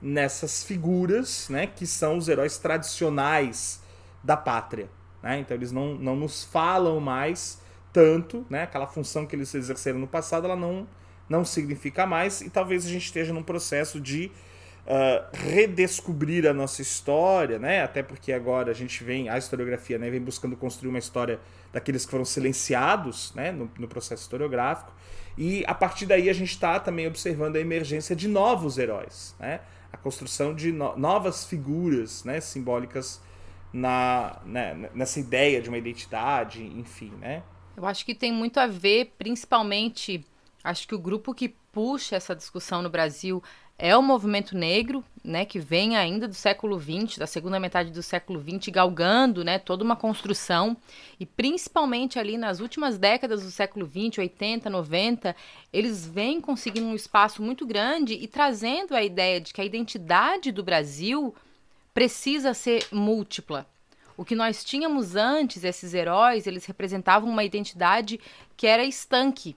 nessas 0.00 0.62
figuras, 0.62 1.48
né, 1.48 1.66
que 1.66 1.86
são 1.86 2.18
os 2.18 2.28
heróis 2.28 2.58
tradicionais 2.58 3.82
da 4.22 4.36
pátria. 4.36 4.88
Né? 5.22 5.40
Então 5.40 5.56
eles 5.56 5.72
não, 5.72 5.94
não 5.94 6.14
nos 6.14 6.44
falam 6.44 7.00
mais 7.00 7.60
tanto, 7.92 8.44
né? 8.50 8.64
aquela 8.64 8.86
função 8.86 9.24
que 9.24 9.34
eles 9.34 9.54
exerceram 9.54 9.98
no 9.98 10.06
passado, 10.06 10.46
ela 10.46 10.56
não, 10.56 10.86
não 11.28 11.44
significa 11.44 12.04
mais, 12.04 12.40
e 12.40 12.50
talvez 12.50 12.84
a 12.84 12.88
gente 12.88 13.06
esteja 13.06 13.32
num 13.32 13.42
processo 13.42 14.00
de 14.00 14.30
uh, 14.86 15.26
redescobrir 15.32 16.46
a 16.46 16.52
nossa 16.52 16.82
história, 16.82 17.58
né? 17.58 17.82
Até 17.82 18.02
porque 18.02 18.32
agora 18.32 18.70
a 18.70 18.74
gente 18.74 19.02
vem, 19.02 19.28
a 19.28 19.38
historiografia 19.38 19.98
né, 19.98 20.10
vem 20.10 20.20
buscando 20.20 20.56
construir 20.56 20.90
uma 20.90 20.98
história 20.98 21.40
daqueles 21.72 22.04
que 22.04 22.10
foram 22.10 22.24
silenciados 22.24 23.32
né, 23.34 23.50
no, 23.50 23.70
no 23.78 23.88
processo 23.88 24.22
historiográfico. 24.22 24.92
E 25.36 25.64
a 25.66 25.74
partir 25.74 26.06
daí 26.06 26.30
a 26.30 26.32
gente 26.32 26.50
está 26.50 26.78
também 26.78 27.06
observando 27.06 27.56
a 27.56 27.60
emergência 27.60 28.14
de 28.14 28.28
novos 28.28 28.78
heróis, 28.78 29.34
né? 29.38 29.60
A 29.92 29.96
construção 29.96 30.54
de 30.54 30.72
no 30.72 30.96
novas 30.96 31.44
figuras 31.44 32.24
né, 32.24 32.40
simbólicas 32.40 33.20
na, 33.72 34.40
né, 34.44 34.90
nessa 34.94 35.18
ideia 35.18 35.60
de 35.60 35.68
uma 35.68 35.78
identidade, 35.78 36.64
enfim, 36.64 37.12
né? 37.20 37.42
Eu 37.76 37.84
acho 37.84 38.04
que 38.04 38.14
tem 38.14 38.32
muito 38.32 38.60
a 38.60 38.68
ver, 38.68 39.14
principalmente, 39.18 40.24
acho 40.62 40.86
que 40.86 40.94
o 40.94 40.98
grupo 40.98 41.34
que 41.34 41.48
puxa 41.72 42.14
essa 42.14 42.36
discussão 42.36 42.80
no 42.80 42.88
Brasil 42.88 43.42
é 43.78 43.96
o 43.96 44.02
movimento 44.02 44.56
negro, 44.56 45.04
né, 45.22 45.44
que 45.44 45.58
vem 45.58 45.96
ainda 45.96 46.28
do 46.28 46.34
século 46.34 46.78
XX, 46.78 47.18
da 47.18 47.26
segunda 47.26 47.58
metade 47.58 47.90
do 47.90 48.02
século 48.02 48.40
XX, 48.40 48.68
galgando, 48.68 49.42
né, 49.42 49.58
toda 49.58 49.82
uma 49.82 49.96
construção, 49.96 50.76
e 51.18 51.26
principalmente 51.26 52.18
ali 52.18 52.36
nas 52.36 52.60
últimas 52.60 52.98
décadas 52.98 53.42
do 53.42 53.50
século 53.50 53.86
XX, 53.86 54.18
80, 54.18 54.70
90, 54.70 55.34
eles 55.72 56.06
vêm 56.06 56.40
conseguindo 56.40 56.86
um 56.86 56.94
espaço 56.94 57.42
muito 57.42 57.66
grande 57.66 58.14
e 58.14 58.28
trazendo 58.28 58.94
a 58.94 59.02
ideia 59.02 59.40
de 59.40 59.52
que 59.52 59.60
a 59.60 59.64
identidade 59.64 60.52
do 60.52 60.62
Brasil 60.62 61.34
precisa 61.92 62.54
ser 62.54 62.86
múltipla. 62.92 63.66
O 64.16 64.24
que 64.24 64.36
nós 64.36 64.62
tínhamos 64.62 65.16
antes, 65.16 65.64
esses 65.64 65.92
heróis, 65.92 66.46
eles 66.46 66.64
representavam 66.66 67.28
uma 67.28 67.42
identidade 67.42 68.20
que 68.56 68.66
era 68.66 68.84
estanque, 68.84 69.56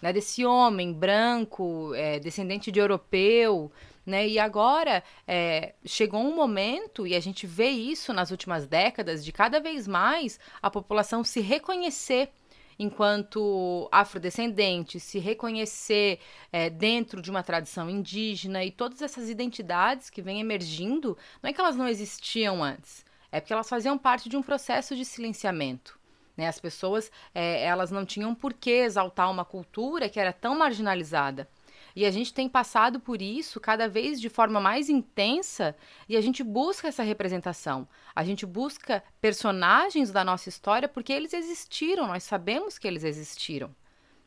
né, 0.00 0.12
desse 0.12 0.44
homem 0.44 0.92
branco, 0.92 1.94
é, 1.94 2.18
descendente 2.18 2.70
de 2.70 2.80
europeu, 2.80 3.70
né? 4.04 4.26
E 4.26 4.38
agora 4.38 5.04
é, 5.26 5.74
chegou 5.84 6.20
um 6.20 6.34
momento, 6.34 7.06
e 7.06 7.14
a 7.14 7.20
gente 7.20 7.46
vê 7.46 7.68
isso 7.68 8.12
nas 8.12 8.30
últimas 8.30 8.66
décadas, 8.66 9.24
de 9.24 9.32
cada 9.32 9.60
vez 9.60 9.86
mais 9.86 10.40
a 10.60 10.70
população 10.70 11.22
se 11.22 11.40
reconhecer 11.40 12.30
enquanto 12.78 13.88
afrodescendente, 13.92 14.98
se 14.98 15.18
reconhecer 15.18 16.18
é, 16.50 16.70
dentro 16.70 17.20
de 17.20 17.30
uma 17.30 17.42
tradição 17.42 17.90
indígena 17.90 18.64
e 18.64 18.70
todas 18.70 19.02
essas 19.02 19.28
identidades 19.28 20.08
que 20.08 20.22
vêm 20.22 20.40
emergindo, 20.40 21.16
não 21.42 21.50
é 21.50 21.52
que 21.52 21.60
elas 21.60 21.76
não 21.76 21.86
existiam 21.86 22.64
antes, 22.64 23.04
é 23.30 23.38
porque 23.38 23.52
elas 23.52 23.68
faziam 23.68 23.98
parte 23.98 24.30
de 24.30 24.36
um 24.36 24.42
processo 24.42 24.96
de 24.96 25.04
silenciamento. 25.04 25.99
Né? 26.40 26.48
As 26.48 26.58
pessoas 26.58 27.12
é, 27.34 27.62
elas 27.64 27.90
não 27.90 28.06
tinham 28.06 28.34
por 28.34 28.54
que 28.54 28.70
exaltar 28.70 29.30
uma 29.30 29.44
cultura 29.44 30.08
que 30.08 30.18
era 30.18 30.32
tão 30.32 30.56
marginalizada. 30.56 31.46
E 31.94 32.06
a 32.06 32.10
gente 32.10 32.32
tem 32.32 32.48
passado 32.48 32.98
por 32.98 33.20
isso 33.20 33.60
cada 33.60 33.86
vez 33.86 34.18
de 34.18 34.30
forma 34.30 34.58
mais 34.58 34.88
intensa 34.88 35.76
e 36.08 36.16
a 36.16 36.20
gente 36.22 36.42
busca 36.42 36.88
essa 36.88 37.02
representação. 37.02 37.86
A 38.16 38.24
gente 38.24 38.46
busca 38.46 39.04
personagens 39.20 40.10
da 40.10 40.24
nossa 40.24 40.48
história 40.48 40.88
porque 40.88 41.12
eles 41.12 41.34
existiram, 41.34 42.06
nós 42.06 42.22
sabemos 42.22 42.78
que 42.78 42.88
eles 42.88 43.04
existiram. 43.04 43.76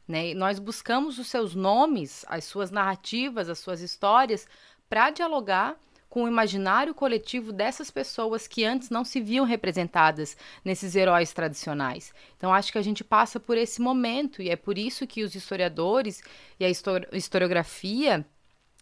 Né? 0.08 0.36
Nós 0.36 0.60
buscamos 0.60 1.18
os 1.18 1.28
seus 1.28 1.56
nomes, 1.56 2.24
as 2.28 2.44
suas 2.44 2.70
narrativas, 2.70 3.50
as 3.50 3.58
suas 3.58 3.82
histórias, 3.82 4.48
para 4.88 5.10
dialogar 5.10 5.80
com 6.14 6.26
o 6.26 6.28
imaginário 6.28 6.94
coletivo 6.94 7.52
dessas 7.52 7.90
pessoas 7.90 8.48
que 8.48 8.64
antes 8.64 8.92
não 8.92 9.04
se 9.04 9.20
viam 9.20 9.44
representadas 9.44 10.38
nesses 10.64 10.96
heróis 10.96 11.34
tradicionais. 11.34 12.14
Então, 12.38 12.54
acho 12.54 12.72
que 12.72 12.78
a 12.78 12.84
gente 12.84 13.04
passa 13.04 13.40
por 13.40 13.58
esse 13.58 13.82
momento, 13.82 14.40
e 14.40 14.48
é 14.48 14.56
por 14.56 14.78
isso 14.78 15.08
que 15.08 15.24
os 15.24 15.34
historiadores 15.34 16.22
e 16.60 16.66
a 16.66 16.70
historiografia, 16.70 18.24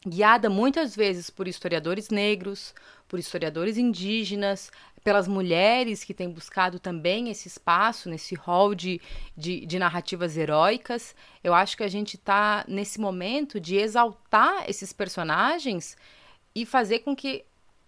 guiada 0.05 0.49
muitas 0.49 0.93
vezes 0.93 1.29
por 1.29 1.47
historiadores 1.47 2.09
negros, 2.09 2.75
por 3.07 3.17
historiadores 3.17 3.77
indígenas, 3.77 4.69
pelas 5.01 5.25
mulheres 5.25 6.03
que 6.03 6.13
têm 6.13 6.29
buscado 6.29 6.79
também 6.79 7.29
esse 7.29 7.47
espaço, 7.47 8.09
nesse 8.09 8.35
rol 8.35 8.75
de, 8.75 8.99
de, 9.37 9.65
de 9.65 9.79
narrativas 9.79 10.35
heróicas. 10.35 11.15
Eu 11.41 11.53
acho 11.53 11.77
que 11.77 11.83
a 11.83 11.89
gente 11.89 12.17
está 12.17 12.65
nesse 12.67 12.99
momento 12.99 13.57
de 13.57 13.77
exaltar 13.77 14.69
esses 14.69 14.91
personagens 14.91 15.95
e 16.55 16.65
fazer 16.65 16.99
com 16.99 17.15
que 17.15 17.45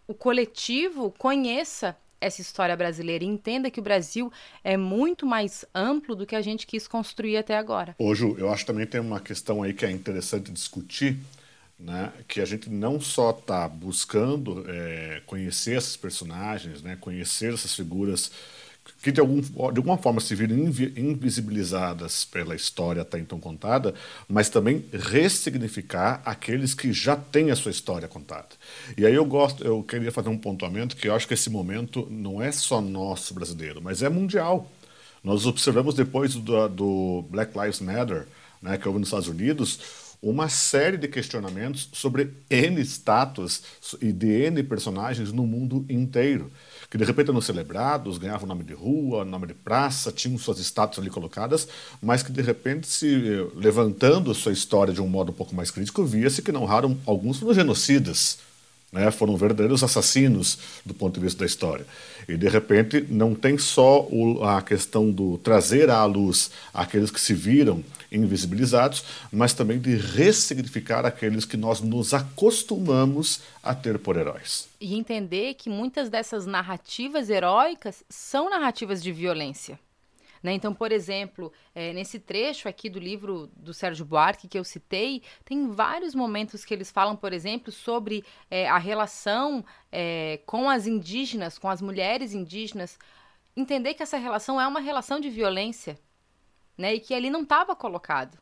o 0.07 0.13
coletivo 0.13 1.13
conheça 1.17 1.97
essa 2.19 2.41
história 2.41 2.75
brasileira 2.75 3.23
e 3.23 3.27
entenda 3.27 3.69
que 3.69 3.79
o 3.79 3.83
Brasil 3.83 4.31
é 4.63 4.77
muito 4.77 5.25
mais 5.25 5.65
amplo 5.75 6.15
do 6.15 6.25
que 6.25 6.35
a 6.35 6.41
gente 6.41 6.65
quis 6.65 6.87
construir 6.87 7.37
até 7.37 7.57
agora. 7.57 7.95
Ju, 8.15 8.35
eu 8.37 8.49
acho 8.51 8.63
que 8.63 8.71
também 8.71 8.87
tem 8.87 9.01
uma 9.01 9.19
questão 9.19 9.61
aí 9.61 9.73
que 9.73 9.85
é 9.85 9.91
interessante 9.91 10.51
discutir, 10.51 11.17
né, 11.77 12.13
que 12.27 12.39
a 12.39 12.45
gente 12.45 12.69
não 12.69 13.01
só 13.01 13.31
está 13.31 13.67
buscando 13.67 14.63
é, 14.69 15.21
conhecer 15.25 15.77
esses 15.77 15.97
personagens, 15.97 16.81
né, 16.81 16.97
conhecer 16.99 17.53
essas 17.53 17.75
figuras 17.75 18.31
que 19.03 19.11
de, 19.11 19.19
algum, 19.19 19.41
de 19.41 19.77
alguma 19.77 19.97
forma 19.97 20.21
se 20.21 20.33
viram 20.33 20.55
invisibilizadas 20.55 22.23
pela 22.23 22.55
história 22.55 23.01
até 23.01 23.19
então 23.19 23.37
contada, 23.37 23.93
mas 24.29 24.47
também 24.49 24.85
ressignificar 24.93 26.21
aqueles 26.25 26.73
que 26.73 26.93
já 26.93 27.15
têm 27.15 27.51
a 27.51 27.55
sua 27.55 27.71
história 27.71 28.07
contada. 28.07 28.47
E 28.97 29.05
aí 29.05 29.13
eu 29.13 29.25
gosto, 29.25 29.61
eu 29.61 29.83
queria 29.83 30.11
fazer 30.11 30.29
um 30.29 30.37
pontuamento 30.37 30.95
que 30.95 31.09
eu 31.09 31.15
acho 31.15 31.27
que 31.27 31.33
esse 31.33 31.49
momento 31.49 32.07
não 32.09 32.41
é 32.41 32.49
só 32.51 32.79
nosso 32.79 33.33
brasileiro, 33.33 33.81
mas 33.81 34.01
é 34.01 34.07
mundial. 34.07 34.71
Nós 35.21 35.45
observamos 35.45 35.95
depois 35.95 36.35
do, 36.35 36.67
do 36.69 37.25
Black 37.29 37.57
Lives 37.57 37.81
Matter, 37.81 38.25
né, 38.61 38.77
que 38.77 38.87
houve 38.87 38.99
nos 38.99 39.09
Estados 39.09 39.27
Unidos, 39.27 39.79
uma 40.21 40.47
série 40.47 40.95
de 40.95 41.09
questionamentos 41.09 41.89
sobre 41.91 42.31
N 42.49 42.79
status 42.81 43.61
e 44.01 44.13
de 44.13 44.27
N 44.45 44.63
personagens 44.63 45.33
no 45.33 45.45
mundo 45.45 45.85
inteiro 45.89 46.49
que 46.93 46.97
de 46.99 47.05
repente 47.05 47.31
eram 47.31 47.41
celebrados, 47.41 48.19
ganhavam 48.19 48.47
nome 48.47 48.63
de 48.63 48.75
rua, 48.75 49.25
nome 49.25 49.47
de 49.47 49.55
praça, 49.55 50.11
tinham 50.11 50.37
suas 50.37 50.59
estátuas 50.59 50.99
ali 50.99 51.09
colocadas, 51.09 51.67
mas 51.99 52.21
que 52.21 52.31
de 52.31 52.39
repente, 52.39 52.85
se 52.85 53.15
eh, 53.15 53.47
levantando 53.55 54.31
sua 54.35 54.51
história 54.51 54.93
de 54.93 55.01
um 55.01 55.07
modo 55.07 55.31
um 55.31 55.33
pouco 55.33 55.55
mais 55.55 55.71
crítico, 55.71 56.05
via-se 56.05 56.43
que 56.43 56.51
não 56.51 56.65
raram 56.65 56.95
alguns 57.07 57.39
foram 57.39 57.51
genocidas. 57.51 58.37
Né, 58.91 59.09
foram 59.09 59.35
verdadeiros 59.35 59.83
assassinos 59.83 60.59
do 60.85 60.93
ponto 60.93 61.15
de 61.15 61.21
vista 61.21 61.39
da 61.39 61.47
história. 61.47 61.83
E 62.29 62.37
de 62.37 62.47
repente 62.47 63.03
não 63.09 63.33
tem 63.33 63.57
só 63.57 64.01
o, 64.03 64.43
a 64.43 64.61
questão 64.61 65.09
do 65.09 65.39
trazer 65.39 65.89
à 65.89 66.05
luz 66.05 66.51
aqueles 66.71 67.09
que 67.09 67.19
se 67.19 67.33
viram 67.33 67.83
invisibilizados, 68.13 69.03
mas 69.31 69.53
também 69.53 69.79
de 69.79 69.95
ressignificar 69.95 71.05
aqueles 71.05 71.45
que 71.45 71.57
nós 71.57 71.81
nos 71.81 72.13
acostumamos 72.13 73.41
a 73.61 73.73
ter 73.73 73.97
por 73.99 74.17
heróis. 74.17 74.69
E 74.79 74.95
entender 74.95 75.55
que 75.55 75.69
muitas 75.69 76.09
dessas 76.09 76.45
narrativas 76.45 77.29
heróicas 77.29 78.03
são 78.09 78.49
narrativas 78.49 79.01
de 79.01 79.11
violência. 79.11 79.79
Né? 80.43 80.51
Então, 80.51 80.73
por 80.73 80.91
exemplo, 80.91 81.53
é, 81.73 81.93
nesse 81.93 82.19
trecho 82.19 82.67
aqui 82.67 82.89
do 82.89 82.99
livro 82.99 83.49
do 83.55 83.73
Sérgio 83.73 84.05
Buarque 84.05 84.49
que 84.49 84.59
eu 84.59 84.63
citei, 84.65 85.23
tem 85.45 85.71
vários 85.71 86.13
momentos 86.13 86.65
que 86.65 86.73
eles 86.73 86.91
falam, 86.91 87.15
por 87.15 87.31
exemplo, 87.31 87.71
sobre 87.71 88.25
é, 88.51 88.67
a 88.67 88.77
relação 88.77 89.63
é, 89.89 90.41
com 90.45 90.69
as 90.69 90.85
indígenas, 90.85 91.57
com 91.57 91.69
as 91.69 91.81
mulheres 91.81 92.33
indígenas. 92.33 92.99
Entender 93.55 93.93
que 93.93 94.03
essa 94.03 94.17
relação 94.17 94.59
é 94.59 94.67
uma 94.67 94.81
relação 94.81 95.17
de 95.19 95.29
violência 95.29 95.97
né? 96.77 96.93
E 96.95 96.99
que 96.99 97.13
ali 97.13 97.29
não 97.29 97.43
estava 97.43 97.75
colocado. 97.75 98.37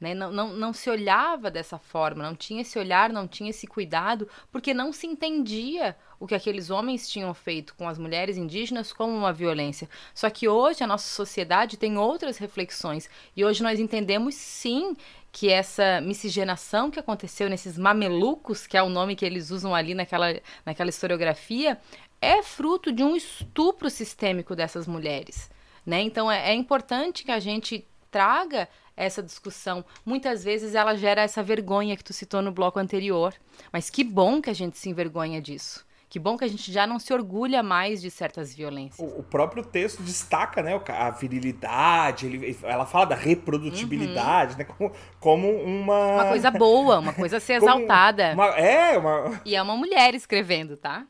Né? 0.00 0.14
Não, 0.14 0.32
não, 0.32 0.48
não 0.54 0.72
se 0.72 0.88
olhava 0.88 1.50
dessa 1.50 1.78
forma, 1.78 2.24
não 2.24 2.34
tinha 2.34 2.62
esse 2.62 2.78
olhar, 2.78 3.12
não 3.12 3.28
tinha 3.28 3.50
esse 3.50 3.66
cuidado, 3.66 4.26
porque 4.50 4.72
não 4.72 4.94
se 4.94 5.06
entendia 5.06 5.94
o 6.18 6.26
que 6.26 6.34
aqueles 6.34 6.70
homens 6.70 7.08
tinham 7.08 7.34
feito 7.34 7.74
com 7.74 7.86
as 7.86 7.98
mulheres 7.98 8.38
indígenas 8.38 8.94
como 8.94 9.14
uma 9.14 9.32
violência. 9.32 9.88
Só 10.14 10.30
que 10.30 10.48
hoje 10.48 10.82
a 10.82 10.86
nossa 10.86 11.06
sociedade 11.06 11.76
tem 11.76 11.98
outras 11.98 12.38
reflexões 12.38 13.10
e 13.36 13.44
hoje 13.44 13.62
nós 13.62 13.78
entendemos 13.78 14.34
sim 14.34 14.96
que 15.30 15.50
essa 15.50 16.00
miscigenação 16.00 16.90
que 16.90 16.98
aconteceu 16.98 17.50
nesses 17.50 17.76
mamelucos, 17.76 18.66
que 18.66 18.78
é 18.78 18.82
o 18.82 18.88
nome 18.88 19.14
que 19.14 19.24
eles 19.24 19.50
usam 19.50 19.74
ali 19.74 19.94
naquela, 19.94 20.34
naquela 20.64 20.90
historiografia, 20.90 21.78
é 22.22 22.42
fruto 22.42 22.90
de 22.90 23.02
um 23.02 23.14
estupro 23.14 23.88
sistêmico 23.90 24.56
dessas 24.56 24.86
mulheres. 24.86 25.50
Né? 25.84 26.02
Então 26.02 26.30
é, 26.30 26.50
é 26.50 26.54
importante 26.54 27.24
que 27.24 27.32
a 27.32 27.40
gente 27.40 27.86
traga 28.10 28.68
essa 28.96 29.22
discussão. 29.22 29.84
Muitas 30.04 30.44
vezes 30.44 30.74
ela 30.74 30.94
gera 30.94 31.22
essa 31.22 31.42
vergonha 31.42 31.96
que 31.96 32.04
tu 32.04 32.12
citou 32.12 32.42
no 32.42 32.52
bloco 32.52 32.78
anterior. 32.78 33.34
Mas 33.72 33.88
que 33.88 34.04
bom 34.04 34.42
que 34.42 34.50
a 34.50 34.54
gente 34.54 34.76
se 34.76 34.90
envergonha 34.90 35.40
disso. 35.40 35.86
Que 36.08 36.18
bom 36.18 36.36
que 36.36 36.44
a 36.44 36.48
gente 36.48 36.72
já 36.72 36.88
não 36.88 36.98
se 36.98 37.12
orgulha 37.14 37.62
mais 37.62 38.02
de 38.02 38.10
certas 38.10 38.52
violências. 38.52 39.08
O, 39.16 39.22
próprio 39.22 39.64
texto 39.64 40.02
destaca, 40.02 40.60
né, 40.60 40.78
a 40.88 41.10
virilidade, 41.10 42.26
ele, 42.26 42.58
ela 42.64 42.84
fala 42.84 43.04
da 43.04 43.14
reprodutibilidade, 43.14 44.54
uhum. 44.54 44.58
né, 44.58 44.64
como, 44.64 44.92
como, 45.20 45.48
uma... 45.62 46.14
Uma 46.14 46.28
coisa 46.28 46.50
boa, 46.50 46.98
uma 46.98 47.12
coisa 47.12 47.36
a 47.36 47.40
ser 47.40 47.54
exaltada. 47.62 48.32
Uma, 48.34 48.46
é, 48.58 48.98
uma... 48.98 49.40
E 49.44 49.54
é 49.54 49.62
uma 49.62 49.76
mulher 49.76 50.12
escrevendo, 50.12 50.76
tá? 50.76 51.06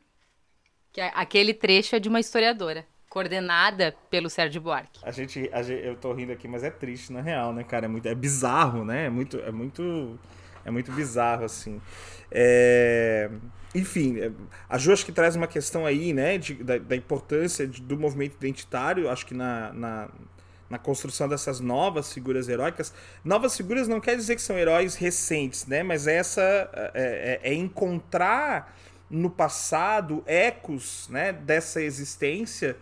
Que 0.93 1.01
é, 1.01 1.11
aquele 1.15 1.55
trecho 1.55 1.97
é 1.97 1.99
de 1.99 2.11
uma 2.11 2.21
historiadora 2.21 2.87
coordenada 3.11 3.93
pelo 4.09 4.31
Sérgio 4.31 4.61
Buarque. 4.61 5.01
A 5.03 5.11
gente, 5.11 5.51
a 5.53 5.63
gente, 5.63 5.85
eu 5.85 5.97
tô 5.97 6.13
rindo 6.13 6.33
aqui, 6.33 6.47
mas 6.47 6.63
é 6.63 6.71
triste 6.71 7.13
na 7.13 7.21
real, 7.21 7.53
né, 7.53 7.65
cara? 7.65 7.87
É 7.87 7.89
muito, 7.89 8.07
é 8.07 8.15
bizarro, 8.15 8.85
né? 8.85 9.07
É 9.07 9.11
muito, 9.11 9.37
é 9.41 9.51
muito, 9.51 10.19
é 10.65 10.71
muito 10.71 10.93
bizarro 10.93 11.45
assim. 11.45 11.81
É... 12.31 13.29
Enfim, 13.75 14.19
é, 14.21 14.31
a 14.69 14.79
Ju 14.79 14.93
acho 14.93 15.05
que 15.05 15.13
traz 15.13 15.35
uma 15.35 15.49
questão 15.49 15.85
aí, 15.85 16.13
né, 16.13 16.39
de, 16.39 16.55
da, 16.55 16.79
da 16.79 16.97
importância 16.97 17.67
de, 17.67 17.81
do 17.83 17.97
movimento 17.97 18.35
identitário, 18.35 19.09
acho 19.09 19.25
que 19.25 19.35
na, 19.35 19.73
na, 19.73 20.09
na 20.69 20.79
construção 20.79 21.29
dessas 21.29 21.61
novas 21.61 22.13
figuras 22.13 22.49
heróicas. 22.49 22.95
Novas 23.25 23.57
figuras 23.57 23.89
não 23.89 24.01
quer 24.01 24.17
dizer 24.17 24.37
que 24.37 24.43
são 24.43 24.57
heróis 24.57 24.95
recentes, 24.95 25.67
né? 25.67 25.83
Mas 25.83 26.07
essa 26.07 26.43
é, 26.95 27.41
é, 27.43 27.51
é 27.51 27.55
encontrar 27.55 28.77
no 29.11 29.29
passado 29.29 30.23
ecos 30.27 31.09
né, 31.09 31.33
dessa 31.33 31.83
existência 31.83 32.77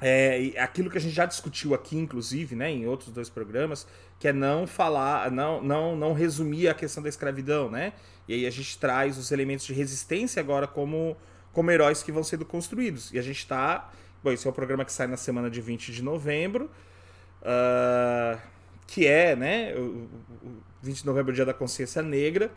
é, 0.00 0.54
aquilo 0.58 0.90
que 0.90 0.96
a 0.96 1.00
gente 1.00 1.14
já 1.14 1.26
discutiu 1.26 1.74
aqui, 1.74 1.96
inclusive, 1.96 2.56
né, 2.56 2.70
em 2.70 2.86
outros 2.86 3.10
dois 3.10 3.28
programas, 3.28 3.86
que 4.18 4.28
é 4.28 4.32
não 4.32 4.66
falar, 4.66 5.30
não, 5.30 5.62
não, 5.62 5.94
não 5.94 6.12
resumir 6.12 6.68
a 6.68 6.74
questão 6.74 7.02
da 7.02 7.08
escravidão, 7.08 7.70
né? 7.70 7.92
E 8.26 8.34
aí 8.34 8.46
a 8.46 8.50
gente 8.50 8.78
traz 8.78 9.18
os 9.18 9.32
elementos 9.32 9.66
de 9.66 9.74
resistência 9.74 10.40
agora 10.40 10.66
como, 10.66 11.16
como 11.52 11.70
heróis 11.70 12.02
que 12.02 12.12
vão 12.12 12.22
sendo 12.22 12.44
construídos. 12.44 13.12
E 13.12 13.18
a 13.18 13.22
gente 13.22 13.38
está. 13.38 13.90
Bom, 14.22 14.30
esse 14.30 14.46
é 14.46 14.50
o 14.50 14.52
programa 14.52 14.84
que 14.84 14.92
sai 14.92 15.06
na 15.06 15.16
semana 15.16 15.50
de 15.50 15.60
20 15.60 15.92
de 15.92 16.02
novembro, 16.02 16.70
uh, 17.42 18.40
que 18.86 19.06
é, 19.06 19.34
né? 19.34 19.74
O, 19.74 20.08
o 20.46 20.62
20 20.82 20.98
de 20.98 21.06
novembro, 21.06 21.30
é 21.30 21.32
o 21.32 21.34
Dia 21.34 21.46
da 21.46 21.54
Consciência 21.54 22.02
Negra. 22.02 22.52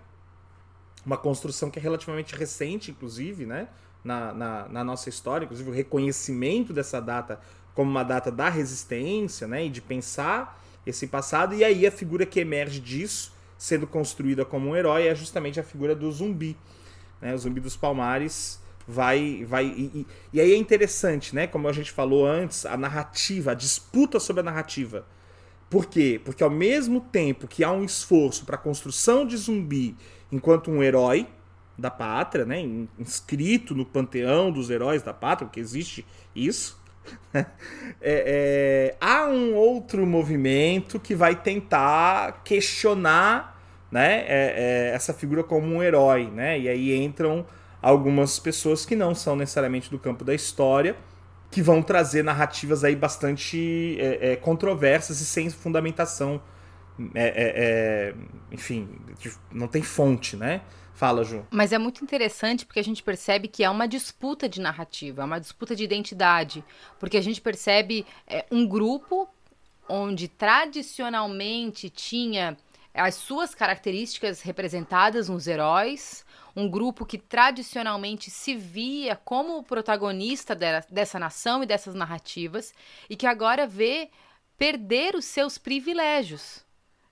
Uma 1.05 1.17
construção 1.17 1.69
que 1.69 1.79
é 1.79 1.81
relativamente 1.81 2.35
recente, 2.35 2.91
inclusive, 2.91 3.45
né? 3.45 3.67
Na, 4.03 4.33
na, 4.33 4.67
na, 4.67 4.83
nossa 4.83 5.09
história, 5.09 5.45
inclusive 5.45 5.69
o 5.69 5.73
reconhecimento 5.73 6.73
dessa 6.73 6.99
data 6.99 7.39
como 7.73 7.89
uma 7.89 8.03
data 8.03 8.31
da 8.31 8.49
resistência, 8.49 9.47
né, 9.47 9.65
e 9.65 9.69
de 9.69 9.81
pensar 9.81 10.61
esse 10.85 11.07
passado, 11.07 11.55
e 11.55 11.63
aí 11.63 11.87
a 11.87 11.91
figura 11.91 12.25
que 12.25 12.39
emerge 12.39 12.79
disso, 12.79 13.33
sendo 13.57 13.87
construída 13.87 14.43
como 14.45 14.69
um 14.69 14.75
herói, 14.75 15.07
é 15.07 15.15
justamente 15.15 15.59
a 15.59 15.63
figura 15.63 15.95
do 15.95 16.11
zumbi. 16.11 16.57
Né, 17.21 17.33
o 17.33 17.37
zumbi 17.37 17.59
dos 17.59 17.75
palmares 17.75 18.61
vai. 18.87 19.45
vai 19.45 19.65
e, 19.65 20.05
e, 20.33 20.41
aí 20.41 20.51
é 20.51 20.57
interessante, 20.57 21.33
né, 21.33 21.47
como 21.47 21.67
a 21.67 21.73
gente 21.73 21.91
falou 21.91 22.27
antes, 22.27 22.65
a 22.65 22.77
narrativa, 22.77 23.51
a 23.51 23.55
disputa 23.55 24.19
sobre 24.19 24.41
a 24.41 24.43
narrativa. 24.43 25.05
Por 25.69 25.87
quê? 25.87 26.21
Porque 26.23 26.43
ao 26.43 26.51
mesmo 26.51 27.01
tempo 27.01 27.47
que 27.47 27.63
há 27.63 27.71
um 27.71 27.83
esforço 27.83 28.45
para 28.45 28.55
a 28.55 28.59
construção 28.59 29.25
de 29.25 29.35
zumbi 29.37 29.95
enquanto 30.31 30.69
um 30.69 30.83
herói, 30.83 31.27
da 31.77 31.89
pátria, 31.89 32.45
né? 32.45 32.59
inscrito 32.99 33.73
no 33.73 33.85
panteão 33.85 34.51
dos 34.51 34.69
heróis 34.69 35.01
da 35.01 35.13
pátria, 35.13 35.47
porque 35.47 35.59
existe 35.59 36.05
isso. 36.35 36.81
É, 38.05 38.95
é, 38.95 38.97
há 38.99 39.25
um 39.27 39.55
outro 39.55 40.05
movimento 40.05 40.99
que 40.99 41.15
vai 41.15 41.35
tentar 41.35 42.41
questionar 42.43 43.61
né, 43.89 44.25
é, 44.27 44.27
é, 44.27 44.91
essa 44.93 45.13
figura 45.13 45.41
como 45.41 45.67
um 45.67 45.81
herói. 45.81 46.29
Né? 46.29 46.59
E 46.59 46.67
aí 46.67 46.95
entram 46.95 47.45
algumas 47.81 48.39
pessoas 48.39 48.85
que 48.85 48.95
não 48.95 49.15
são 49.15 49.37
necessariamente 49.37 49.89
do 49.89 49.97
campo 49.97 50.25
da 50.25 50.33
história, 50.33 50.97
que 51.49 51.61
vão 51.61 51.81
trazer 51.81 52.23
narrativas 52.23 52.83
aí 52.83 52.95
bastante 52.95 53.97
é, 53.99 54.31
é, 54.31 54.35
controversas 54.35 55.21
e 55.21 55.25
sem 55.25 55.49
fundamentação 55.49 56.41
enfim, 58.51 58.87
não 59.51 59.67
tem 59.67 59.81
fonte, 59.81 60.37
né? 60.37 60.61
Fala, 60.93 61.23
Ju. 61.23 61.45
Mas 61.49 61.73
é 61.73 61.77
muito 61.77 62.03
interessante 62.03 62.65
porque 62.65 62.79
a 62.79 62.83
gente 62.83 63.01
percebe 63.01 63.47
que 63.47 63.63
é 63.63 63.69
uma 63.69 63.87
disputa 63.87 64.47
de 64.47 64.61
narrativa, 64.61 65.23
é 65.23 65.25
uma 65.25 65.39
disputa 65.39 65.75
de 65.75 65.83
identidade. 65.83 66.63
Porque 66.99 67.17
a 67.17 67.21
gente 67.21 67.41
percebe 67.41 68.05
é, 68.27 68.45
um 68.51 68.67
grupo 68.67 69.27
onde 69.89 70.27
tradicionalmente 70.27 71.89
tinha 71.89 72.57
as 72.93 73.15
suas 73.15 73.55
características 73.55 74.41
representadas 74.41 75.27
nos 75.27 75.47
heróis, 75.47 76.23
um 76.55 76.69
grupo 76.69 77.05
que 77.05 77.17
tradicionalmente 77.17 78.29
se 78.29 78.55
via 78.55 79.15
como 79.15 79.57
o 79.57 79.63
protagonista 79.63 80.55
dessa 80.55 81.17
nação 81.17 81.63
e 81.63 81.65
dessas 81.65 81.95
narrativas, 81.95 82.71
e 83.09 83.15
que 83.15 83.25
agora 83.25 83.65
vê 83.65 84.11
perder 84.57 85.15
os 85.15 85.25
seus 85.25 85.57
privilégios. 85.57 86.63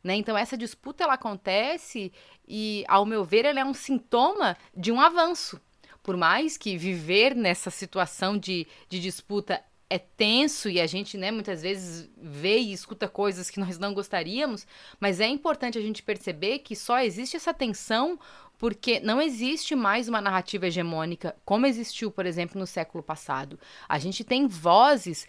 Né? 0.04 0.16
Então 0.16 0.38
essa 0.38 0.58
disputa 0.58 1.04
ela 1.04 1.14
acontece 1.14 2.12
e, 2.54 2.84
ao 2.86 3.06
meu 3.06 3.24
ver, 3.24 3.46
ela 3.46 3.62
é 3.62 3.66
um 3.66 3.74
sintoma 3.74 4.58
de 4.76 4.92
um 4.92 5.00
avanço. 5.00 5.60
Por 6.04 6.18
mais 6.18 6.58
que 6.58 6.78
viver 6.78 7.34
nessa 7.34 7.72
situação 7.72 8.38
de, 8.38 8.68
de 8.90 9.00
disputa 9.00 9.64
é 9.90 9.98
tenso 9.98 10.70
e 10.70 10.80
a 10.80 10.88
gente, 10.88 11.18
né, 11.18 11.32
muitas 11.32 11.62
vezes 11.62 12.10
vê 12.18 12.58
e 12.58 12.74
escuta 12.74 13.08
coisas 13.08 13.50
que 13.50 13.60
nós 13.60 13.78
não 13.78 13.94
gostaríamos, 13.94 14.68
mas 15.00 15.22
é 15.22 15.28
importante 15.28 15.78
a 15.78 15.82
gente 15.82 16.04
perceber 16.04 16.60
que 16.60 16.76
só 16.76 17.00
existe 17.00 17.38
essa 17.38 17.54
tensão 17.54 18.20
porque 18.58 19.00
não 19.00 19.22
existe 19.22 19.74
mais 19.74 20.10
uma 20.10 20.22
narrativa 20.22 20.68
hegemônica 20.68 21.36
como 21.46 21.66
existiu, 21.66 22.12
por 22.12 22.26
exemplo, 22.26 22.60
no 22.60 22.68
século 22.68 23.02
passado. 23.04 23.58
A 23.88 23.98
gente 23.98 24.24
tem 24.24 24.46
vozes, 24.46 25.26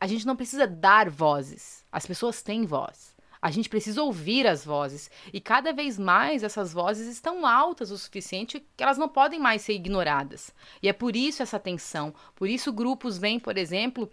a 0.00 0.06
gente 0.08 0.26
não 0.26 0.36
precisa 0.36 0.66
dar 0.66 1.08
vozes, 1.08 1.84
as 1.90 2.04
pessoas 2.04 2.42
têm 2.42 2.64
voz. 2.64 3.13
A 3.44 3.50
gente 3.50 3.68
precisa 3.68 4.02
ouvir 4.02 4.46
as 4.46 4.64
vozes. 4.64 5.10
E 5.30 5.38
cada 5.38 5.70
vez 5.70 5.98
mais 5.98 6.42
essas 6.42 6.72
vozes 6.72 7.06
estão 7.06 7.46
altas 7.46 7.90
o 7.90 7.98
suficiente 7.98 8.66
que 8.74 8.82
elas 8.82 8.96
não 8.96 9.06
podem 9.06 9.38
mais 9.38 9.60
ser 9.60 9.74
ignoradas. 9.74 10.50
E 10.82 10.88
é 10.88 10.94
por 10.94 11.14
isso 11.14 11.42
essa 11.42 11.58
tensão. 11.58 12.14
Por 12.34 12.48
isso 12.48 12.72
grupos 12.72 13.18
vêm, 13.18 13.38
por 13.38 13.58
exemplo, 13.58 14.10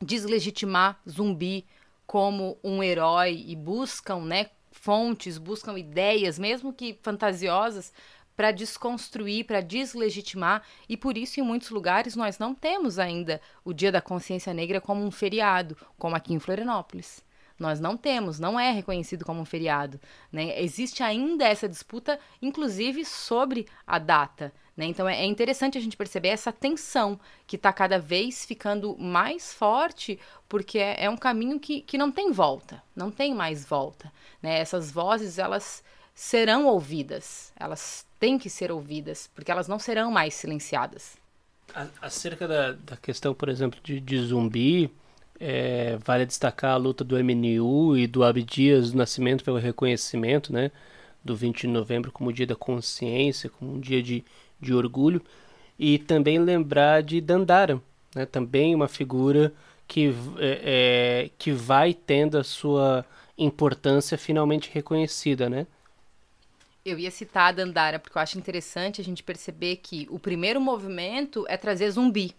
deslegitimar 0.00 0.98
zumbi 1.06 1.66
como 2.06 2.56
um 2.64 2.82
herói 2.82 3.44
e 3.46 3.54
buscam, 3.54 4.20
né, 4.20 4.48
fontes, 4.70 5.36
buscam 5.36 5.78
ideias, 5.78 6.38
mesmo 6.38 6.72
que 6.72 6.98
fantasiosas, 7.02 7.92
para 8.34 8.52
desconstruir, 8.52 9.44
para 9.44 9.60
deslegitimar, 9.60 10.62
e 10.88 10.96
por 10.96 11.18
isso 11.18 11.38
em 11.38 11.42
muitos 11.42 11.68
lugares 11.68 12.16
nós 12.16 12.38
não 12.38 12.54
temos 12.54 12.98
ainda 12.98 13.38
o 13.62 13.74
Dia 13.74 13.92
da 13.92 14.00
Consciência 14.00 14.54
Negra 14.54 14.80
como 14.80 15.04
um 15.04 15.10
feriado, 15.10 15.76
como 15.98 16.16
aqui 16.16 16.32
em 16.32 16.38
Florianópolis. 16.38 17.22
Nós 17.58 17.80
não 17.80 17.96
temos, 17.96 18.38
não 18.38 18.58
é 18.58 18.70
reconhecido 18.70 19.24
como 19.24 19.40
um 19.40 19.44
feriado. 19.44 20.00
Né? 20.30 20.60
Existe 20.62 21.02
ainda 21.02 21.44
essa 21.46 21.68
disputa, 21.68 22.18
inclusive 22.40 23.04
sobre 23.04 23.66
a 23.86 23.98
data. 23.98 24.52
Né? 24.76 24.86
Então 24.86 25.08
é, 25.08 25.20
é 25.20 25.24
interessante 25.24 25.76
a 25.76 25.80
gente 25.80 25.96
perceber 25.96 26.28
essa 26.28 26.52
tensão 26.52 27.18
que 27.46 27.56
está 27.56 27.72
cada 27.72 27.98
vez 27.98 28.44
ficando 28.44 28.96
mais 28.98 29.52
forte, 29.52 30.18
porque 30.48 30.78
é, 30.78 31.04
é, 31.04 31.10
um 31.10 31.16
caminho 31.16 31.60
que, 31.60 31.82
que 31.82 31.98
não 31.98 32.10
tem 32.10 32.32
volta, 32.32 32.82
não 32.96 33.10
tem 33.10 33.34
mais 33.34 33.64
volta. 33.64 34.12
Né? 34.42 34.58
Essas 34.58 34.90
vozes 34.90 35.38
elas 35.38 35.84
serão 36.14 36.66
ouvidas, 36.66 37.52
elas 37.56 38.06
têm 38.18 38.38
que 38.38 38.50
ser 38.50 38.70
ouvidas, 38.70 39.30
porque 39.34 39.50
elas 39.50 39.68
não 39.68 39.78
serão 39.78 40.10
mais 40.10 40.34
silenciadas. 40.34 41.16
Acerca 42.00 42.46
da, 42.46 42.72
da 42.72 42.96
questão, 42.96 43.32
por 43.34 43.48
exemplo, 43.48 43.80
de, 43.82 43.98
de 43.98 44.18
zumbi, 44.20 44.92
é, 45.44 45.98
vale 46.04 46.24
destacar 46.24 46.74
a 46.74 46.76
luta 46.76 47.02
do 47.02 47.16
MNU 47.16 47.96
e 47.98 48.06
do 48.06 48.22
Abdias 48.22 48.92
do 48.92 48.98
Nascimento 48.98 49.42
pelo 49.42 49.58
reconhecimento, 49.58 50.52
né, 50.52 50.70
do 51.24 51.34
20 51.34 51.62
de 51.62 51.66
novembro 51.66 52.12
como 52.12 52.32
dia 52.32 52.46
da 52.46 52.54
consciência, 52.54 53.50
como 53.50 53.74
um 53.74 53.80
dia 53.80 54.00
de, 54.00 54.24
de 54.60 54.72
orgulho, 54.72 55.20
e 55.76 55.98
também 55.98 56.38
lembrar 56.38 57.02
de 57.02 57.20
Dandara, 57.20 57.82
né, 58.14 58.24
também 58.24 58.72
uma 58.72 58.86
figura 58.86 59.52
que, 59.88 60.14
é, 60.38 61.24
é, 61.24 61.30
que 61.36 61.50
vai 61.50 61.92
tendo 61.92 62.38
a 62.38 62.44
sua 62.44 63.04
importância 63.36 64.16
finalmente 64.16 64.70
reconhecida, 64.72 65.50
né? 65.50 65.66
Eu 66.84 66.98
ia 66.98 67.10
citar 67.10 67.48
a 67.48 67.52
Dandara 67.52 67.98
porque 67.98 68.16
eu 68.16 68.22
acho 68.22 68.38
interessante 68.38 69.00
a 69.00 69.04
gente 69.04 69.22
perceber 69.24 69.76
que 69.76 70.06
o 70.08 70.18
primeiro 70.20 70.60
movimento 70.60 71.44
é 71.48 71.56
trazer 71.56 71.90
zumbi 71.90 72.32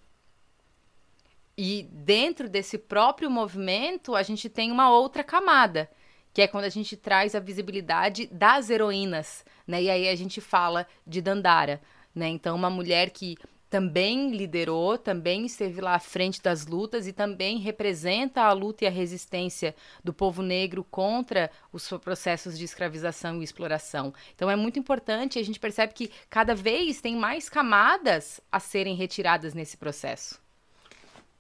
e 1.58 1.84
dentro 1.92 2.50
desse 2.50 2.78
próprio 2.78 3.30
movimento, 3.30 4.16
a 4.16 4.24
gente 4.24 4.50
tem 4.50 4.72
uma 4.72 4.90
outra 4.90 5.24
camada, 5.24 5.90
que 6.34 6.42
é 6.42 6.48
quando 6.48 6.66
a 6.66 6.70
gente 6.70 6.98
traz 6.98 7.36
a 7.36 7.40
visibilidade 7.40 8.28
das 8.28 8.70
heroínas, 8.70 9.46
né? 9.68 9.84
E 9.84 9.90
aí 9.90 10.10
a 10.10 10.16
gente 10.16 10.42
fala 10.42 10.88
de 11.06 11.22
Dandara, 11.22 11.80
né? 12.14 12.28
Então, 12.28 12.56
uma 12.56 12.72
mulher 12.72 13.12
que 13.12 13.38
também 13.70 14.30
liderou, 14.30 15.00
também 15.00 15.48
esteve 15.48 15.82
lá 15.82 15.96
à 15.96 16.00
frente 16.00 16.40
das 16.42 16.68
lutas 16.68 17.08
e 17.08 17.14
também 17.14 17.58
representa 17.58 18.44
a 18.44 18.52
luta 18.52 18.84
e 18.84 18.88
a 18.88 18.92
resistência 18.92 19.76
do 20.04 20.14
povo 20.14 20.44
negro 20.44 20.84
contra 20.84 21.50
os 21.72 21.88
processos 21.90 22.56
de 22.56 22.66
escravização 22.66 23.42
e 23.42 23.44
exploração. 23.44 24.14
Então 24.36 24.50
é 24.50 24.56
muito 24.56 24.78
importante, 24.78 25.40
a 25.40 25.44
gente 25.44 25.60
percebe 25.60 25.94
que 25.94 26.12
cada 26.30 26.54
vez 26.54 27.02
tem 27.02 27.16
mais 27.16 27.50
camadas 27.50 28.40
a 28.52 28.60
serem 28.60 28.96
retiradas 28.96 29.56
nesse 29.56 29.76
processo. 29.76 30.43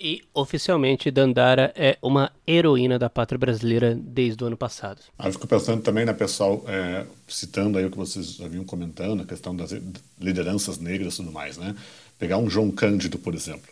E 0.03 0.21
oficialmente 0.33 1.09
Dandara 1.09 1.71
é 1.77 1.97
uma 2.01 2.29
heroína 2.45 2.99
da 2.99 3.09
pátria 3.09 3.39
brasileira 3.39 3.95
desde 3.95 4.43
o 4.43 4.47
ano 4.47 4.57
passado. 4.57 4.99
Ah, 5.17 5.29
eu 5.29 5.31
fico 5.31 5.47
pensando 5.47 5.81
também 5.81 6.03
na 6.03 6.13
pessoal 6.13 6.61
é, 6.67 7.05
citando 7.25 7.77
aí 7.77 7.85
o 7.85 7.89
que 7.89 7.95
vocês 7.95 8.33
já 8.33 8.45
vinham 8.49 8.65
comentando, 8.65 9.23
a 9.23 9.25
questão 9.25 9.55
das 9.55 9.73
lideranças 10.19 10.77
negras 10.77 11.13
e 11.13 11.17
tudo 11.17 11.31
mais, 11.31 11.57
né? 11.57 11.73
Pegar 12.19 12.37
um 12.37 12.49
João 12.49 12.69
Cândido, 12.69 13.17
por 13.17 13.33
exemplo, 13.33 13.71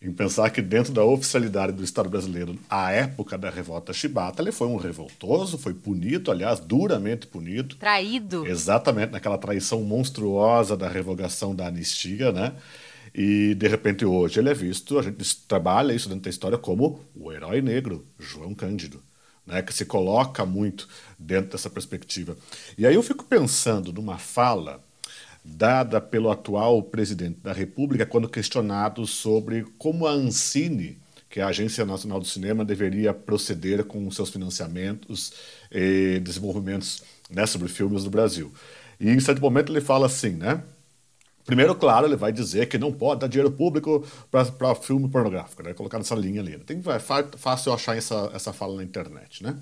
em 0.00 0.12
pensar 0.12 0.50
que 0.50 0.62
dentro 0.62 0.92
da 0.92 1.04
oficialidade 1.04 1.72
do 1.72 1.82
Estado 1.82 2.08
brasileiro, 2.08 2.56
à 2.70 2.92
época 2.92 3.36
da 3.36 3.50
revolta 3.50 3.92
chibata, 3.92 4.40
ele 4.40 4.52
foi 4.52 4.68
um 4.68 4.76
revoltoso, 4.76 5.58
foi 5.58 5.74
punido, 5.74 6.30
aliás, 6.30 6.60
duramente 6.60 7.26
punido. 7.26 7.74
Traído. 7.74 8.46
Exatamente, 8.46 9.10
naquela 9.10 9.36
traição 9.36 9.82
monstruosa 9.82 10.76
da 10.76 10.88
revogação 10.88 11.56
da 11.56 11.66
anistia, 11.66 12.30
né? 12.30 12.52
E, 13.14 13.54
de 13.54 13.68
repente, 13.68 14.04
hoje 14.04 14.40
ele 14.40 14.48
é 14.48 14.54
visto, 14.54 14.98
a 14.98 15.02
gente 15.02 15.36
trabalha 15.46 15.92
isso 15.92 16.08
dentro 16.08 16.24
da 16.24 16.30
história 16.30 16.56
como 16.56 17.00
o 17.14 17.30
herói 17.30 17.60
negro, 17.60 18.06
João 18.18 18.54
Cândido, 18.54 19.02
né, 19.46 19.60
que 19.60 19.74
se 19.74 19.84
coloca 19.84 20.46
muito 20.46 20.88
dentro 21.18 21.52
dessa 21.52 21.68
perspectiva. 21.68 22.36
E 22.78 22.86
aí 22.86 22.94
eu 22.94 23.02
fico 23.02 23.24
pensando 23.24 23.92
numa 23.92 24.18
fala 24.18 24.82
dada 25.44 26.00
pelo 26.00 26.30
atual 26.30 26.82
presidente 26.82 27.40
da 27.40 27.52
República 27.52 28.06
quando 28.06 28.28
questionado 28.28 29.06
sobre 29.06 29.66
como 29.76 30.06
a 30.06 30.12
Ancine, 30.12 30.98
que 31.28 31.40
é 31.40 31.42
a 31.42 31.48
Agência 31.48 31.84
Nacional 31.84 32.20
do 32.20 32.26
Cinema, 32.26 32.64
deveria 32.64 33.12
proceder 33.12 33.84
com 33.84 34.10
seus 34.10 34.30
financiamentos 34.30 35.32
e 35.70 36.20
desenvolvimentos 36.20 37.02
né, 37.30 37.46
sobre 37.46 37.68
filmes 37.68 38.04
do 38.04 38.10
Brasil. 38.10 38.52
E 39.00 39.10
em 39.10 39.18
certo 39.18 39.40
momento 39.40 39.72
ele 39.72 39.80
fala 39.80 40.06
assim, 40.06 40.30
né? 40.30 40.62
Primeiro, 41.44 41.74
claro, 41.74 42.06
ele 42.06 42.16
vai 42.16 42.32
dizer 42.32 42.66
que 42.66 42.78
não 42.78 42.92
pode 42.92 43.20
dar 43.20 43.26
dinheiro 43.26 43.50
público 43.50 44.06
para 44.30 44.74
filme 44.76 45.08
pornográfico, 45.08 45.62
né? 45.62 45.74
Colocar 45.74 45.98
nessa 45.98 46.14
linha 46.14 46.40
ali. 46.40 46.56
Tem, 46.58 46.78
é 46.78 46.98
fácil 47.36 47.72
achar 47.72 47.96
essa, 47.96 48.30
essa 48.32 48.52
fala 48.52 48.76
na 48.76 48.84
internet, 48.84 49.42
né? 49.42 49.56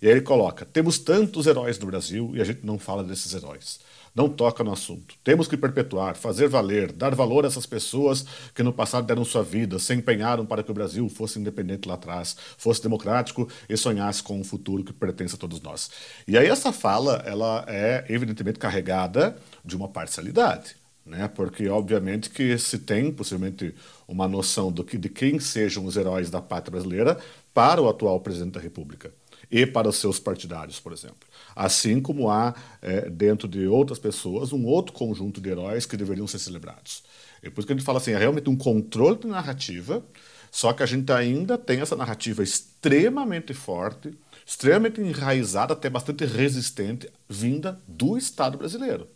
E 0.00 0.06
aí 0.06 0.12
ele 0.12 0.20
coloca: 0.20 0.64
temos 0.64 0.98
tantos 0.98 1.46
heróis 1.46 1.78
no 1.78 1.86
Brasil 1.86 2.30
e 2.34 2.40
a 2.40 2.44
gente 2.44 2.64
não 2.64 2.78
fala 2.78 3.02
desses 3.02 3.34
heróis. 3.34 3.80
Não 4.14 4.28
toca 4.28 4.62
no 4.62 4.72
assunto. 4.72 5.16
Temos 5.24 5.48
que 5.48 5.56
perpetuar, 5.56 6.14
fazer 6.14 6.46
valer, 6.46 6.92
dar 6.92 7.16
valor 7.16 7.44
a 7.44 7.48
essas 7.48 7.66
pessoas 7.66 8.24
que 8.54 8.62
no 8.62 8.72
passado 8.72 9.04
deram 9.04 9.24
sua 9.24 9.42
vida, 9.42 9.76
se 9.80 9.92
empenharam 9.92 10.46
para 10.46 10.62
que 10.62 10.70
o 10.70 10.74
Brasil 10.74 11.08
fosse 11.08 11.40
independente 11.40 11.88
lá 11.88 11.94
atrás, 11.94 12.36
fosse 12.56 12.80
democrático 12.80 13.48
e 13.68 13.76
sonhasse 13.76 14.22
com 14.22 14.38
um 14.38 14.44
futuro 14.44 14.84
que 14.84 14.92
pertence 14.92 15.34
a 15.34 15.38
todos 15.38 15.60
nós. 15.60 15.90
E 16.28 16.38
aí 16.38 16.46
essa 16.46 16.70
fala, 16.70 17.24
ela 17.26 17.64
é 17.66 18.04
evidentemente 18.08 18.60
carregada 18.60 19.36
de 19.64 19.74
uma 19.74 19.88
parcialidade 19.88 20.83
né? 21.04 21.28
Porque 21.28 21.68
obviamente 21.68 22.30
que 22.30 22.56
se 22.58 22.78
tem 22.78 23.12
possivelmente 23.12 23.74
uma 24.08 24.26
noção 24.26 24.72
do 24.72 24.82
que 24.82 24.96
de 24.96 25.08
quem 25.08 25.38
sejam 25.38 25.84
os 25.84 25.96
heróis 25.96 26.30
da 26.30 26.40
pátria 26.40 26.72
brasileira 26.72 27.18
para 27.52 27.80
o 27.80 27.88
atual 27.88 28.20
presidente 28.20 28.52
da 28.54 28.60
República 28.60 29.12
e 29.50 29.66
para 29.66 29.88
os 29.88 29.96
seus 29.96 30.18
partidários, 30.18 30.80
por 30.80 30.92
exemplo. 30.92 31.28
Assim 31.54 32.00
como 32.00 32.30
há 32.30 32.54
é, 32.80 33.08
dentro 33.10 33.46
de 33.46 33.66
outras 33.66 33.98
pessoas 33.98 34.52
um 34.52 34.64
outro 34.64 34.92
conjunto 34.92 35.40
de 35.40 35.50
heróis 35.50 35.86
que 35.86 35.96
deveriam 35.96 36.26
ser 36.26 36.38
celebrados. 36.38 37.04
É 37.42 37.50
por 37.50 37.60
isso 37.60 37.66
que 37.66 37.72
a 37.74 37.76
gente 37.76 37.84
fala 37.84 37.98
assim, 37.98 38.12
é 38.12 38.18
realmente 38.18 38.48
um 38.48 38.56
controle 38.56 39.18
de 39.18 39.26
narrativa, 39.26 40.02
só 40.50 40.72
que 40.72 40.82
a 40.82 40.86
gente 40.86 41.12
ainda 41.12 41.58
tem 41.58 41.80
essa 41.80 41.94
narrativa 41.94 42.42
extremamente 42.42 43.52
forte, 43.52 44.16
extremamente 44.46 45.00
enraizada, 45.00 45.74
até 45.74 45.90
bastante 45.90 46.24
resistente, 46.24 47.08
vinda 47.28 47.78
do 47.86 48.16
Estado 48.16 48.56
brasileiro 48.56 49.06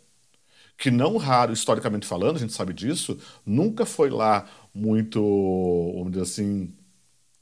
que 0.78 0.92
não 0.92 1.16
raro, 1.16 1.52
historicamente 1.52 2.06
falando, 2.06 2.36
a 2.36 2.38
gente 2.38 2.52
sabe 2.52 2.72
disso, 2.72 3.18
nunca 3.44 3.84
foi 3.84 4.08
lá 4.08 4.46
muito, 4.72 5.20
vamos 5.96 6.12
dizer 6.12 6.22
assim, 6.22 6.72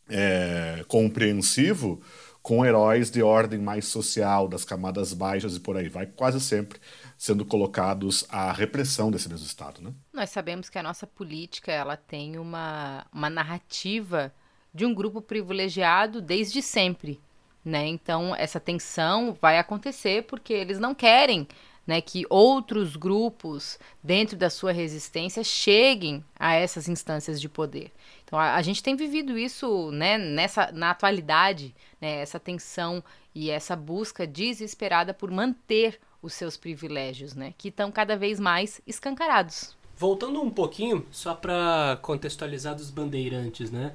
é, 0.09 0.83
compreensivo 0.89 2.01
com 2.43 2.65
heróis 2.65 3.11
de 3.11 3.23
ordem 3.23 3.59
mais 3.59 3.87
social, 3.87 4.49
das 4.49 4.65
camadas 4.65 5.13
baixas 5.13 5.55
e 5.55 5.61
por 5.61 5.77
aí 5.77 5.89
vai, 5.89 6.07
quase 6.07 6.41
sempre 6.41 6.81
sendo 7.19 7.45
colocados 7.45 8.25
à 8.29 8.53
repressão 8.53 9.11
desse 9.11 9.29
mesmo 9.29 9.47
Estado. 9.47 9.83
Né? 9.83 9.93
Nós 10.13 10.31
sabemos 10.31 10.71
que 10.71 10.79
a 10.79 10.83
nossa 10.83 11.07
política 11.07 11.73
ela 11.73 11.97
tem 11.97 12.39
uma, 12.39 13.05
uma 13.13 13.29
narrativa 13.29 14.33
de 14.73 14.87
um 14.87 14.95
grupo 14.95 15.21
privilegiado 15.21 16.23
desde 16.23 16.63
sempre. 16.63 17.21
Né? 17.65 17.87
Então, 17.87 18.35
essa 18.37 18.61
tensão 18.61 19.37
vai 19.43 19.59
acontecer 19.59 20.23
porque 20.23 20.53
eles 20.53 20.79
não 20.79 20.95
querem 20.95 21.49
né, 21.87 22.01
que 22.01 22.27
outros 22.29 22.97
grupos 22.97 23.79
dentro 24.03 24.37
da 24.37 24.51
sua 24.51 24.73
resistência 24.73 25.45
cheguem 25.45 26.25
a 26.39 26.55
essas 26.55 26.89
instâncias 26.89 27.41
de 27.41 27.49
poder. 27.49 27.93
Então 28.25 28.39
a, 28.39 28.55
a 28.55 28.63
gente 28.63 28.83
tem 28.83 28.97
vivido 28.97 29.39
isso 29.39 29.91
né, 29.93 30.19
nessa, 30.19 30.73
na 30.73 30.91
atualidade, 30.91 31.75
né, 32.01 32.21
essa 32.21 32.41
tensão 32.41 33.03
e 33.35 33.51
essa 33.51 33.77
busca 33.77 34.27
desesperada 34.27 35.15
por 35.15 35.31
manter 35.31 36.01
os 36.21 36.35
seus 36.35 36.57
privilégios, 36.57 37.35
né, 37.35 37.55
que 37.57 37.69
estão 37.69 37.93
cada 37.93 38.17
vez 38.17 38.41
mais 38.41 38.81
escancarados. 38.87 39.77
Voltando 39.97 40.43
um 40.43 40.51
pouquinho, 40.51 41.07
só 41.11 41.35
para 41.35 41.99
contextualizar 42.03 42.75
dos 42.75 42.91
bandeirantes, 42.91 43.71
né? 43.71 43.95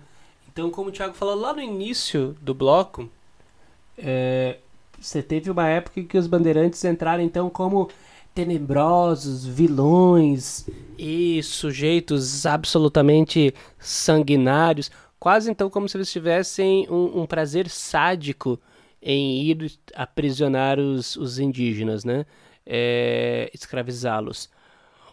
Então, 0.52 0.72
como 0.72 0.90
o 0.90 0.92
Thiago 0.92 1.14
falou 1.14 1.36
lá 1.36 1.54
no 1.54 1.62
início 1.62 2.36
do 2.42 2.56
bloco, 2.56 3.08
é, 3.98 4.58
você 5.02 5.22
teve 5.22 5.50
uma 5.50 5.68
época 5.68 6.00
em 6.00 6.06
que 6.06 6.18
os 6.18 6.28
bandeirantes 6.28 6.84
entraram 6.86 7.24
então 7.24 7.50
como 7.50 7.90
tenebrosos, 8.34 9.46
vilões 9.46 10.68
e 10.98 11.42
sujeitos 11.44 12.46
absolutamente 12.46 13.54
sanguinários, 13.78 14.90
quase 15.20 15.52
então 15.52 15.70
como 15.70 15.90
se 15.90 15.98
eles 15.98 16.12
tivessem 16.12 16.88
um, 16.90 17.22
um 17.22 17.26
prazer 17.26 17.70
sádico 17.70 18.60
em 19.02 19.44
ir 19.44 19.80
aprisionar 19.96 20.80
os, 20.80 21.16
os 21.16 21.40
indígenas, 21.40 22.06
né? 22.06 22.26
É, 22.66 23.50
escravizá-los. 23.54 24.50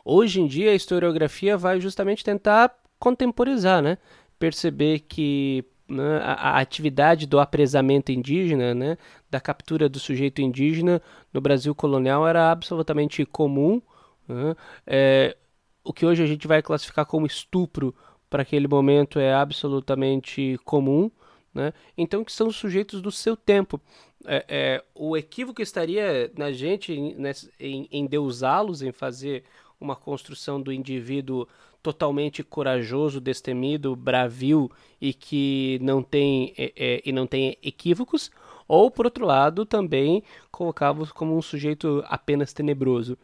Hoje 0.04 0.40
em 0.40 0.46
dia 0.46 0.70
a 0.70 0.74
historiografia 0.74 1.56
vai 1.56 1.80
justamente 1.80 2.22
tentar 2.22 2.74
contemporizar, 2.98 3.82
né? 3.82 3.98
Perceber 4.38 5.00
que 5.00 5.64
né, 5.88 6.18
a, 6.22 6.32
a, 6.32 6.60
atividade 6.60 7.26
do 7.26 7.40
apresamento 7.40 8.12
indígena, 8.12 8.74
né, 8.74 8.98
da 9.30 9.40
captura 9.40 9.88
do 9.88 9.98
sujeito 9.98 10.40
indígena 10.40 11.02
no 11.32 11.40
Brasil 11.40 11.74
colonial 11.74 12.26
era 12.26 12.50
absolutamente 12.50 13.24
comum. 13.24 13.80
Né, 14.26 14.56
é, 14.86 15.36
o 15.84 15.92
que 15.92 16.04
hoje 16.04 16.22
a 16.22 16.26
gente 16.26 16.46
vai 16.46 16.62
classificar 16.62 17.06
como 17.06 17.26
estupro 17.26 17.94
para 18.28 18.42
aquele 18.42 18.68
momento 18.68 19.18
é 19.18 19.32
absolutamente 19.32 20.58
comum. 20.64 21.10
Né? 21.54 21.72
Então, 21.96 22.22
que 22.22 22.32
são 22.32 22.50
sujeitos 22.50 23.00
do 23.00 23.10
seu 23.10 23.36
tempo. 23.36 23.80
É, 24.26 24.44
é, 24.48 24.84
o 24.94 25.16
equívoco 25.16 25.62
estaria 25.62 26.30
na 26.36 26.52
gente 26.52 26.92
em, 26.92 27.88
em, 27.90 28.06
deusá-los, 28.06 28.82
em 28.82 28.92
fazer 28.92 29.44
uma 29.80 29.96
construção 29.96 30.60
do 30.60 30.72
indivíduo 30.72 31.48
totalmente 31.82 32.42
corajoso, 32.42 33.20
destemido, 33.20 33.94
bravio 33.94 34.70
e 35.00 35.14
que 35.14 35.78
não 35.80 36.02
tem 36.02 36.52
é, 36.58 36.72
é, 36.76 37.02
e 37.04 37.12
não 37.12 37.26
tem 37.26 37.56
equívocos, 37.62 38.30
ou 38.68 38.90
por 38.90 39.06
outro 39.06 39.24
lado 39.24 39.64
também 39.64 40.22
colocá-los 40.50 41.10
como 41.10 41.36
um 41.36 41.42
sujeito 41.42 42.04
apenas 42.06 42.52
tenebroso. 42.52 43.16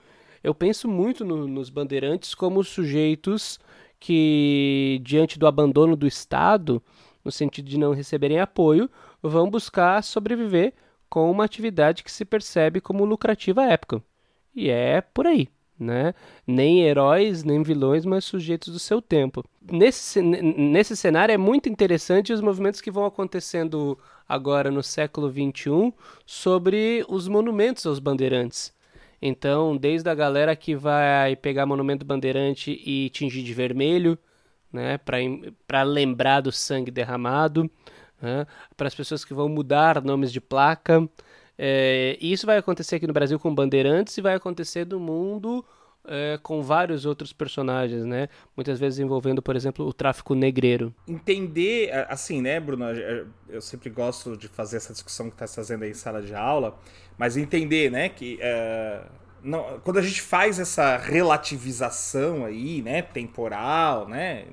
Eu 0.42 0.54
penso 0.54 0.88
muito 0.88 1.24
no, 1.24 1.46
nos 1.46 1.70
bandeirantes 1.70 2.34
como 2.34 2.64
sujeitos 2.64 3.60
que 4.00 5.00
diante 5.02 5.38
do 5.38 5.46
abandono 5.46 5.94
do 5.94 6.06
Estado, 6.06 6.82
no 7.24 7.30
sentido 7.30 7.68
de 7.68 7.78
não 7.78 7.92
receberem 7.92 8.40
apoio, 8.40 8.90
vão 9.22 9.48
buscar 9.48 10.02
sobreviver 10.02 10.74
com 11.08 11.30
uma 11.30 11.44
atividade 11.44 12.02
que 12.02 12.10
se 12.10 12.24
percebe 12.24 12.80
como 12.80 13.04
lucrativa 13.04 13.62
à 13.62 13.66
época. 13.66 14.02
E 14.54 14.68
é 14.68 15.00
por 15.00 15.26
aí 15.26 15.48
né? 15.78 16.14
Nem 16.46 16.82
heróis, 16.82 17.42
nem 17.42 17.62
vilões, 17.62 18.04
mas 18.04 18.24
sujeitos 18.24 18.72
do 18.72 18.78
seu 18.78 19.02
tempo. 19.02 19.44
Nesse, 19.60 20.22
nesse 20.22 20.96
cenário 20.96 21.32
é 21.32 21.38
muito 21.38 21.68
interessante 21.68 22.32
os 22.32 22.40
movimentos 22.40 22.80
que 22.80 22.90
vão 22.90 23.04
acontecendo 23.04 23.98
agora 24.28 24.70
no 24.70 24.82
século 24.82 25.30
XXI 25.30 25.92
sobre 26.24 27.04
os 27.08 27.28
monumentos 27.28 27.86
aos 27.86 27.98
bandeirantes. 27.98 28.72
Então, 29.20 29.76
desde 29.76 30.08
a 30.10 30.14
galera 30.14 30.54
que 30.54 30.76
vai 30.76 31.34
pegar 31.36 31.66
monumento 31.66 32.04
bandeirante 32.04 32.70
e 32.84 33.08
tingir 33.10 33.42
de 33.42 33.54
vermelho, 33.54 34.18
né, 34.72 34.98
para 35.66 35.82
lembrar 35.82 36.40
do 36.40 36.52
sangue 36.52 36.90
derramado, 36.90 37.70
né, 38.20 38.46
para 38.76 38.86
as 38.88 38.94
pessoas 38.94 39.24
que 39.24 39.32
vão 39.32 39.48
mudar 39.48 40.02
nomes 40.02 40.32
de 40.32 40.40
placa, 40.40 41.08
é, 41.56 42.18
isso 42.20 42.46
vai 42.46 42.58
acontecer 42.58 42.96
aqui 42.96 43.06
no 43.06 43.12
Brasil 43.12 43.38
com 43.38 43.54
Bandeirantes 43.54 44.18
e 44.18 44.20
vai 44.20 44.34
acontecer 44.34 44.86
no 44.86 44.98
mundo 44.98 45.64
é, 46.06 46.38
com 46.42 46.62
vários 46.62 47.06
outros 47.06 47.32
personagens, 47.32 48.04
né? 48.04 48.28
Muitas 48.56 48.78
vezes 48.78 48.98
envolvendo, 48.98 49.40
por 49.40 49.56
exemplo, 49.56 49.86
o 49.86 49.92
tráfico 49.92 50.34
negreiro. 50.34 50.94
Entender, 51.08 51.90
assim, 52.08 52.40
né, 52.40 52.60
Bruno? 52.60 52.84
Eu 53.48 53.60
sempre 53.60 53.90
gosto 53.90 54.36
de 54.36 54.48
fazer 54.48 54.76
essa 54.76 54.92
discussão 54.92 55.28
que 55.28 55.34
está 55.34 55.46
fazendo 55.46 55.82
aí 55.84 55.90
em 55.90 55.94
sala 55.94 56.20
de 56.20 56.34
aula, 56.34 56.78
mas 57.16 57.36
entender, 57.36 57.90
né, 57.90 58.08
que 58.08 58.38
é, 58.40 59.00
não, 59.42 59.80
quando 59.80 59.98
a 59.98 60.02
gente 60.02 60.20
faz 60.20 60.58
essa 60.58 60.96
relativização 60.96 62.44
aí, 62.44 62.82
né, 62.82 63.02
temporal, 63.02 64.08
né, 64.08 64.46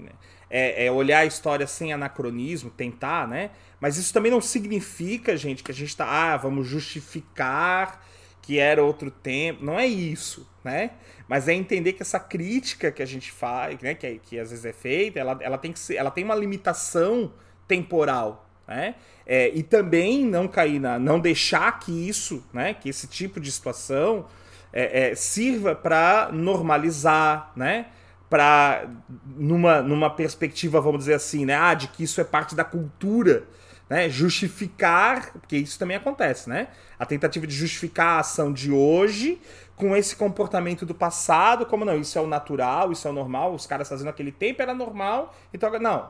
é, 0.50 0.86
é 0.86 0.92
olhar 0.92 1.20
a 1.20 1.26
história 1.26 1.66
sem 1.66 1.94
anacronismo, 1.94 2.70
tentar, 2.70 3.28
né? 3.28 3.52
Mas 3.80 3.98
isso 3.98 4.14
também 4.14 4.32
não 4.32 4.42
significa, 4.42 5.36
gente, 5.36 5.64
que 5.64 5.72
a 5.72 5.74
gente 5.74 5.96
tá, 5.96 6.06
ah, 6.06 6.38
vamos 6.38 6.68
justificar 6.68 8.06
que 8.42 8.60
era 8.60 8.84
outro 8.84 9.12
tempo. 9.12 9.64
Não 9.64 9.80
é 9.80 9.86
isso, 9.86 10.48
né? 10.64 10.92
Mas 11.28 11.48
é 11.48 11.54
entender 11.54 11.94
que 11.94 12.02
essa 12.02 12.20
crítica 12.20 12.92
que 12.92 13.02
a 13.02 13.06
gente 13.06 13.32
faz, 13.32 13.80
né, 13.80 13.94
que, 13.94 14.06
é, 14.06 14.18
que 14.22 14.40
às 14.40 14.50
vezes 14.50 14.66
é 14.66 14.74
feita, 14.74 15.20
ela, 15.20 15.38
ela, 15.42 15.58
tem 15.58 15.72
que 15.72 15.80
ser, 15.80 15.96
ela 15.96 16.12
tem 16.12 16.24
uma 16.24 16.36
limitação 16.36 17.32
temporal, 17.68 18.50
né? 18.68 18.96
É, 19.26 19.50
e 19.54 19.64
também 19.64 20.26
não 20.26 20.48
cair 20.48 20.80
na, 20.80 21.00
não 21.00 21.20
deixar 21.20 21.80
que 21.80 22.10
isso, 22.10 22.44
né, 22.52 22.74
que 22.74 22.90
esse 22.90 23.08
tipo 23.08 23.40
de 23.40 23.52
situação 23.52 24.26
é, 24.74 25.12
é, 25.12 25.16
sirva 25.16 25.76
para 25.76 26.30
normalizar, 26.34 27.52
né? 27.56 27.88
Para 28.30 28.90
numa, 29.26 29.82
numa 29.82 30.10
perspectiva, 30.10 30.82
vamos 30.82 31.00
dizer 31.00 31.14
assim, 31.14 31.46
né, 31.46 31.56
ah, 31.56 31.74
de 31.74 31.88
que 31.90 32.04
isso 32.04 32.20
é 32.20 32.24
parte 32.24 32.56
da 32.56 32.64
cultura 32.64 33.46
né, 33.92 34.10
justificar, 34.10 35.34
porque 35.34 35.58
isso 35.58 35.78
também 35.78 35.98
acontece, 35.98 36.50
né? 36.50 36.70
A 36.98 37.06
tentativa 37.06 37.46
de 37.46 37.54
justificar 37.54 38.16
a 38.16 38.20
ação 38.20 38.54
de 38.54 38.72
hoje 38.72 39.42
com 39.76 39.94
esse 39.94 40.16
comportamento 40.16 40.86
do 40.86 40.96
passado, 40.96 41.66
como 41.66 41.84
não, 41.84 42.00
isso 42.00 42.18
é 42.18 42.22
o 42.22 42.26
natural, 42.26 42.94
isso 42.94 43.06
é 43.06 43.12
o 43.12 43.14
normal, 43.14 43.54
os 43.54 43.68
caras 43.68 43.90
fazendo 43.90 44.08
aquele 44.08 44.32
tempo 44.32 44.62
era 44.62 44.74
normal, 44.74 45.36
então 45.54 45.70
não. 45.78 46.10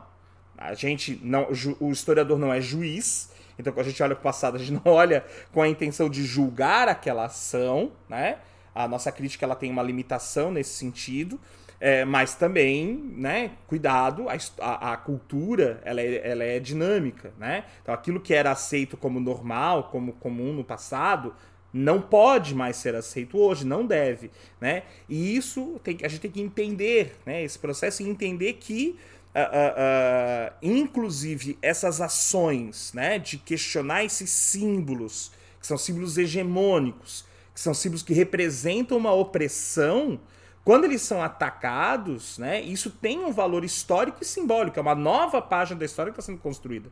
A 0.55 0.75
gente 0.75 1.19
não, 1.23 1.47
o 1.79 1.91
historiador 1.91 2.37
não 2.37 2.53
é 2.53 2.61
juiz, 2.61 3.31
então 3.57 3.73
quando 3.73 3.87
a 3.87 3.89
gente 3.89 4.03
olha 4.03 4.13
para 4.13 4.21
o 4.21 4.23
passado, 4.25 4.57
a 4.57 4.59
gente 4.59 4.73
não 4.73 4.93
olha 4.93 5.25
com 5.51 5.59
a 5.63 5.67
intenção 5.67 6.07
de 6.07 6.23
julgar 6.23 6.87
aquela 6.87 7.25
ação, 7.25 7.93
né? 8.07 8.37
A 8.75 8.87
nossa 8.87 9.11
crítica 9.11 9.43
ela 9.43 9.55
tem 9.55 9.71
uma 9.71 9.81
limitação 9.81 10.51
nesse 10.51 10.75
sentido. 10.75 11.39
É, 11.83 12.05
mas 12.05 12.35
também, 12.35 13.11
né, 13.17 13.53
cuidado, 13.65 14.27
a, 14.29 14.93
a, 14.93 14.97
cultura 14.97 15.81
ela 15.83 15.99
é, 15.99 16.29
ela 16.29 16.43
é 16.43 16.59
dinâmica, 16.59 17.33
né? 17.39 17.65
Então 17.81 17.91
aquilo 17.91 18.19
que 18.19 18.35
era 18.35 18.51
aceito 18.51 18.95
como 18.95 19.19
normal, 19.19 19.89
como 19.91 20.13
comum 20.13 20.53
no 20.53 20.63
passado, 20.63 21.33
não 21.73 21.99
pode 21.99 22.53
mais 22.53 22.75
ser 22.75 22.93
aceito 22.93 23.35
hoje, 23.35 23.65
não 23.65 23.83
deve, 23.83 24.29
né? 24.59 24.83
E 25.09 25.35
isso 25.35 25.81
tem, 25.83 25.97
a 26.03 26.07
gente 26.07 26.21
tem 26.21 26.29
que 26.29 26.41
entender, 26.41 27.15
né, 27.25 27.43
esse 27.43 27.57
processo 27.57 28.03
e 28.03 28.07
entender 28.07 28.53
que 28.53 28.97
Uh, 29.33 29.39
uh, 29.39 30.51
uh, 30.51 30.53
inclusive 30.61 31.57
essas 31.61 32.01
ações 32.01 32.91
né, 32.93 33.17
de 33.17 33.37
questionar 33.37 34.03
esses 34.03 34.29
símbolos, 34.29 35.31
que 35.57 35.65
são 35.65 35.77
símbolos 35.77 36.17
hegemônicos, 36.17 37.23
que 37.53 37.61
são 37.61 37.73
símbolos 37.73 38.03
que 38.03 38.13
representam 38.13 38.97
uma 38.97 39.13
opressão, 39.13 40.19
quando 40.63 40.85
eles 40.85 41.01
são 41.01 41.21
atacados, 41.21 42.37
né, 42.37 42.61
isso 42.61 42.89
tem 42.89 43.19
um 43.19 43.31
valor 43.31 43.63
histórico 43.63 44.19
e 44.21 44.25
simbólico, 44.25 44.77
é 44.77 44.81
uma 44.81 44.95
nova 44.95 45.41
página 45.41 45.79
da 45.79 45.85
história 45.85 46.11
que 46.11 46.19
está 46.19 46.31
sendo 46.31 46.39
construída, 46.39 46.89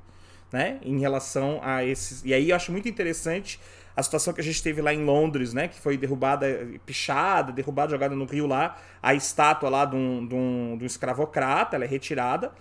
né, 0.52 0.80
em 0.82 1.00
relação 1.00 1.60
a 1.64 1.84
esses. 1.84 2.24
E 2.26 2.34
aí 2.34 2.50
eu 2.50 2.56
acho 2.56 2.72
muito 2.72 2.90
interessante 2.90 3.60
a 3.96 4.02
situação 4.02 4.34
que 4.34 4.42
a 4.42 4.44
gente 4.44 4.64
teve 4.64 4.82
lá 4.82 4.94
em 4.94 5.04
Londres, 5.04 5.54
né, 5.54 5.68
que 5.68 5.80
foi 5.80 5.98
derrubada, 5.98 6.48
pichada, 6.86 7.52
derrubada, 7.52 7.92
jogada 7.92 8.16
no 8.16 8.26
rio 8.26 8.48
lá, 8.48 8.78
a 9.04 9.14
estátua 9.14 9.70
lá 9.70 9.86
de 9.86 9.96
um, 9.96 10.26
de 10.26 10.34
um, 10.34 10.78
de 10.78 10.84
um 10.84 10.88
escravocrata, 10.88 11.76
ela 11.76 11.86
é 11.86 11.88
retirada 11.88 12.52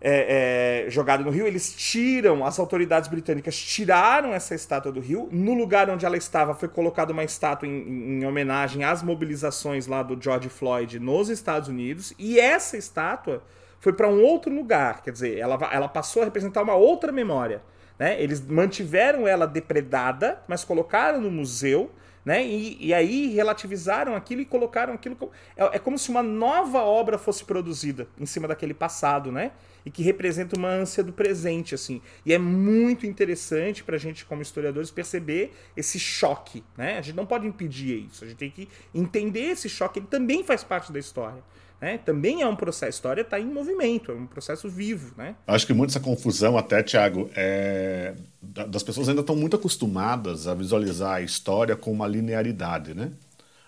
é, 0.00 0.84
é, 0.86 0.90
jogada 0.90 1.22
no 1.22 1.30
rio, 1.30 1.46
eles 1.46 1.74
tiram, 1.74 2.44
as 2.44 2.58
autoridades 2.58 3.08
britânicas 3.08 3.56
tiraram 3.56 4.34
essa 4.34 4.54
estátua 4.54 4.92
do 4.92 5.00
rio. 5.00 5.28
No 5.32 5.54
lugar 5.54 5.88
onde 5.88 6.04
ela 6.04 6.16
estava 6.16 6.54
foi 6.54 6.68
colocada 6.68 7.12
uma 7.12 7.24
estátua 7.24 7.66
em, 7.66 8.20
em, 8.20 8.26
homenagem 8.26 8.84
às 8.84 9.02
mobilizações 9.02 9.86
lá 9.86 10.02
do 10.02 10.20
George 10.22 10.48
Floyd 10.48 10.98
nos 10.98 11.28
Estados 11.28 11.68
Unidos. 11.68 12.12
E 12.18 12.38
essa 12.38 12.76
estátua 12.76 13.42
foi 13.80 13.92
para 13.92 14.08
um 14.08 14.22
outro 14.22 14.54
lugar, 14.54 15.02
quer 15.02 15.12
dizer, 15.12 15.38
ela, 15.38 15.58
ela 15.72 15.88
passou 15.88 16.22
a 16.22 16.24
representar 16.24 16.62
uma 16.62 16.74
outra 16.74 17.10
memória. 17.10 17.62
Né? 17.98 18.20
Eles 18.20 18.40
mantiveram 18.40 19.26
ela 19.26 19.46
depredada, 19.46 20.42
mas 20.46 20.64
colocaram 20.64 21.20
no 21.20 21.30
museu 21.30 21.90
né? 22.26 22.44
E, 22.44 22.88
e 22.88 22.92
aí 22.92 23.28
relativizaram 23.28 24.16
aquilo 24.16 24.40
e 24.40 24.44
colocaram 24.44 24.92
aquilo. 24.92 25.16
É, 25.56 25.76
é, 25.76 25.78
como 25.78 25.96
se 25.96 26.10
uma 26.10 26.24
nova 26.24 26.80
obra 26.80 27.16
fosse 27.16 27.44
produzida 27.44 28.08
em 28.18 28.26
cima 28.26 28.48
daquele 28.48 28.74
passado, 28.74 29.30
né? 29.30 29.52
E 29.86 29.90
que 29.90 30.02
representa 30.02 30.58
uma 30.58 30.68
ânsia 30.68 31.02
do 31.02 31.12
presente, 31.12 31.74
assim. 31.74 32.02
E 32.26 32.32
é 32.34 32.38
muito 32.38 33.06
interessante 33.06 33.84
para 33.84 33.94
a 33.94 33.98
gente, 33.98 34.26
como 34.26 34.42
historiadores, 34.42 34.90
perceber 34.90 35.52
esse 35.76 35.98
choque, 35.98 36.64
né? 36.76 36.98
A 36.98 37.02
gente 37.02 37.14
não 37.14 37.24
pode 37.24 37.46
impedir 37.46 38.04
isso. 38.10 38.24
A 38.24 38.26
gente 38.26 38.36
tem 38.36 38.50
que 38.50 38.68
entender 38.92 39.52
esse 39.52 39.68
choque. 39.68 40.00
Ele 40.00 40.08
também 40.08 40.42
faz 40.42 40.64
parte 40.64 40.92
da 40.92 40.98
história. 40.98 41.42
Né? 41.80 41.98
Também 41.98 42.42
é 42.42 42.46
um 42.46 42.56
processo, 42.56 42.86
a 42.86 42.88
história 42.88 43.20
está 43.20 43.38
em 43.38 43.44
movimento, 43.44 44.10
é 44.10 44.14
um 44.14 44.26
processo 44.26 44.68
vivo. 44.68 45.14
Né? 45.16 45.36
Acho 45.46 45.66
que 45.66 45.74
muito 45.74 45.90
essa 45.90 46.00
confusão, 46.00 46.56
até, 46.56 46.82
Tiago, 46.82 47.30
é... 47.36 48.14
das 48.42 48.82
pessoas 48.82 49.08
ainda 49.08 49.20
estão 49.20 49.36
muito 49.36 49.56
acostumadas 49.56 50.46
a 50.46 50.54
visualizar 50.54 51.16
a 51.16 51.20
história 51.20 51.76
com 51.76 51.92
uma 51.92 52.06
linearidade. 52.06 52.94
Né? 52.94 53.12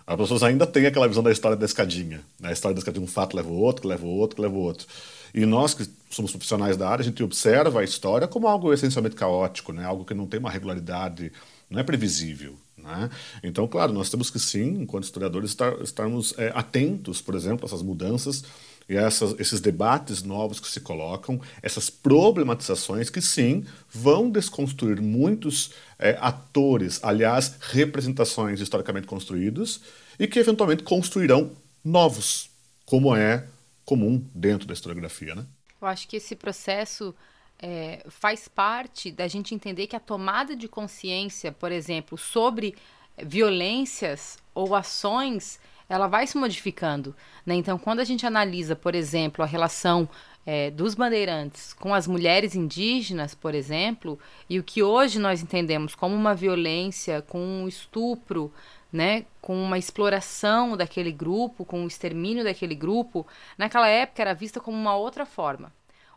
As 0.07 0.17
pessoas 0.17 0.43
ainda 0.43 0.67
têm 0.67 0.87
aquela 0.87 1.07
visão 1.07 1.23
da 1.23 1.31
história 1.31 1.57
da 1.57 1.67
escadinha. 1.67 2.23
Né? 2.41 2.49
A 2.49 2.53
história 2.53 2.75
da 2.75 2.79
escadinha, 2.79 3.05
um 3.05 3.09
fato 3.09 3.37
leva 3.37 3.51
o 3.51 3.59
outro, 3.59 3.83
que 3.83 3.89
leva 3.89 4.07
o 4.07 4.11
outro, 4.11 4.37
que 4.37 4.43
leva 4.43 4.55
o 4.55 4.61
outro. 4.61 4.87
E 5.35 5.45
nós 5.47 5.75
que 5.75 5.87
somos 6.11 6.31
profissionais 6.31 6.77
da 6.77 6.89
área, 6.89 7.03
a 7.03 7.05
gente 7.05 7.23
observa 7.23 7.81
a 7.81 7.85
história 7.85 8.27
como 8.27 8.49
algo 8.49 8.73
essencialmente 8.73 9.17
caótico, 9.17 9.73
né? 9.73 9.85
algo 9.85 10.05
que 10.05 10.15
não 10.15 10.27
tem 10.27 10.41
uma 10.41 10.51
regularidade, 10.51 11.33
não 11.71 11.81
é 11.81 11.83
previsível. 11.83 12.57
Né? 12.77 13.11
Então, 13.43 13.67
claro, 13.67 13.93
nós 13.93 14.09
temos 14.09 14.31
que 14.31 14.39
sim, 14.39 14.83
enquanto 14.83 15.05
historiadores, 15.05 15.51
estar, 15.51 15.73
estarmos 15.83 16.35
é, 16.39 16.53
atentos, 16.55 17.21
por 17.21 17.35
exemplo, 17.35 17.65
a 17.65 17.67
essas 17.67 17.83
mudanças 17.83 18.45
e 18.89 18.97
essas, 18.97 19.39
esses 19.39 19.61
debates 19.61 20.23
novos 20.23 20.59
que 20.59 20.69
se 20.69 20.81
colocam, 20.81 21.41
essas 21.63 21.91
problematizações 21.91 23.11
que 23.11 23.21
sim 23.21 23.65
vão 23.93 24.31
desconstruir 24.31 25.03
muitos 25.03 25.73
é, 25.99 26.17
atores, 26.21 26.99
aliás, 27.03 27.57
representações 27.61 28.61
historicamente 28.61 29.07
construídos 29.07 29.81
e 30.19 30.27
que 30.27 30.39
eventualmente 30.39 30.83
construirão 30.83 31.51
novos, 31.85 32.49
como 32.87 33.15
é 33.15 33.45
comum 33.89 34.23
dentro 34.35 34.69
da 34.69 34.75
historiografia. 34.75 35.35
Né? 35.35 35.47
Eu 35.81 35.89
acho 35.89 36.07
que 36.07 36.17
esse 36.17 36.37
processo 36.37 37.15
é, 37.59 38.05
faz 38.11 38.47
parte 38.47 39.11
da 39.11 39.27
gente 39.27 39.55
entender 39.55 39.87
que 39.87 39.97
a 39.97 40.01
tomada 40.01 40.55
de 40.55 40.69
consciência, 40.69 41.51
por 41.51 41.73
exemplo, 41.73 42.19
sobre 42.19 42.75
violências 43.17 44.37
ou 44.55 44.75
ações, 44.75 45.59
ela 45.89 46.07
vai 46.07 46.27
se 46.27 46.37
modificando. 46.37 47.17
Né? 47.47 47.55
Então, 47.55 47.79
quando 47.79 48.01
a 48.01 48.05
gente 48.05 48.27
analisa, 48.27 48.77
por 48.77 48.95
exemplo, 48.95 49.43
a 49.43 49.47
relação 49.47 50.07
é, 50.45 50.71
dos 50.71 50.95
bandeirantes 50.95 51.73
com 51.73 51.95
as 51.95 52.07
mulheres 52.07 52.55
indígenas, 52.55 53.35
por 53.35 53.55
exemplo, 53.55 54.19
e 54.51 54.59
o 54.59 54.63
que 54.63 54.83
hoje 54.83 55.19
nós 55.19 55.43
entendemos 55.43 55.95
como 55.95 56.15
uma 56.15 56.35
violência, 56.35 57.23
com 57.23 57.41
um 57.41 57.67
estupro, 57.67 58.53
né, 58.93 59.27
com 59.41 59.57
uma 59.63 59.79
exploração 59.79 60.77
daquele 60.77 61.13
grupo, 61.13 61.65
com 61.65 61.85
o 61.85 61.89
extermínio 61.89 62.45
daquele 62.45 62.75
grupo, 62.75 63.27
naquela 63.57 63.89
época 63.89 64.23
era 64.23 64.35
vista 64.35 64.61
como 64.61 64.77
uma 64.77 64.97
outra 64.97 65.27
forma. 65.27 65.73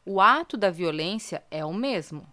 O 0.05 0.19
ato 0.19 0.57
da 0.57 0.69
violência 0.69 1.43
é 1.51 1.63
o 1.63 1.74
mesmo. 1.74 2.26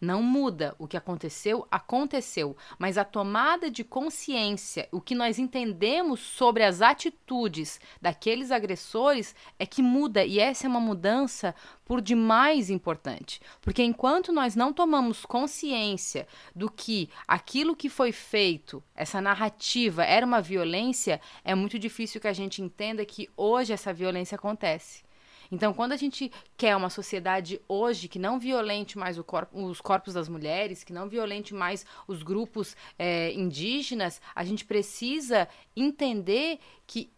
Não 0.00 0.22
muda. 0.22 0.74
O 0.78 0.88
que 0.88 0.96
aconteceu, 0.96 1.66
aconteceu. 1.70 2.56
Mas 2.78 2.96
a 2.96 3.04
tomada 3.04 3.70
de 3.70 3.84
consciência, 3.84 4.88
o 4.90 5.00
que 5.00 5.14
nós 5.14 5.38
entendemos 5.38 6.20
sobre 6.20 6.64
as 6.64 6.80
atitudes 6.80 7.78
daqueles 8.00 8.50
agressores 8.50 9.34
é 9.58 9.66
que 9.66 9.82
muda. 9.82 10.24
E 10.24 10.38
essa 10.38 10.66
é 10.66 10.68
uma 10.68 10.80
mudança 10.80 11.54
por 11.84 12.00
demais 12.00 12.70
importante. 12.70 13.42
Porque 13.60 13.82
enquanto 13.82 14.32
nós 14.32 14.56
não 14.56 14.72
tomamos 14.72 15.26
consciência 15.26 16.26
do 16.56 16.70
que 16.70 17.10
aquilo 17.28 17.76
que 17.76 17.90
foi 17.90 18.10
feito, 18.10 18.82
essa 18.94 19.20
narrativa, 19.20 20.02
era 20.02 20.24
uma 20.24 20.40
violência, 20.40 21.20
é 21.44 21.54
muito 21.54 21.78
difícil 21.78 22.20
que 22.20 22.28
a 22.28 22.32
gente 22.32 22.62
entenda 22.62 23.04
que 23.04 23.28
hoje 23.36 23.74
essa 23.74 23.92
violência 23.92 24.36
acontece. 24.36 25.09
Então, 25.50 25.72
quando 25.74 25.92
a 25.92 25.96
gente 25.96 26.30
quer 26.56 26.76
uma 26.76 26.90
sociedade 26.90 27.60
hoje 27.68 28.08
que 28.08 28.18
não 28.18 28.38
violente 28.38 28.96
mais 28.96 29.18
os 29.52 29.80
corpos 29.80 30.14
das 30.14 30.28
mulheres, 30.28 30.84
que 30.84 30.92
não 30.92 31.08
violente 31.08 31.52
mais 31.52 31.84
os 32.06 32.22
grupos 32.22 32.76
é, 32.98 33.32
indígenas, 33.32 34.20
a 34.34 34.44
gente 34.44 34.64
precisa 34.64 35.48
entender 35.76 36.60
que 36.86 37.10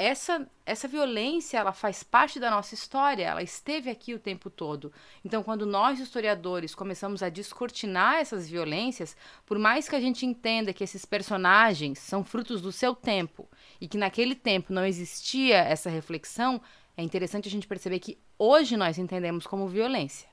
essa, 0.00 0.48
essa 0.64 0.88
violência 0.88 1.58
ela 1.58 1.74
faz 1.74 2.02
parte 2.02 2.40
da 2.40 2.50
nossa 2.50 2.74
história, 2.74 3.22
ela 3.22 3.42
esteve 3.42 3.90
aqui 3.90 4.14
o 4.14 4.18
tempo 4.18 4.48
todo. 4.48 4.90
Então, 5.22 5.42
quando 5.42 5.66
nós, 5.66 6.00
historiadores, 6.00 6.74
começamos 6.74 7.22
a 7.22 7.28
descortinar 7.28 8.14
essas 8.14 8.48
violências, 8.48 9.14
por 9.44 9.58
mais 9.58 9.90
que 9.90 9.96
a 9.96 10.00
gente 10.00 10.24
entenda 10.24 10.72
que 10.72 10.82
esses 10.82 11.04
personagens 11.04 11.98
são 11.98 12.24
frutos 12.24 12.62
do 12.62 12.72
seu 12.72 12.94
tempo 12.94 13.46
e 13.78 13.86
que 13.86 13.98
naquele 13.98 14.34
tempo 14.34 14.72
não 14.72 14.86
existia 14.86 15.58
essa 15.58 15.90
reflexão, 15.90 16.62
é 16.96 17.02
interessante 17.02 17.48
a 17.48 17.50
gente 17.50 17.66
perceber 17.66 17.98
que 17.98 18.18
hoje 18.38 18.76
nós 18.76 18.98
entendemos 18.98 19.46
como 19.46 19.68
violência. 19.68 20.28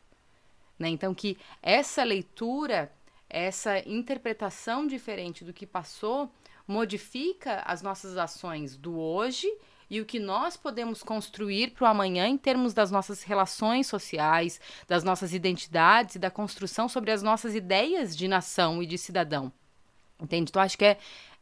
Né? 0.77 0.89
Então, 0.89 1.13
que 1.13 1.37
essa 1.61 2.03
leitura, 2.03 2.91
essa 3.29 3.79
interpretação 3.87 4.85
diferente 4.85 5.43
do 5.43 5.53
que 5.53 5.65
passou, 5.65 6.31
modifica 6.67 7.61
as 7.65 7.81
nossas 7.81 8.17
ações 8.17 8.75
do 8.75 8.99
hoje 8.99 9.47
e 9.89 10.01
o 10.01 10.05
que 10.05 10.19
nós 10.19 10.57
podemos 10.57 11.01
construir 11.01 11.71
para 11.71 11.85
o 11.85 11.87
amanhã 11.87 12.27
em 12.27 12.37
termos 12.37 12.73
das 12.73 12.91
nossas 12.91 13.23
relações 13.23 13.87
sociais, 13.87 14.59
das 14.87 15.03
nossas 15.03 15.33
identidades 15.33 16.15
e 16.15 16.19
da 16.19 16.29
construção 16.29 16.89
sobre 16.89 17.11
as 17.11 17.23
nossas 17.23 17.55
ideias 17.55 18.15
de 18.15 18.27
nação 18.27 18.83
e 18.83 18.85
de 18.85 18.97
cidadão. 18.97 19.51
Entende? 20.19 20.49
Então, 20.49 20.61
acho 20.61 20.77
que 20.77 20.83
é, 20.83 20.97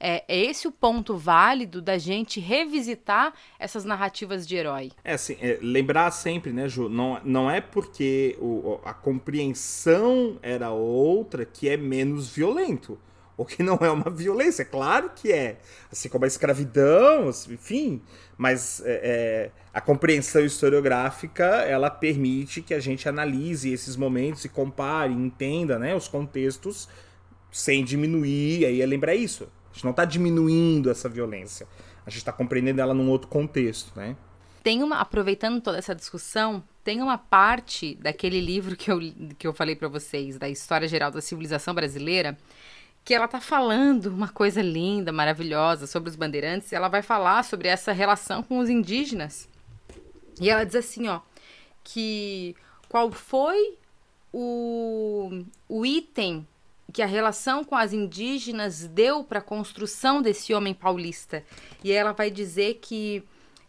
é, 0.07 0.23
é, 0.27 0.45
esse 0.45 0.67
o 0.67 0.71
ponto 0.71 1.17
válido 1.17 1.81
da 1.81 1.97
gente 1.97 2.39
revisitar 2.39 3.33
essas 3.57 3.83
narrativas 3.83 4.47
de 4.47 4.55
herói. 4.55 4.91
É 5.03 5.13
assim, 5.13 5.35
é, 5.41 5.57
lembrar 5.59 6.11
sempre, 6.11 6.53
né, 6.53 6.69
Ju, 6.69 6.87
não, 6.87 7.19
não 7.23 7.49
é 7.49 7.59
porque 7.59 8.37
o, 8.39 8.79
a 8.85 8.93
compreensão 8.93 10.37
era 10.43 10.69
outra 10.69 11.43
que 11.43 11.67
é 11.67 11.75
menos 11.75 12.29
violento. 12.29 12.99
Ou 13.35 13.45
que 13.45 13.63
não 13.63 13.77
é 13.81 13.89
uma 13.89 14.09
violência, 14.11 14.63
claro 14.63 15.11
que 15.13 15.33
é. 15.33 15.57
Assim 15.91 16.07
como 16.07 16.23
a 16.23 16.27
escravidão, 16.27 17.29
enfim. 17.49 17.99
Mas 18.37 18.81
é, 18.85 19.01
é, 19.03 19.51
a 19.73 19.81
compreensão 19.81 20.45
historiográfica, 20.45 21.43
ela 21.43 21.89
permite 21.89 22.61
que 22.61 22.75
a 22.75 22.79
gente 22.79 23.09
analise 23.09 23.73
esses 23.73 23.95
momentos 23.97 24.45
e 24.45 24.49
compare, 24.49 25.11
entenda 25.11 25.79
né, 25.79 25.95
os 25.95 26.07
contextos 26.07 26.87
sem 27.51 27.83
diminuir, 27.83 28.65
aí 28.65 28.81
é 28.81 28.85
lembrar 28.85 29.15
isso. 29.15 29.47
Gente 29.76 29.84
não 29.84 29.91
está 29.91 30.05
diminuindo 30.05 30.89
essa 30.89 31.09
violência. 31.09 31.67
A 32.05 32.09
gente 32.09 32.19
está 32.19 32.32
compreendendo 32.32 32.80
ela 32.80 32.93
num 32.93 33.09
outro 33.09 33.28
contexto, 33.28 33.91
né? 33.93 34.15
Tem 34.63 34.82
uma, 34.82 35.01
aproveitando 35.01 35.59
toda 35.59 35.78
essa 35.78 35.93
discussão, 35.93 36.63
tem 36.82 37.01
uma 37.01 37.17
parte 37.17 37.95
daquele 37.95 38.39
livro 38.39 38.78
que 38.78 38.89
eu, 38.89 38.99
que 39.38 39.45
eu 39.45 39.53
falei 39.53 39.76
para 39.76 39.89
vocês, 39.89 40.38
da 40.38 40.47
História 40.47 40.88
Geral 40.88 41.11
da 41.11 41.21
Civilização 41.21 41.73
Brasileira, 41.73 42.38
que 43.03 43.13
ela 43.13 43.28
tá 43.28 43.41
falando 43.41 44.05
uma 44.05 44.30
coisa 44.30 44.61
linda, 44.61 45.11
maravilhosa 45.11 45.86
sobre 45.86 46.09
os 46.09 46.15
bandeirantes, 46.15 46.71
ela 46.71 46.88
vai 46.88 47.01
falar 47.01 47.43
sobre 47.43 47.67
essa 47.67 47.91
relação 47.91 48.41
com 48.41 48.59
os 48.59 48.69
indígenas. 48.69 49.49
E 50.39 50.49
ela 50.49 50.63
diz 50.63 50.76
assim, 50.76 51.07
ó, 51.09 51.19
que 51.84 52.55
qual 52.88 53.11
foi 53.11 53.78
o, 54.32 55.43
o 55.67 55.86
item 55.86 56.47
que 56.93 57.01
a 57.01 57.05
relação 57.05 57.63
com 57.63 57.75
as 57.75 57.93
indígenas 57.93 58.88
deu 58.88 59.23
para 59.23 59.39
a 59.39 59.41
construção 59.41 60.21
desse 60.21 60.53
homem 60.53 60.73
paulista. 60.73 61.43
E 61.83 61.91
ela 61.91 62.11
vai 62.11 62.29
dizer 62.29 62.75
que 62.75 63.23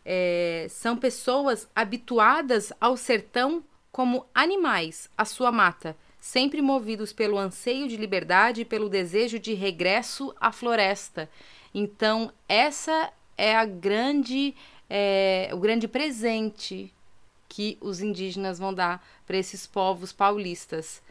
é, 0.04 0.66
são 0.70 0.96
pessoas 0.96 1.68
habituadas 1.74 2.72
ao 2.80 2.96
sertão 2.96 3.64
como 3.90 4.26
animais 4.34 5.10
à 5.16 5.24
sua 5.24 5.50
mata, 5.50 5.96
sempre 6.20 6.60
movidos 6.60 7.12
pelo 7.12 7.38
anseio 7.38 7.88
de 7.88 7.96
liberdade 7.96 8.60
e 8.60 8.64
pelo 8.64 8.88
desejo 8.88 9.38
de 9.38 9.54
regresso 9.54 10.34
à 10.40 10.52
floresta. 10.52 11.28
Então, 11.74 12.32
essa 12.48 13.10
é 13.36 13.56
a 13.56 13.64
grande, 13.64 14.54
é, 14.88 15.50
o 15.52 15.58
grande 15.58 15.88
presente 15.88 16.92
que 17.48 17.78
os 17.80 18.00
indígenas 18.00 18.58
vão 18.58 18.72
dar 18.72 19.04
para 19.26 19.36
esses 19.36 19.66
povos 19.66 20.12
paulistas 20.12 21.02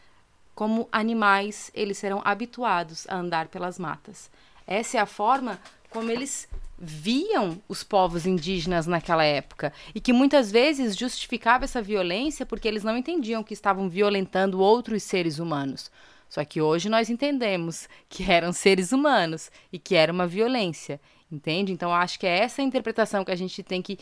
como 0.56 0.88
animais, 0.90 1.70
eles 1.74 1.98
serão 1.98 2.22
habituados 2.24 3.06
a 3.08 3.16
andar 3.16 3.48
pelas 3.48 3.78
matas. 3.78 4.30
Essa 4.66 4.96
é 4.96 5.00
a 5.00 5.06
forma 5.06 5.60
como 5.90 6.10
eles 6.10 6.48
viam 6.78 7.60
os 7.68 7.84
povos 7.84 8.26
indígenas 8.26 8.86
naquela 8.86 9.22
época 9.22 9.70
e 9.94 10.00
que 10.00 10.14
muitas 10.14 10.50
vezes 10.50 10.96
justificava 10.96 11.64
essa 11.64 11.82
violência 11.82 12.46
porque 12.46 12.66
eles 12.66 12.82
não 12.82 12.96
entendiam 12.96 13.44
que 13.44 13.52
estavam 13.52 13.88
violentando 13.88 14.58
outros 14.58 15.02
seres 15.02 15.38
humanos. 15.38 15.90
Só 16.28 16.42
que 16.42 16.60
hoje 16.60 16.88
nós 16.88 17.10
entendemos 17.10 17.86
que 18.08 18.24
eram 18.24 18.50
seres 18.50 18.92
humanos 18.92 19.50
e 19.70 19.78
que 19.78 19.94
era 19.94 20.10
uma 20.10 20.26
violência, 20.26 20.98
entende? 21.30 21.70
Então 21.70 21.92
acho 21.94 22.18
que 22.18 22.26
é 22.26 22.38
essa 22.38 22.62
interpretação 22.62 23.26
que 23.26 23.30
a 23.30 23.36
gente 23.36 23.62
tem 23.62 23.82
que 23.82 23.98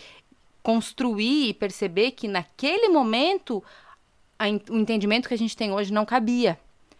construir 0.62 1.50
e 1.50 1.54
perceber 1.54 2.12
que 2.12 2.28
naquele 2.28 2.88
momento 2.88 3.62
o 4.70 4.76
entendimento 4.78 5.28
que 5.28 5.34
a 5.34 5.38
gente 5.38 5.56
tem 5.56 5.72
hoje 5.72 5.92
não 5.92 6.04
cabia. 6.04 6.58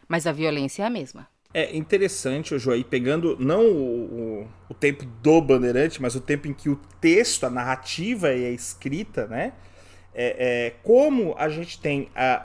mas 0.09 0.27
a 0.27 0.33
violência 0.33 0.83
é 0.83 0.87
a 0.87 0.91
mesma. 0.91 1.27
É 1.53 1.75
interessante, 1.77 2.59
Joaí, 2.59 2.83
pegando 2.83 3.37
não 3.39 3.65
o, 3.65 4.43
o, 4.43 4.49
o, 4.71 4.75
tempo 4.75 5.05
do 5.05 5.41
Bandeirante, 5.41 6.03
mas 6.03 6.17
o 6.17 6.21
tempo 6.21 6.49
em 6.49 6.53
que 6.53 6.69
o 6.69 6.75
texto, 7.01 7.45
a 7.45 7.51
narrativa 7.51 8.29
é 8.29 8.51
escrita, 8.51 9.29
né? 9.29 9.53
É, 10.13 10.67
é 10.67 10.71
como 10.83 11.35
a 11.39 11.49
gente 11.49 11.81
tem 11.81 12.09
a, 12.15 12.41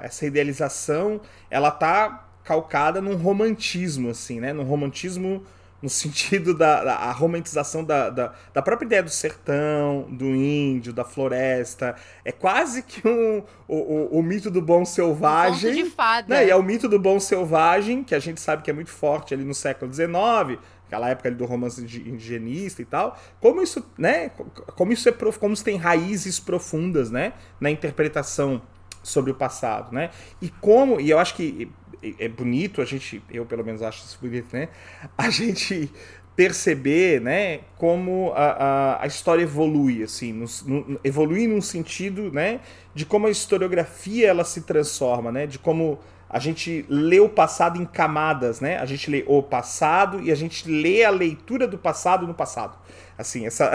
a, 0.00 0.06
essa 0.06 0.24
idealização, 0.24 1.20
ela 1.50 1.72
tá 1.72 2.28
calcada 2.44 3.00
num 3.00 3.16
romantismo, 3.16 4.10
assim, 4.10 4.38
né? 4.38 4.52
Num 4.52 4.62
romantismo 4.62 5.44
no 5.82 5.88
sentido 5.88 6.54
da, 6.54 6.82
da 6.82 7.12
romantização 7.12 7.84
da, 7.84 8.10
da, 8.10 8.32
da, 8.52 8.62
própria 8.62 8.86
ideia 8.86 9.02
do 9.02 9.10
sertão, 9.10 10.08
do 10.10 10.24
índio, 10.24 10.92
da 10.92 11.04
floresta. 11.04 11.94
É 12.24 12.32
quase 12.32 12.82
que 12.82 13.06
um, 13.06 13.42
o, 13.68 13.76
o, 13.76 14.18
o 14.18 14.22
mito 14.22 14.50
do 14.50 14.62
bom 14.62 14.84
selvagem. 14.84 15.72
Um 15.72 15.74
de 15.74 15.90
fada. 15.90 16.34
Né? 16.34 16.46
E 16.46 16.50
é 16.50 16.56
o 16.56 16.62
mito 16.62 16.88
do 16.88 16.98
bom 16.98 17.20
selvagem, 17.20 18.02
que 18.02 18.14
a 18.14 18.18
gente 18.18 18.40
sabe 18.40 18.62
que 18.62 18.70
é 18.70 18.74
muito 18.74 18.90
forte 18.90 19.34
ali 19.34 19.44
no 19.44 19.54
século 19.54 19.92
XIX, 19.92 20.58
aquela 20.86 21.08
época 21.10 21.28
ali 21.28 21.36
do 21.36 21.44
romance 21.44 21.82
indigenista 21.82 22.80
e 22.80 22.84
tal. 22.84 23.18
Como 23.40 23.62
isso, 23.62 23.84
né? 23.98 24.30
Como 24.74 24.92
isso 24.92 25.08
é 25.08 25.12
como 25.12 25.52
isso 25.52 25.64
tem 25.64 25.76
raízes 25.76 26.40
profundas, 26.40 27.10
né? 27.10 27.34
Na 27.60 27.70
interpretação 27.70 28.62
sobre 29.02 29.30
o 29.30 29.34
passado, 29.34 29.92
né? 29.92 30.10
E 30.42 30.48
como, 30.48 31.00
e 31.00 31.10
eu 31.10 31.18
acho 31.18 31.34
que 31.34 31.70
é 32.18 32.28
bonito 32.28 32.80
a 32.80 32.84
gente, 32.84 33.22
eu 33.30 33.44
pelo 33.46 33.64
menos 33.64 33.82
acho 33.82 34.04
isso 34.04 34.18
bonito, 34.20 34.48
né? 34.52 34.68
A 35.16 35.30
gente 35.30 35.90
perceber, 36.36 37.18
né, 37.18 37.60
como 37.78 38.30
a, 38.34 38.44
a, 38.44 39.04
a 39.04 39.06
história 39.06 39.42
evolui, 39.42 40.02
assim, 40.02 40.34
no, 40.34 40.46
no, 40.66 41.00
evolui 41.02 41.46
num 41.46 41.62
sentido, 41.62 42.30
né, 42.30 42.60
de 42.94 43.06
como 43.06 43.26
a 43.26 43.30
historiografia 43.30 44.28
ela 44.28 44.44
se 44.44 44.60
transforma, 44.60 45.32
né, 45.32 45.46
de 45.46 45.58
como 45.58 45.98
a 46.28 46.38
gente 46.38 46.84
lê 46.88 47.20
o 47.20 47.28
passado 47.28 47.80
em 47.80 47.84
camadas, 47.84 48.60
né, 48.60 48.78
a 48.78 48.86
gente 48.86 49.10
lê 49.10 49.24
o 49.26 49.42
passado 49.42 50.20
e 50.20 50.30
a 50.30 50.34
gente 50.34 50.68
lê 50.68 51.04
a 51.04 51.10
leitura 51.10 51.66
do 51.66 51.78
passado 51.78 52.26
no 52.26 52.34
passado. 52.34 52.76
Assim, 53.18 53.46
essa. 53.46 53.72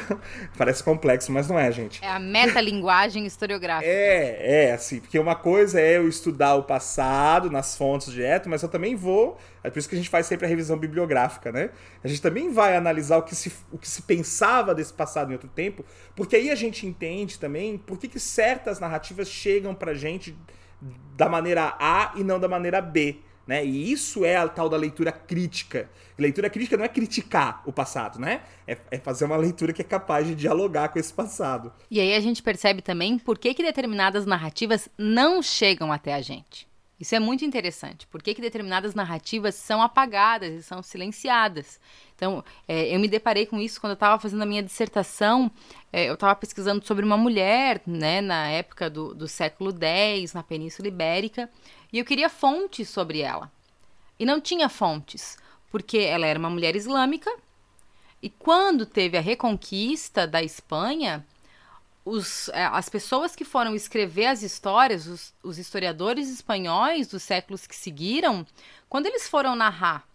Parece 0.58 0.84
complexo, 0.84 1.32
mas 1.32 1.48
não 1.48 1.58
é, 1.58 1.72
gente. 1.72 2.04
É 2.04 2.08
a 2.08 2.18
metalinguagem 2.18 3.24
historiográfica. 3.24 3.90
É, 3.90 4.66
é, 4.66 4.72
assim, 4.72 5.00
porque 5.00 5.18
uma 5.18 5.34
coisa 5.34 5.80
é 5.80 5.96
eu 5.96 6.06
estudar 6.06 6.54
o 6.54 6.64
passado 6.64 7.50
nas 7.50 7.76
fontes 7.76 8.12
direto, 8.12 8.48
mas 8.48 8.62
eu 8.62 8.68
também 8.68 8.94
vou. 8.94 9.38
É 9.62 9.70
por 9.70 9.78
isso 9.78 9.88
que 9.88 9.94
a 9.94 9.98
gente 9.98 10.10
faz 10.10 10.26
sempre 10.26 10.44
a 10.44 10.48
revisão 10.48 10.76
bibliográfica, 10.76 11.50
né? 11.50 11.70
A 12.02 12.08
gente 12.08 12.20
também 12.20 12.52
vai 12.52 12.76
analisar 12.76 13.16
o 13.16 13.22
que 13.22 13.34
se, 13.34 13.50
o 13.72 13.78
que 13.78 13.88
se 13.88 14.02
pensava 14.02 14.74
desse 14.74 14.92
passado 14.92 15.30
em 15.30 15.32
outro 15.32 15.48
tempo, 15.48 15.82
porque 16.14 16.36
aí 16.36 16.50
a 16.50 16.54
gente 16.54 16.86
entende 16.86 17.38
também 17.38 17.78
por 17.78 17.98
que, 17.98 18.06
que 18.06 18.20
certas 18.20 18.78
narrativas 18.78 19.28
chegam 19.28 19.74
pra 19.74 19.94
gente 19.94 20.36
da 21.16 21.28
maneira 21.28 21.76
A 21.78 22.12
e 22.16 22.24
não 22.24 22.38
da 22.38 22.48
maneira 22.48 22.80
B. 22.80 23.18
Né? 23.46 23.64
E 23.64 23.92
isso 23.92 24.24
é 24.24 24.36
a 24.36 24.48
tal 24.48 24.68
da 24.68 24.76
leitura 24.76 25.12
crítica. 25.12 25.90
Leitura 26.18 26.48
crítica 26.48 26.76
não 26.76 26.84
é 26.84 26.88
criticar 26.88 27.62
o 27.66 27.72
passado, 27.72 28.18
né? 28.18 28.40
É, 28.66 28.78
é, 28.90 28.98
fazer 28.98 29.24
uma 29.24 29.36
leitura 29.36 29.72
que 29.72 29.82
é 29.82 29.84
capaz 29.84 30.26
de 30.26 30.34
dialogar 30.34 30.88
com 30.88 30.98
esse 30.98 31.12
passado. 31.12 31.72
E 31.90 32.00
aí 32.00 32.14
a 32.14 32.20
gente 32.20 32.42
percebe 32.42 32.80
também 32.80 33.18
por 33.18 33.36
que, 33.36 33.52
que 33.52 33.62
determinadas 33.62 34.24
narrativas 34.24 34.88
não 34.96 35.42
chegam 35.42 35.92
até 35.92 36.14
a 36.14 36.22
gente. 36.22 36.66
Isso 36.98 37.14
é 37.14 37.18
muito 37.18 37.44
interessante. 37.44 38.06
Por 38.06 38.22
que, 38.22 38.34
que 38.34 38.40
determinadas 38.40 38.94
narrativas 38.94 39.56
são 39.56 39.82
apagadas 39.82 40.52
e 40.52 40.62
são 40.62 40.82
silenciadas? 40.82 41.80
Então, 42.14 42.44
é, 42.68 42.94
eu 42.94 43.00
me 43.00 43.08
deparei 43.08 43.46
com 43.46 43.60
isso 43.60 43.80
quando 43.80 43.92
eu 43.92 43.94
estava 43.94 44.20
fazendo 44.20 44.42
a 44.42 44.46
minha 44.46 44.62
dissertação. 44.62 45.50
É, 45.92 46.08
eu 46.08 46.14
estava 46.14 46.34
pesquisando 46.36 46.86
sobre 46.86 47.04
uma 47.04 47.16
mulher, 47.16 47.82
né, 47.84 48.20
na 48.20 48.48
época 48.48 48.88
do, 48.88 49.12
do 49.12 49.26
século 49.26 49.72
X, 49.76 50.32
na 50.32 50.42
Península 50.42 50.86
Ibérica, 50.86 51.50
e 51.92 51.98
eu 51.98 52.04
queria 52.04 52.28
fontes 52.28 52.88
sobre 52.88 53.20
ela. 53.20 53.50
E 54.18 54.24
não 54.24 54.40
tinha 54.40 54.68
fontes, 54.68 55.36
porque 55.70 55.98
ela 55.98 56.26
era 56.26 56.38
uma 56.38 56.50
mulher 56.50 56.76
islâmica. 56.76 57.30
E 58.22 58.30
quando 58.30 58.86
teve 58.86 59.18
a 59.18 59.20
reconquista 59.20 60.26
da 60.26 60.42
Espanha, 60.42 61.26
os, 62.04 62.48
é, 62.50 62.64
as 62.66 62.88
pessoas 62.88 63.34
que 63.34 63.44
foram 63.44 63.74
escrever 63.74 64.26
as 64.26 64.42
histórias, 64.42 65.06
os, 65.06 65.34
os 65.42 65.58
historiadores 65.58 66.28
espanhóis 66.28 67.08
dos 67.08 67.22
séculos 67.22 67.66
que 67.66 67.74
seguiram, 67.74 68.46
quando 68.88 69.06
eles 69.06 69.28
foram 69.28 69.56
narrar 69.56 70.06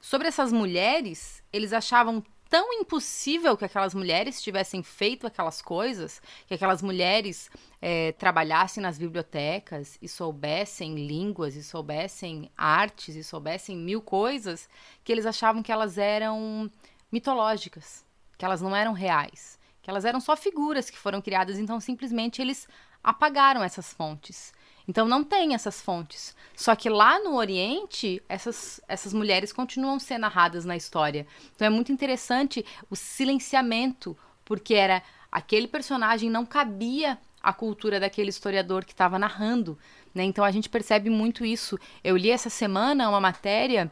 sobre 0.00 0.28
essas 0.28 0.52
mulheres, 0.52 1.42
eles 1.52 1.72
achavam 1.72 2.22
tão 2.48 2.72
impossível 2.72 3.56
que 3.56 3.64
aquelas 3.64 3.94
mulheres 3.94 4.40
tivessem 4.40 4.82
feito 4.82 5.26
aquelas 5.26 5.60
coisas, 5.60 6.22
que 6.46 6.54
aquelas 6.54 6.80
mulheres 6.80 7.50
é, 7.82 8.12
trabalhassem 8.12 8.82
nas 8.82 8.98
bibliotecas 8.98 9.98
e 10.00 10.08
soubessem 10.08 10.94
línguas, 10.94 11.56
e 11.56 11.62
soubessem 11.62 12.50
artes, 12.56 13.16
e 13.16 13.24
soubessem 13.24 13.76
mil 13.76 14.00
coisas, 14.00 14.68
que 15.02 15.10
eles 15.10 15.26
achavam 15.26 15.62
que 15.62 15.72
elas 15.72 15.98
eram 15.98 16.70
mitológicas, 17.10 18.04
que 18.38 18.44
elas 18.44 18.60
não 18.60 18.74
eram 18.74 18.92
reais, 18.92 19.58
que 19.86 19.90
elas 19.90 20.04
eram 20.04 20.18
só 20.18 20.36
figuras 20.36 20.90
que 20.90 20.98
foram 20.98 21.22
criadas, 21.22 21.60
então 21.60 21.78
simplesmente 21.78 22.42
eles 22.42 22.66
apagaram 23.04 23.62
essas 23.62 23.92
fontes. 23.92 24.52
Então 24.88 25.06
não 25.06 25.22
tem 25.22 25.54
essas 25.54 25.80
fontes. 25.80 26.34
Só 26.56 26.74
que 26.74 26.88
lá 26.88 27.20
no 27.20 27.36
Oriente, 27.36 28.20
essas, 28.28 28.80
essas 28.88 29.12
mulheres 29.12 29.52
continuam 29.52 30.00
sendo 30.00 30.22
narradas 30.22 30.64
na 30.64 30.76
história. 30.76 31.24
Então 31.54 31.68
é 31.68 31.70
muito 31.70 31.92
interessante 31.92 32.66
o 32.90 32.96
silenciamento, 32.96 34.18
porque 34.44 34.74
era 34.74 35.04
aquele 35.30 35.68
personagem 35.68 36.28
não 36.28 36.44
cabia 36.44 37.16
à 37.40 37.52
cultura 37.52 38.00
daquele 38.00 38.30
historiador 38.30 38.84
que 38.84 38.92
estava 38.92 39.20
narrando. 39.20 39.78
Né? 40.12 40.24
Então 40.24 40.44
a 40.44 40.50
gente 40.50 40.68
percebe 40.68 41.10
muito 41.10 41.44
isso. 41.44 41.78
Eu 42.02 42.16
li 42.16 42.32
essa 42.32 42.50
semana 42.50 43.08
uma 43.08 43.20
matéria 43.20 43.88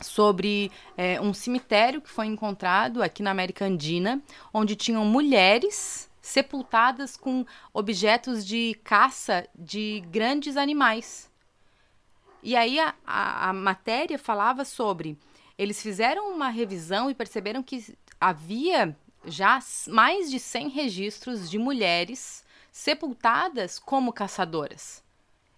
sobre 0.00 0.70
é, 0.96 1.20
um 1.20 1.32
cemitério 1.34 2.00
que 2.00 2.08
foi 2.08 2.26
encontrado 2.26 3.02
aqui 3.02 3.22
na 3.22 3.30
América 3.30 3.64
Andina, 3.64 4.22
onde 4.52 4.76
tinham 4.76 5.04
mulheres 5.04 6.10
sepultadas 6.20 7.16
com 7.16 7.44
objetos 7.72 8.46
de 8.46 8.78
caça 8.84 9.48
de 9.54 10.02
grandes 10.10 10.56
animais. 10.56 11.30
E 12.42 12.56
aí 12.56 12.78
a, 12.78 12.94
a, 13.06 13.50
a 13.50 13.52
matéria 13.52 14.18
falava 14.18 14.64
sobre. 14.64 15.18
Eles 15.58 15.82
fizeram 15.82 16.32
uma 16.32 16.48
revisão 16.48 17.10
e 17.10 17.14
perceberam 17.14 17.62
que 17.62 17.94
havia 18.20 18.96
já 19.26 19.58
mais 19.88 20.30
de 20.30 20.38
100 20.38 20.68
registros 20.68 21.50
de 21.50 21.58
mulheres 21.58 22.44
sepultadas 22.72 23.78
como 23.78 24.12
caçadoras. 24.12 25.02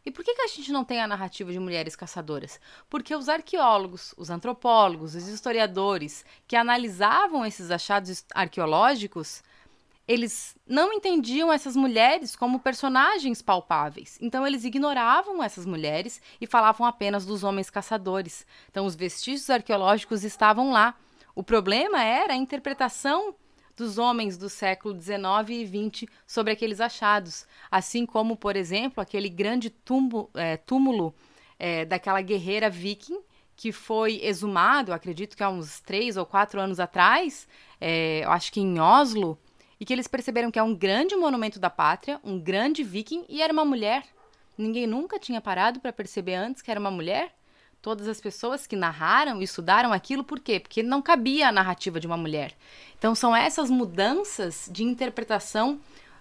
E 0.05 0.11
por 0.11 0.25
que, 0.25 0.35
que 0.35 0.43
a 0.43 0.49
gente 0.49 0.73
não 0.73 0.85
tem 0.85 1.01
a 1.01 1.07
narrativa 1.07 1.53
de 1.53 1.59
mulheres 1.59 1.95
caçadoras? 1.95 2.61
Porque 2.91 3.15
os 3.15 3.29
arqueólogos, 3.29 4.15
os 4.17 4.31
antropólogos, 4.31 5.15
os 5.15 5.29
historiadores 5.29 6.25
que 6.47 6.57
analisavam 6.57 7.47
esses 7.47 7.71
achados 7.71 8.25
arqueológicos 8.35 9.43
eles 10.07 10.57
não 10.67 10.93
entendiam 10.93 11.53
essas 11.53 11.77
mulheres 11.77 12.35
como 12.35 12.59
personagens 12.59 13.41
palpáveis. 13.41 14.19
Então 14.21 14.47
eles 14.47 14.65
ignoravam 14.65 15.43
essas 15.43 15.65
mulheres 15.65 16.21
e 16.41 16.47
falavam 16.47 16.87
apenas 16.87 17.25
dos 17.25 17.45
homens 17.45 17.71
caçadores. 17.71 18.47
Então 18.69 18.85
os 18.85 18.97
vestígios 18.97 19.49
arqueológicos 19.49 20.25
estavam 20.25 20.73
lá. 20.73 20.95
O 21.35 21.43
problema 21.43 22.03
era 22.03 22.35
a 22.35 22.37
interpretação 22.37 23.35
dos 23.77 23.99
homens 23.99 24.37
do 24.37 24.49
século 24.49 24.99
XIX 25.01 25.21
e 25.49 25.67
XX 25.67 26.11
sobre 26.27 26.53
aqueles 26.53 26.81
achados, 26.81 27.47
assim 27.71 28.05
como, 28.05 28.37
por 28.37 28.57
exemplo, 28.57 29.01
aquele 29.01 29.29
grande 29.29 29.71
túmulo, 29.71 30.31
é, 30.35 30.57
túmulo 30.57 31.15
é, 31.59 31.85
daquela 31.85 32.21
guerreira 32.21 32.69
viking 32.69 33.21
que 33.57 33.71
foi 33.71 34.21
exumado, 34.23 34.93
acredito 34.93 35.37
que 35.37 35.43
há 35.43 35.49
uns 35.49 35.81
três 35.81 36.17
ou 36.17 36.27
quatro 36.27 36.61
anos 36.61 36.81
atrás, 36.81 37.47
é, 37.81 38.25
acho 38.27 38.51
que 38.53 38.61
em 38.61 38.81
Oslo, 38.81 39.39
e 39.79 39.85
que 39.85 39.93
eles 39.93 40.07
perceberam 40.07 40.51
que 40.51 40.59
é 40.59 40.63
um 40.63 40.75
grande 40.75 41.17
monumento 41.17 41.59
da 41.59 41.69
pátria, 41.69 42.21
um 42.23 42.39
grande 42.39 42.83
viking 42.83 43.25
e 43.29 43.43
era 43.43 43.53
uma 43.53 43.65
mulher. 43.65 44.05
Ninguém 44.57 44.87
nunca 44.87 45.19
tinha 45.19 45.41
parado 45.41 45.81
para 45.81 45.93
perceber 45.93 46.35
antes 46.35 46.63
que 46.63 46.71
era 46.71 46.79
uma 46.79 46.91
mulher. 46.91 47.35
Todas 47.83 48.07
as 48.07 48.21
pessoas 48.21 48.65
que 48.65 48.77
narraram 48.77 49.41
e 49.41 49.45
estudaram 49.45 49.93
aquilo, 49.93 50.23
por 50.23 50.39
quê? 50.39 50.61
Porque 50.61 50.85
não 50.85 51.03
cabia 51.03 51.49
a 51.49 51.53
narrativa 51.53 51.99
de 51.99 52.07
uma 52.07 52.17
mulher. 52.17 52.57
Então 52.97 53.13
são 53.13 53.35
essas 53.35 53.69
mudanças 53.69 54.69
de 54.71 54.85
interpretação 54.85 55.81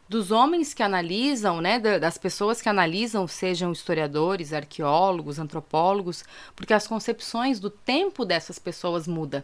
dos 0.09 0.32
homens 0.32 0.74
que 0.74 0.82
analisam, 0.82 1.62
né, 1.62 1.80
das 1.80 2.18
pessoas 2.18 2.62
que 2.62 2.68
analisam, 2.68 3.28
sejam 3.28 3.72
historiadores, 3.72 4.51
arqueólogos, 4.51 5.39
antropólogos, 5.39 6.26
porque 6.55 6.74
as 6.74 6.86
concepções 6.88 7.59
do 7.59 7.70
tempo 7.70 8.26
dessas 8.26 8.59
pessoas 8.59 9.07
mudam. 9.07 9.43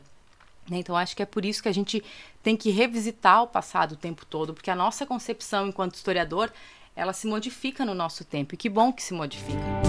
Né? 0.69 0.79
Então, 0.79 0.97
acho 0.97 1.15
que 1.15 1.23
é 1.23 1.25
por 1.25 1.45
isso 1.45 1.63
que 1.63 1.69
a 1.69 1.73
gente 1.73 2.03
tem 2.43 2.57
que 2.57 2.71
revisitar 2.71 3.43
o 3.43 3.47
passado 3.47 3.93
o 3.93 3.95
tempo 3.95 4.25
todo, 4.25 4.53
porque 4.53 4.71
a 4.71 4.75
nossa 4.75 5.05
concepção 5.05 5.67
enquanto 5.67 5.95
historiador, 5.95 6.51
ela 6.95 7.13
se 7.13 7.27
modifica 7.27 7.85
no 7.85 7.93
nosso 7.93 8.25
tempo. 8.25 8.55
E 8.55 8.57
que 8.57 8.67
bom 8.67 8.91
que 8.91 9.03
se 9.03 9.13
modifica. 9.13 9.86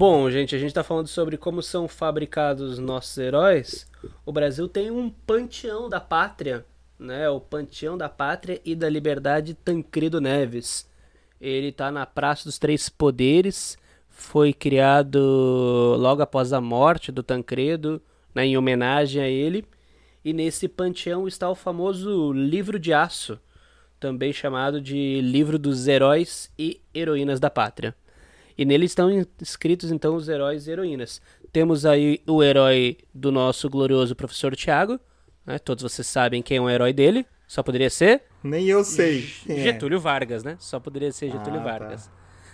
Bom, 0.00 0.30
gente, 0.30 0.56
a 0.56 0.58
gente 0.58 0.68
está 0.68 0.82
falando 0.82 1.08
sobre 1.08 1.36
como 1.36 1.62
são 1.62 1.86
fabricados 1.86 2.78
nossos 2.78 3.18
heróis. 3.18 3.86
O 4.24 4.32
Brasil 4.32 4.66
tem 4.66 4.90
um 4.90 5.10
panteão 5.10 5.90
da 5.90 6.00
pátria 6.00 6.64
né, 6.98 7.28
o 7.28 7.38
Panteão 7.38 7.98
da 7.98 8.08
Pátria 8.08 8.58
e 8.64 8.74
da 8.74 8.88
Liberdade 8.88 9.52
Tancredo 9.52 10.18
Neves. 10.18 10.88
Ele 11.38 11.68
está 11.68 11.92
na 11.92 12.06
Praça 12.06 12.44
dos 12.44 12.58
Três 12.58 12.88
Poderes, 12.88 13.76
foi 14.08 14.54
criado 14.54 15.18
logo 15.98 16.22
após 16.22 16.54
a 16.54 16.62
morte 16.62 17.12
do 17.12 17.22
Tancredo, 17.22 18.00
né, 18.34 18.46
em 18.46 18.56
homenagem 18.56 19.20
a 19.22 19.28
ele. 19.28 19.66
E 20.24 20.32
nesse 20.32 20.66
panteão 20.66 21.28
está 21.28 21.50
o 21.50 21.54
famoso 21.54 22.32
Livro 22.32 22.78
de 22.78 22.94
Aço, 22.94 23.38
também 23.98 24.32
chamado 24.32 24.80
de 24.80 25.20
Livro 25.20 25.58
dos 25.58 25.86
Heróis 25.86 26.50
e 26.58 26.80
Heroínas 26.94 27.38
da 27.38 27.50
Pátria. 27.50 27.94
E 28.60 28.64
nele 28.66 28.84
estão 28.84 29.08
escritos 29.40 29.90
então 29.90 30.14
os 30.14 30.28
heróis 30.28 30.66
e 30.66 30.70
heroínas. 30.70 31.22
Temos 31.50 31.86
aí 31.86 32.20
o 32.26 32.42
herói 32.42 32.98
do 33.14 33.32
nosso 33.32 33.70
glorioso 33.70 34.14
professor 34.14 34.54
Tiago, 34.54 35.00
né? 35.46 35.58
todos 35.58 35.82
vocês 35.82 36.06
sabem 36.06 36.42
quem 36.42 36.58
é 36.58 36.60
o 36.60 36.68
herói 36.68 36.92
dele, 36.92 37.24
só 37.48 37.62
poderia 37.62 37.88
ser. 37.88 38.22
Nem 38.44 38.66
eu 38.66 38.84
sei. 38.84 39.26
É. 39.48 39.62
Getúlio 39.62 39.96
é. 39.96 40.00
Vargas, 40.00 40.44
né? 40.44 40.56
Só 40.58 40.78
poderia 40.78 41.10
ser 41.10 41.30
Getúlio 41.30 41.58
ah, 41.58 41.64
tá. 41.64 41.70
Vargas. 41.70 42.06
Tá. 42.08 42.12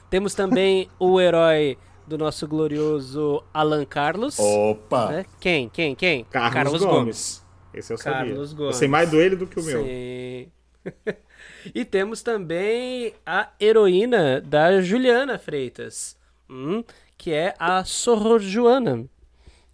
Temos 0.08 0.32
também 0.32 0.88
o 0.96 1.20
herói 1.20 1.76
do 2.06 2.16
nosso 2.16 2.46
glorioso 2.46 3.42
Alan 3.52 3.84
Carlos. 3.84 4.38
Opa! 4.38 5.10
Né? 5.10 5.26
Quem? 5.40 5.68
Quem? 5.68 5.96
Quem? 5.96 6.22
Carlos, 6.26 6.54
Carlos 6.54 6.82
Gomes. 6.84 6.94
Gomes. 6.94 7.44
Esse 7.74 7.92
eu 7.92 7.98
sabia. 7.98 8.30
Carlos 8.30 8.52
Gomes. 8.52 8.74
Eu 8.74 8.78
sei 8.78 8.86
mais 8.86 9.10
do 9.10 9.20
ele 9.20 9.34
do 9.34 9.44
que 9.44 9.58
o 9.58 9.62
meu. 9.64 9.82
Sim. 9.82 10.52
e 11.74 11.84
temos 11.84 12.22
também 12.22 13.14
a 13.24 13.50
heroína 13.60 14.40
da 14.40 14.80
Juliana 14.80 15.38
Freitas, 15.38 16.16
hum, 16.48 16.82
que 17.16 17.32
é 17.32 17.54
a 17.58 17.84
Soror 17.84 18.40
Joana. 18.40 19.04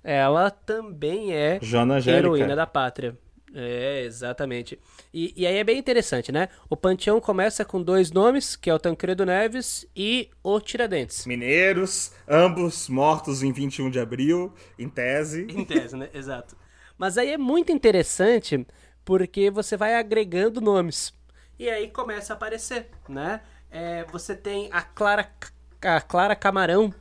Ela 0.04 0.50
também 0.50 1.32
é 1.32 1.60
heroína 2.06 2.56
da 2.56 2.66
pátria. 2.66 3.16
É, 3.54 4.02
exatamente. 4.04 4.78
E, 5.12 5.32
e 5.36 5.46
aí 5.46 5.56
é 5.56 5.64
bem 5.64 5.78
interessante, 5.78 6.32
né? 6.32 6.48
O 6.70 6.76
Panteão 6.76 7.20
começa 7.20 7.64
com 7.64 7.82
dois 7.82 8.10
nomes, 8.10 8.56
que 8.56 8.70
é 8.70 8.74
o 8.74 8.78
Tancredo 8.78 9.26
Neves 9.26 9.86
e 9.94 10.30
o 10.42 10.58
Tiradentes. 10.58 11.26
Mineiros, 11.26 12.12
ambos 12.26 12.88
mortos 12.88 13.42
em 13.42 13.52
21 13.52 13.90
de 13.90 14.00
abril, 14.00 14.52
em 14.78 14.88
tese. 14.88 15.46
Em 15.52 15.64
tese, 15.64 15.96
né? 15.96 16.08
Exato. 16.14 16.56
Mas 16.96 17.18
aí 17.18 17.30
é 17.30 17.38
muito 17.38 17.70
interessante 17.70 18.66
porque 19.04 19.50
você 19.50 19.76
vai 19.76 19.96
agregando 19.96 20.60
nomes. 20.60 21.12
E 21.62 21.70
aí 21.70 21.86
começa 21.86 22.32
a 22.32 22.34
aparecer, 22.34 22.88
né? 23.08 23.40
É, 23.70 24.04
você 24.10 24.34
tem 24.34 24.68
a 24.72 24.82
Clara, 24.82 25.30
a 25.80 26.00
Clara 26.00 26.34
Camarão, 26.34 26.92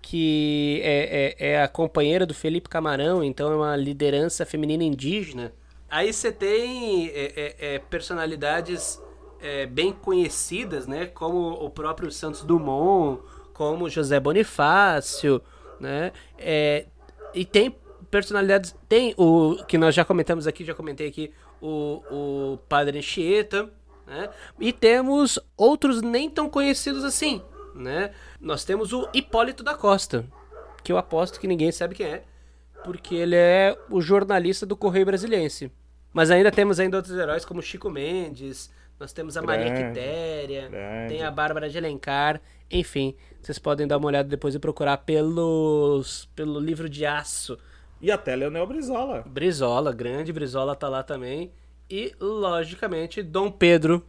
que 0.00 0.80
é, 0.82 1.36
é, 1.38 1.50
é, 1.50 1.62
a 1.62 1.68
companheira 1.68 2.24
do 2.24 2.32
Felipe 2.32 2.66
Camarão, 2.66 3.22
então 3.22 3.52
é 3.52 3.56
uma 3.56 3.76
liderança 3.76 4.46
feminina 4.46 4.82
indígena. 4.82 5.52
Aí 5.90 6.14
você 6.14 6.32
tem 6.32 7.08
é, 7.08 7.32
é, 7.36 7.74
é 7.74 7.78
personalidades 7.78 8.98
é, 9.38 9.66
bem 9.66 9.92
conhecidas, 9.92 10.86
né? 10.86 11.04
Como 11.04 11.50
o 11.50 11.68
próprio 11.68 12.10
Santos 12.10 12.42
Dumont, 12.42 13.20
como 13.52 13.86
José 13.90 14.18
Bonifácio, 14.18 15.42
né? 15.78 16.10
E 17.34 17.44
tem 17.44 17.76
personalidades, 18.10 18.74
tem 18.88 19.12
o 19.18 19.62
que 19.68 19.76
nós 19.76 19.94
já 19.94 20.06
comentamos 20.06 20.46
aqui, 20.46 20.64
já 20.64 20.72
comentei 20.72 21.06
aqui, 21.06 21.30
o, 21.60 22.02
o 22.10 22.58
Padre 22.66 22.96
Anchieta, 22.96 23.70
né? 24.06 24.30
E 24.60 24.72
temos 24.72 25.38
outros 25.56 26.00
nem 26.00 26.30
tão 26.30 26.48
conhecidos 26.48 27.04
assim, 27.04 27.42
né? 27.74 28.12
Nós 28.40 28.64
temos 28.64 28.92
o 28.92 29.08
Hipólito 29.12 29.62
da 29.62 29.74
Costa, 29.74 30.24
que 30.82 30.92
eu 30.92 30.98
aposto 30.98 31.40
que 31.40 31.48
ninguém 31.48 31.72
sabe 31.72 31.94
quem 31.94 32.06
é, 32.06 32.24
porque 32.84 33.14
ele 33.14 33.34
é 33.34 33.76
o 33.90 34.00
jornalista 34.00 34.64
do 34.64 34.76
Correio 34.76 35.06
Brasiliense. 35.06 35.72
Mas 36.12 36.30
ainda 36.30 36.50
temos 36.50 36.78
ainda 36.80 36.96
outros 36.96 37.16
heróis 37.18 37.44
como 37.44 37.60
Chico 37.60 37.90
Mendes, 37.90 38.70
nós 38.98 39.12
temos 39.12 39.36
a 39.36 39.42
Maria 39.42 39.74
Quitéria, 39.74 40.70
tem 41.08 41.22
a 41.22 41.30
Bárbara 41.30 41.68
de 41.68 41.76
Alencar, 41.76 42.40
enfim, 42.70 43.14
vocês 43.42 43.58
podem 43.58 43.86
dar 43.86 43.98
uma 43.98 44.06
olhada 44.06 44.28
depois 44.28 44.54
e 44.54 44.58
procurar 44.58 44.98
pelos 44.98 46.28
pelo 46.34 46.58
livro 46.58 46.88
de 46.88 47.04
aço. 47.04 47.58
E 48.00 48.10
até 48.10 48.34
Leonel 48.34 48.66
Brizola. 48.66 49.22
Brizola, 49.26 49.92
grande 49.92 50.32
Brizola 50.32 50.74
tá 50.74 50.88
lá 50.88 51.02
também. 51.02 51.52
E, 51.88 52.14
logicamente, 52.20 53.22
Dom 53.22 53.50
Pedro 53.50 54.04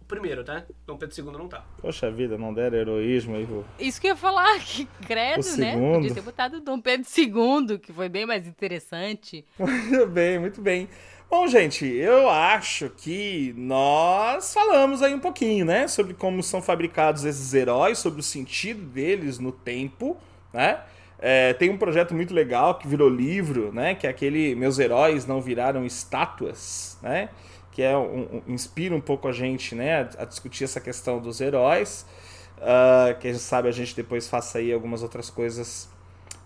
o 0.00 0.04
primeiro, 0.08 0.42
tá? 0.42 0.64
Dom 0.86 0.96
Pedro 0.96 1.14
II 1.20 1.38
não 1.38 1.48
tá. 1.48 1.62
Poxa 1.82 2.10
vida, 2.10 2.38
não 2.38 2.54
deram 2.54 2.78
heroísmo 2.78 3.36
aí, 3.36 3.44
vô. 3.44 3.62
Isso 3.78 4.00
que 4.00 4.06
eu 4.06 4.12
ia 4.12 4.16
falar, 4.16 4.58
que 4.64 4.86
credo, 5.06 5.44
o 5.44 5.56
né? 5.58 5.72
Segundo. 5.72 5.94
Podia 5.96 6.14
ter 6.14 6.20
botado 6.22 6.60
Dom 6.60 6.80
Pedro 6.80 7.06
II, 7.14 7.78
que 7.78 7.92
foi 7.92 8.08
bem 8.08 8.24
mais 8.24 8.46
interessante. 8.46 9.44
Muito 9.58 10.06
bem, 10.06 10.38
muito 10.38 10.62
bem. 10.62 10.88
Bom, 11.30 11.46
gente, 11.46 11.84
eu 11.84 12.26
acho 12.30 12.88
que 12.88 13.52
nós 13.54 14.54
falamos 14.54 15.02
aí 15.02 15.12
um 15.12 15.20
pouquinho, 15.20 15.66
né? 15.66 15.86
Sobre 15.86 16.14
como 16.14 16.42
são 16.42 16.62
fabricados 16.62 17.26
esses 17.26 17.52
heróis, 17.52 17.98
sobre 17.98 18.20
o 18.20 18.22
sentido 18.22 18.86
deles 18.86 19.38
no 19.38 19.52
tempo, 19.52 20.16
né? 20.54 20.80
É, 21.20 21.52
tem 21.54 21.68
um 21.68 21.76
projeto 21.76 22.14
muito 22.14 22.32
legal 22.32 22.78
que 22.78 22.86
virou 22.86 23.08
livro, 23.08 23.72
né? 23.72 23.94
Que 23.94 24.06
é 24.06 24.10
aquele 24.10 24.54
Meus 24.54 24.78
Heróis 24.78 25.26
Não 25.26 25.40
Viraram 25.40 25.84
Estátuas, 25.84 26.96
né? 27.02 27.28
Que 27.72 27.82
é 27.82 27.96
um, 27.96 28.42
um, 28.46 28.52
inspira 28.52 28.94
um 28.94 29.00
pouco 29.00 29.26
a 29.26 29.32
gente, 29.32 29.74
né? 29.74 30.02
A, 30.02 30.22
a 30.22 30.24
discutir 30.24 30.64
essa 30.64 30.80
questão 30.80 31.18
dos 31.18 31.40
heróis. 31.40 32.06
Uh, 32.58 33.18
quem 33.20 33.34
sabe 33.34 33.68
a 33.68 33.72
gente 33.72 33.94
depois 33.94 34.28
faça 34.28 34.58
aí 34.58 34.72
algumas 34.72 35.02
outras 35.02 35.30
coisas 35.30 35.88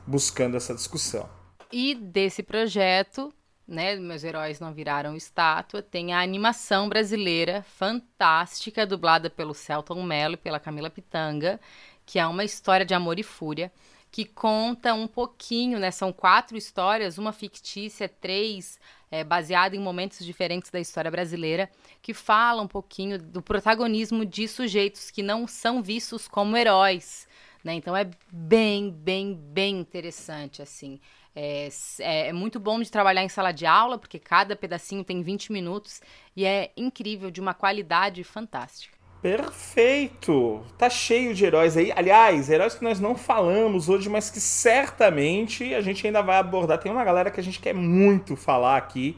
buscando 0.06 0.56
essa 0.56 0.74
discussão. 0.74 1.28
E 1.70 1.94
desse 1.94 2.42
projeto, 2.42 3.32
né? 3.68 3.96
Meus 3.96 4.24
Heróis 4.24 4.58
Não 4.58 4.72
Viraram 4.72 5.14
Estátua, 5.14 5.82
tem 5.82 6.14
a 6.14 6.20
animação 6.20 6.88
brasileira 6.88 7.62
fantástica, 7.62 8.86
dublada 8.86 9.28
pelo 9.28 9.54
Celton 9.54 10.02
Mello 10.02 10.34
e 10.34 10.38
pela 10.38 10.58
Camila 10.58 10.90
Pitanga, 10.90 11.60
que 12.06 12.18
é 12.18 12.26
uma 12.26 12.44
história 12.44 12.84
de 12.86 12.94
amor 12.94 13.18
e 13.18 13.22
fúria 13.22 13.70
que 14.12 14.26
conta 14.26 14.92
um 14.92 15.08
pouquinho, 15.08 15.78
né? 15.78 15.90
São 15.90 16.12
quatro 16.12 16.54
histórias, 16.56 17.16
uma 17.16 17.32
fictícia, 17.32 18.06
três 18.06 18.78
é, 19.10 19.24
baseada 19.24 19.74
em 19.74 19.78
momentos 19.78 20.24
diferentes 20.24 20.70
da 20.70 20.78
história 20.78 21.10
brasileira, 21.10 21.70
que 22.02 22.12
fala 22.12 22.60
um 22.60 22.68
pouquinho 22.68 23.18
do 23.18 23.40
protagonismo 23.40 24.26
de 24.26 24.46
sujeitos 24.46 25.10
que 25.10 25.22
não 25.22 25.48
são 25.48 25.82
vistos 25.82 26.28
como 26.28 26.56
heróis. 26.58 27.26
Né? 27.64 27.72
Então 27.72 27.96
é 27.96 28.10
bem, 28.30 28.90
bem, 28.90 29.34
bem 29.34 29.80
interessante, 29.80 30.60
assim. 30.60 31.00
É, 31.34 31.68
é, 32.00 32.28
é, 32.28 32.32
muito 32.34 32.60
bom 32.60 32.78
de 32.82 32.90
trabalhar 32.90 33.24
em 33.24 33.30
sala 33.30 33.50
de 33.50 33.64
aula, 33.64 33.96
porque 33.96 34.18
cada 34.18 34.54
pedacinho 34.54 35.02
tem 35.02 35.22
20 35.22 35.50
minutos 35.50 36.02
e 36.36 36.44
é 36.44 36.70
incrível, 36.76 37.30
de 37.30 37.40
uma 37.40 37.54
qualidade 37.54 38.22
fantástica. 38.22 38.91
Perfeito! 39.22 40.64
Tá 40.76 40.90
cheio 40.90 41.32
de 41.32 41.44
heróis 41.44 41.76
aí. 41.76 41.92
Aliás, 41.94 42.50
heróis 42.50 42.74
que 42.74 42.82
nós 42.82 42.98
não 42.98 43.14
falamos 43.14 43.88
hoje, 43.88 44.08
mas 44.08 44.28
que 44.28 44.40
certamente 44.40 45.72
a 45.72 45.80
gente 45.80 46.04
ainda 46.04 46.20
vai 46.20 46.38
abordar. 46.38 46.78
Tem 46.78 46.90
uma 46.90 47.04
galera 47.04 47.30
que 47.30 47.38
a 47.38 47.42
gente 47.42 47.60
quer 47.60 47.72
muito 47.72 48.34
falar 48.34 48.76
aqui 48.76 49.16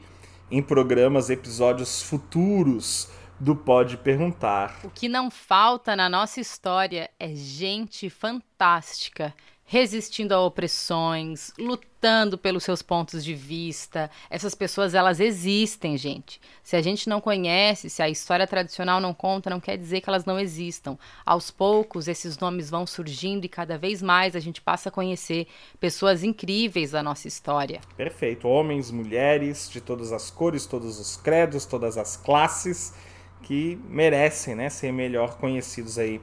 em 0.51 0.61
programas, 0.61 1.31
episódios 1.31 2.03
futuros 2.03 3.09
do 3.39 3.55
Pode 3.55 3.97
Perguntar. 3.97 4.77
O 4.83 4.91
que 4.91 5.09
não 5.09 5.31
falta 5.31 5.95
na 5.95 6.07
nossa 6.07 6.39
história 6.39 7.09
é 7.19 7.29
gente 7.29 8.07
fantástica 8.07 9.33
resistindo 9.67 10.31
a 10.31 10.45
opressões, 10.45 11.51
lutando 11.57 12.37
pelos 12.37 12.63
seus 12.63 12.83
pontos 12.83 13.25
de 13.25 13.33
vista. 13.33 14.11
Essas 14.29 14.53
pessoas, 14.53 14.93
elas 14.93 15.19
existem, 15.19 15.97
gente. 15.97 16.39
Se 16.61 16.75
a 16.75 16.81
gente 16.83 17.09
não 17.09 17.19
conhece, 17.19 17.89
se 17.89 18.03
a 18.03 18.07
história 18.07 18.45
tradicional 18.45 19.01
não 19.01 19.11
conta, 19.11 19.49
não 19.49 19.59
quer 19.59 19.75
dizer 19.75 20.01
que 20.01 20.09
elas 20.09 20.23
não 20.23 20.39
existam. 20.39 20.97
Aos 21.25 21.49
poucos, 21.49 22.07
esses 22.07 22.37
nomes 22.37 22.69
vão 22.69 22.85
surgindo 22.85 23.45
e 23.45 23.49
cada 23.49 23.75
vez 23.75 24.03
mais 24.03 24.35
a 24.35 24.39
gente 24.39 24.61
passa 24.61 24.89
a 24.89 24.91
conhecer 24.91 25.47
pessoas 25.79 26.23
incríveis 26.23 26.91
da 26.91 27.01
nossa 27.01 27.27
história. 27.27 27.81
Perfeito. 27.97 28.47
Homens, 28.47 28.91
mulheres, 28.91 29.67
de 29.67 29.81
todas 29.81 30.11
as 30.11 30.29
cores, 30.29 30.67
todos 30.67 30.99
os 30.99 31.17
credos, 31.17 31.65
todas 31.65 31.97
as 31.97 32.15
classes, 32.15 32.93
que 33.41 33.79
merecem 33.89 34.53
né, 34.53 34.69
ser 34.69 34.91
melhor 34.91 35.37
conhecidos 35.37 35.97
aí 35.97 36.21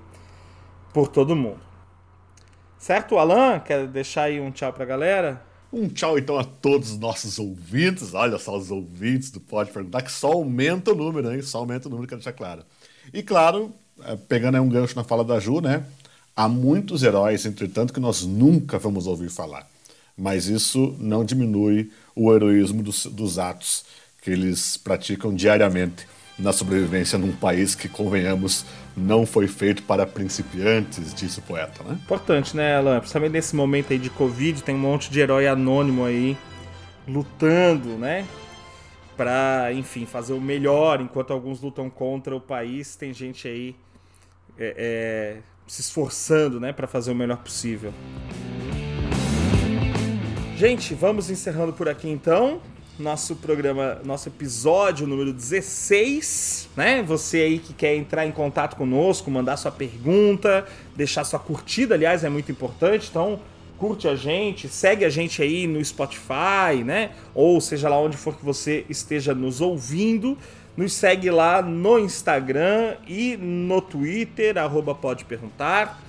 por 0.92 1.08
todo 1.08 1.34
mundo. 1.34 1.71
Certo, 2.82 3.16
Alan? 3.16 3.60
Quer 3.60 3.86
deixar 3.86 4.24
aí 4.24 4.40
um 4.40 4.50
tchau 4.50 4.72
pra 4.72 4.84
galera? 4.84 5.40
Um 5.72 5.88
tchau 5.88 6.18
então 6.18 6.36
a 6.36 6.42
todos 6.42 6.90
os 6.90 6.98
nossos 6.98 7.38
ouvintes. 7.38 8.12
Olha 8.12 8.36
só 8.40 8.58
os 8.58 8.72
ouvintes 8.72 9.30
do 9.30 9.38
Pode 9.38 9.70
Perguntar, 9.70 10.02
que 10.02 10.10
só 10.10 10.32
aumenta 10.32 10.90
o 10.90 10.94
número, 10.96 11.32
hein? 11.32 11.40
Só 11.42 11.58
aumenta 11.58 11.86
o 11.86 11.90
número, 11.92 12.08
quero 12.08 12.18
deixar 12.18 12.32
claro. 12.32 12.64
E 13.14 13.22
claro, 13.22 13.72
é, 14.04 14.16
pegando 14.16 14.56
aí 14.56 14.60
um 14.60 14.68
gancho 14.68 14.96
na 14.96 15.04
fala 15.04 15.22
da 15.22 15.38
Ju, 15.38 15.60
né? 15.60 15.84
Há 16.34 16.48
muitos 16.48 17.04
heróis, 17.04 17.46
entretanto, 17.46 17.92
que 17.92 18.00
nós 18.00 18.24
nunca 18.24 18.80
vamos 18.80 19.06
ouvir 19.06 19.30
falar. 19.30 19.64
Mas 20.18 20.46
isso 20.48 20.96
não 20.98 21.24
diminui 21.24 21.88
o 22.16 22.34
heroísmo 22.34 22.82
dos, 22.82 23.06
dos 23.06 23.38
atos 23.38 23.84
que 24.20 24.32
eles 24.32 24.76
praticam 24.76 25.32
diariamente 25.32 26.04
na 26.42 26.52
sobrevivência 26.52 27.18
num 27.18 27.32
país 27.32 27.74
que, 27.74 27.88
convenhamos, 27.88 28.66
não 28.96 29.24
foi 29.24 29.46
feito 29.46 29.82
para 29.84 30.04
principiantes, 30.04 31.14
disse 31.14 31.38
o 31.38 31.42
poeta, 31.42 31.82
né? 31.84 31.98
Importante, 32.02 32.56
né, 32.56 32.76
Alan? 32.76 32.98
Principalmente 32.98 33.32
nesse 33.32 33.56
momento 33.56 33.92
aí 33.92 33.98
de 33.98 34.10
Covid, 34.10 34.62
tem 34.62 34.74
um 34.74 34.78
monte 34.78 35.10
de 35.10 35.20
herói 35.20 35.46
anônimo 35.46 36.04
aí 36.04 36.36
lutando, 37.06 37.90
né? 37.96 38.26
para, 39.16 39.72
enfim, 39.72 40.06
fazer 40.06 40.32
o 40.32 40.40
melhor, 40.40 41.00
enquanto 41.00 41.32
alguns 41.32 41.60
lutam 41.60 41.88
contra 41.90 42.34
o 42.34 42.40
país, 42.40 42.96
tem 42.96 43.12
gente 43.12 43.46
aí 43.46 43.76
é, 44.58 44.74
é, 44.76 45.36
se 45.66 45.80
esforçando, 45.80 46.58
né, 46.58 46.72
para 46.72 46.86
fazer 46.86 47.12
o 47.12 47.14
melhor 47.14 47.38
possível. 47.38 47.92
Gente, 50.56 50.94
vamos 50.94 51.30
encerrando 51.30 51.72
por 51.72 51.88
aqui 51.88 52.08
então. 52.08 52.60
Nosso 52.98 53.36
programa, 53.36 54.00
nosso 54.04 54.28
episódio 54.28 55.06
número 55.06 55.32
16, 55.32 56.68
né? 56.76 57.02
Você 57.02 57.38
aí 57.38 57.58
que 57.58 57.72
quer 57.72 57.96
entrar 57.96 58.26
em 58.26 58.30
contato 58.30 58.76
conosco, 58.76 59.30
mandar 59.30 59.56
sua 59.56 59.72
pergunta, 59.72 60.66
deixar 60.94 61.24
sua 61.24 61.38
curtida, 61.38 61.94
aliás, 61.94 62.22
é 62.22 62.28
muito 62.28 62.52
importante. 62.52 63.08
Então, 63.08 63.40
curte 63.78 64.06
a 64.06 64.14
gente, 64.14 64.68
segue 64.68 65.06
a 65.06 65.08
gente 65.08 65.40
aí 65.40 65.66
no 65.66 65.82
Spotify, 65.82 66.84
né? 66.84 67.12
Ou 67.34 67.62
seja 67.62 67.88
lá 67.88 67.98
onde 67.98 68.18
for 68.18 68.36
que 68.36 68.44
você 68.44 68.84
esteja 68.90 69.34
nos 69.34 69.62
ouvindo. 69.62 70.36
Nos 70.76 70.92
segue 70.92 71.30
lá 71.30 71.62
no 71.62 71.98
Instagram 71.98 72.96
e 73.08 73.38
no 73.38 73.80
Twitter, 73.80 74.58
arroba 74.58 74.94
pode 74.94 75.24
perguntar. 75.24 76.01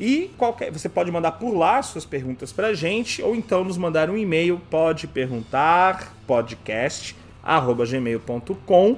E 0.00 0.30
qualquer, 0.38 0.72
você 0.72 0.88
pode 0.88 1.10
mandar 1.10 1.32
por 1.32 1.54
lá 1.54 1.82
suas 1.82 2.06
perguntas 2.06 2.50
para 2.50 2.68
a 2.68 2.74
gente, 2.74 3.20
ou 3.22 3.36
então 3.36 3.62
nos 3.62 3.76
mandar 3.76 4.08
um 4.08 4.16
e-mail, 4.16 4.58
pode 4.70 5.06
perguntar, 5.06 6.16
podcast, 6.26 7.14
arroba 7.42 7.84
gmail.com. 7.84 8.96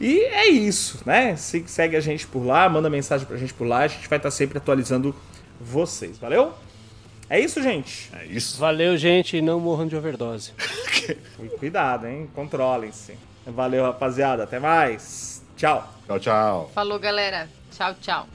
E 0.00 0.20
é 0.20 0.46
isso, 0.46 1.02
né? 1.04 1.34
Segue 1.34 1.96
a 1.96 2.00
gente 2.00 2.24
por 2.24 2.46
lá, 2.46 2.68
manda 2.68 2.88
mensagem 2.88 3.26
pra 3.26 3.36
gente 3.36 3.52
por 3.52 3.66
lá, 3.66 3.78
a 3.78 3.88
gente 3.88 4.08
vai 4.08 4.16
estar 4.16 4.30
sempre 4.30 4.58
atualizando 4.58 5.12
vocês, 5.60 6.16
valeu? 6.18 6.52
É 7.28 7.40
isso, 7.40 7.60
gente. 7.60 8.08
É 8.14 8.24
isso. 8.24 8.58
Valeu, 8.58 8.96
gente, 8.96 9.36
e 9.36 9.42
não 9.42 9.58
morram 9.58 9.88
de 9.88 9.96
overdose. 9.96 10.52
Cuidado, 11.58 12.06
hein? 12.06 12.30
Controlem-se. 12.32 13.18
Valeu, 13.44 13.82
rapaziada. 13.82 14.44
Até 14.44 14.60
mais. 14.60 15.42
Tchau. 15.56 15.92
Tchau, 16.06 16.20
tchau. 16.20 16.70
Falou, 16.72 16.98
galera. 16.98 17.48
Tchau, 17.70 17.94
tchau. 18.00 18.28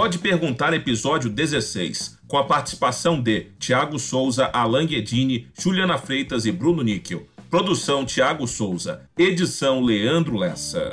Pode 0.00 0.18
Perguntar 0.18 0.72
episódio 0.72 1.28
16, 1.28 2.20
com 2.26 2.38
a 2.38 2.44
participação 2.44 3.20
de 3.20 3.48
Tiago 3.58 3.98
Souza, 3.98 4.46
Alan 4.46 4.86
Guedini, 4.86 5.46
Juliana 5.52 5.98
Freitas 5.98 6.46
e 6.46 6.50
Bruno 6.50 6.82
Níquel. 6.82 7.26
Produção 7.50 8.06
Tiago 8.06 8.46
Souza. 8.46 9.02
Edição 9.18 9.82
Leandro 9.82 10.38
Lessa. 10.38 10.88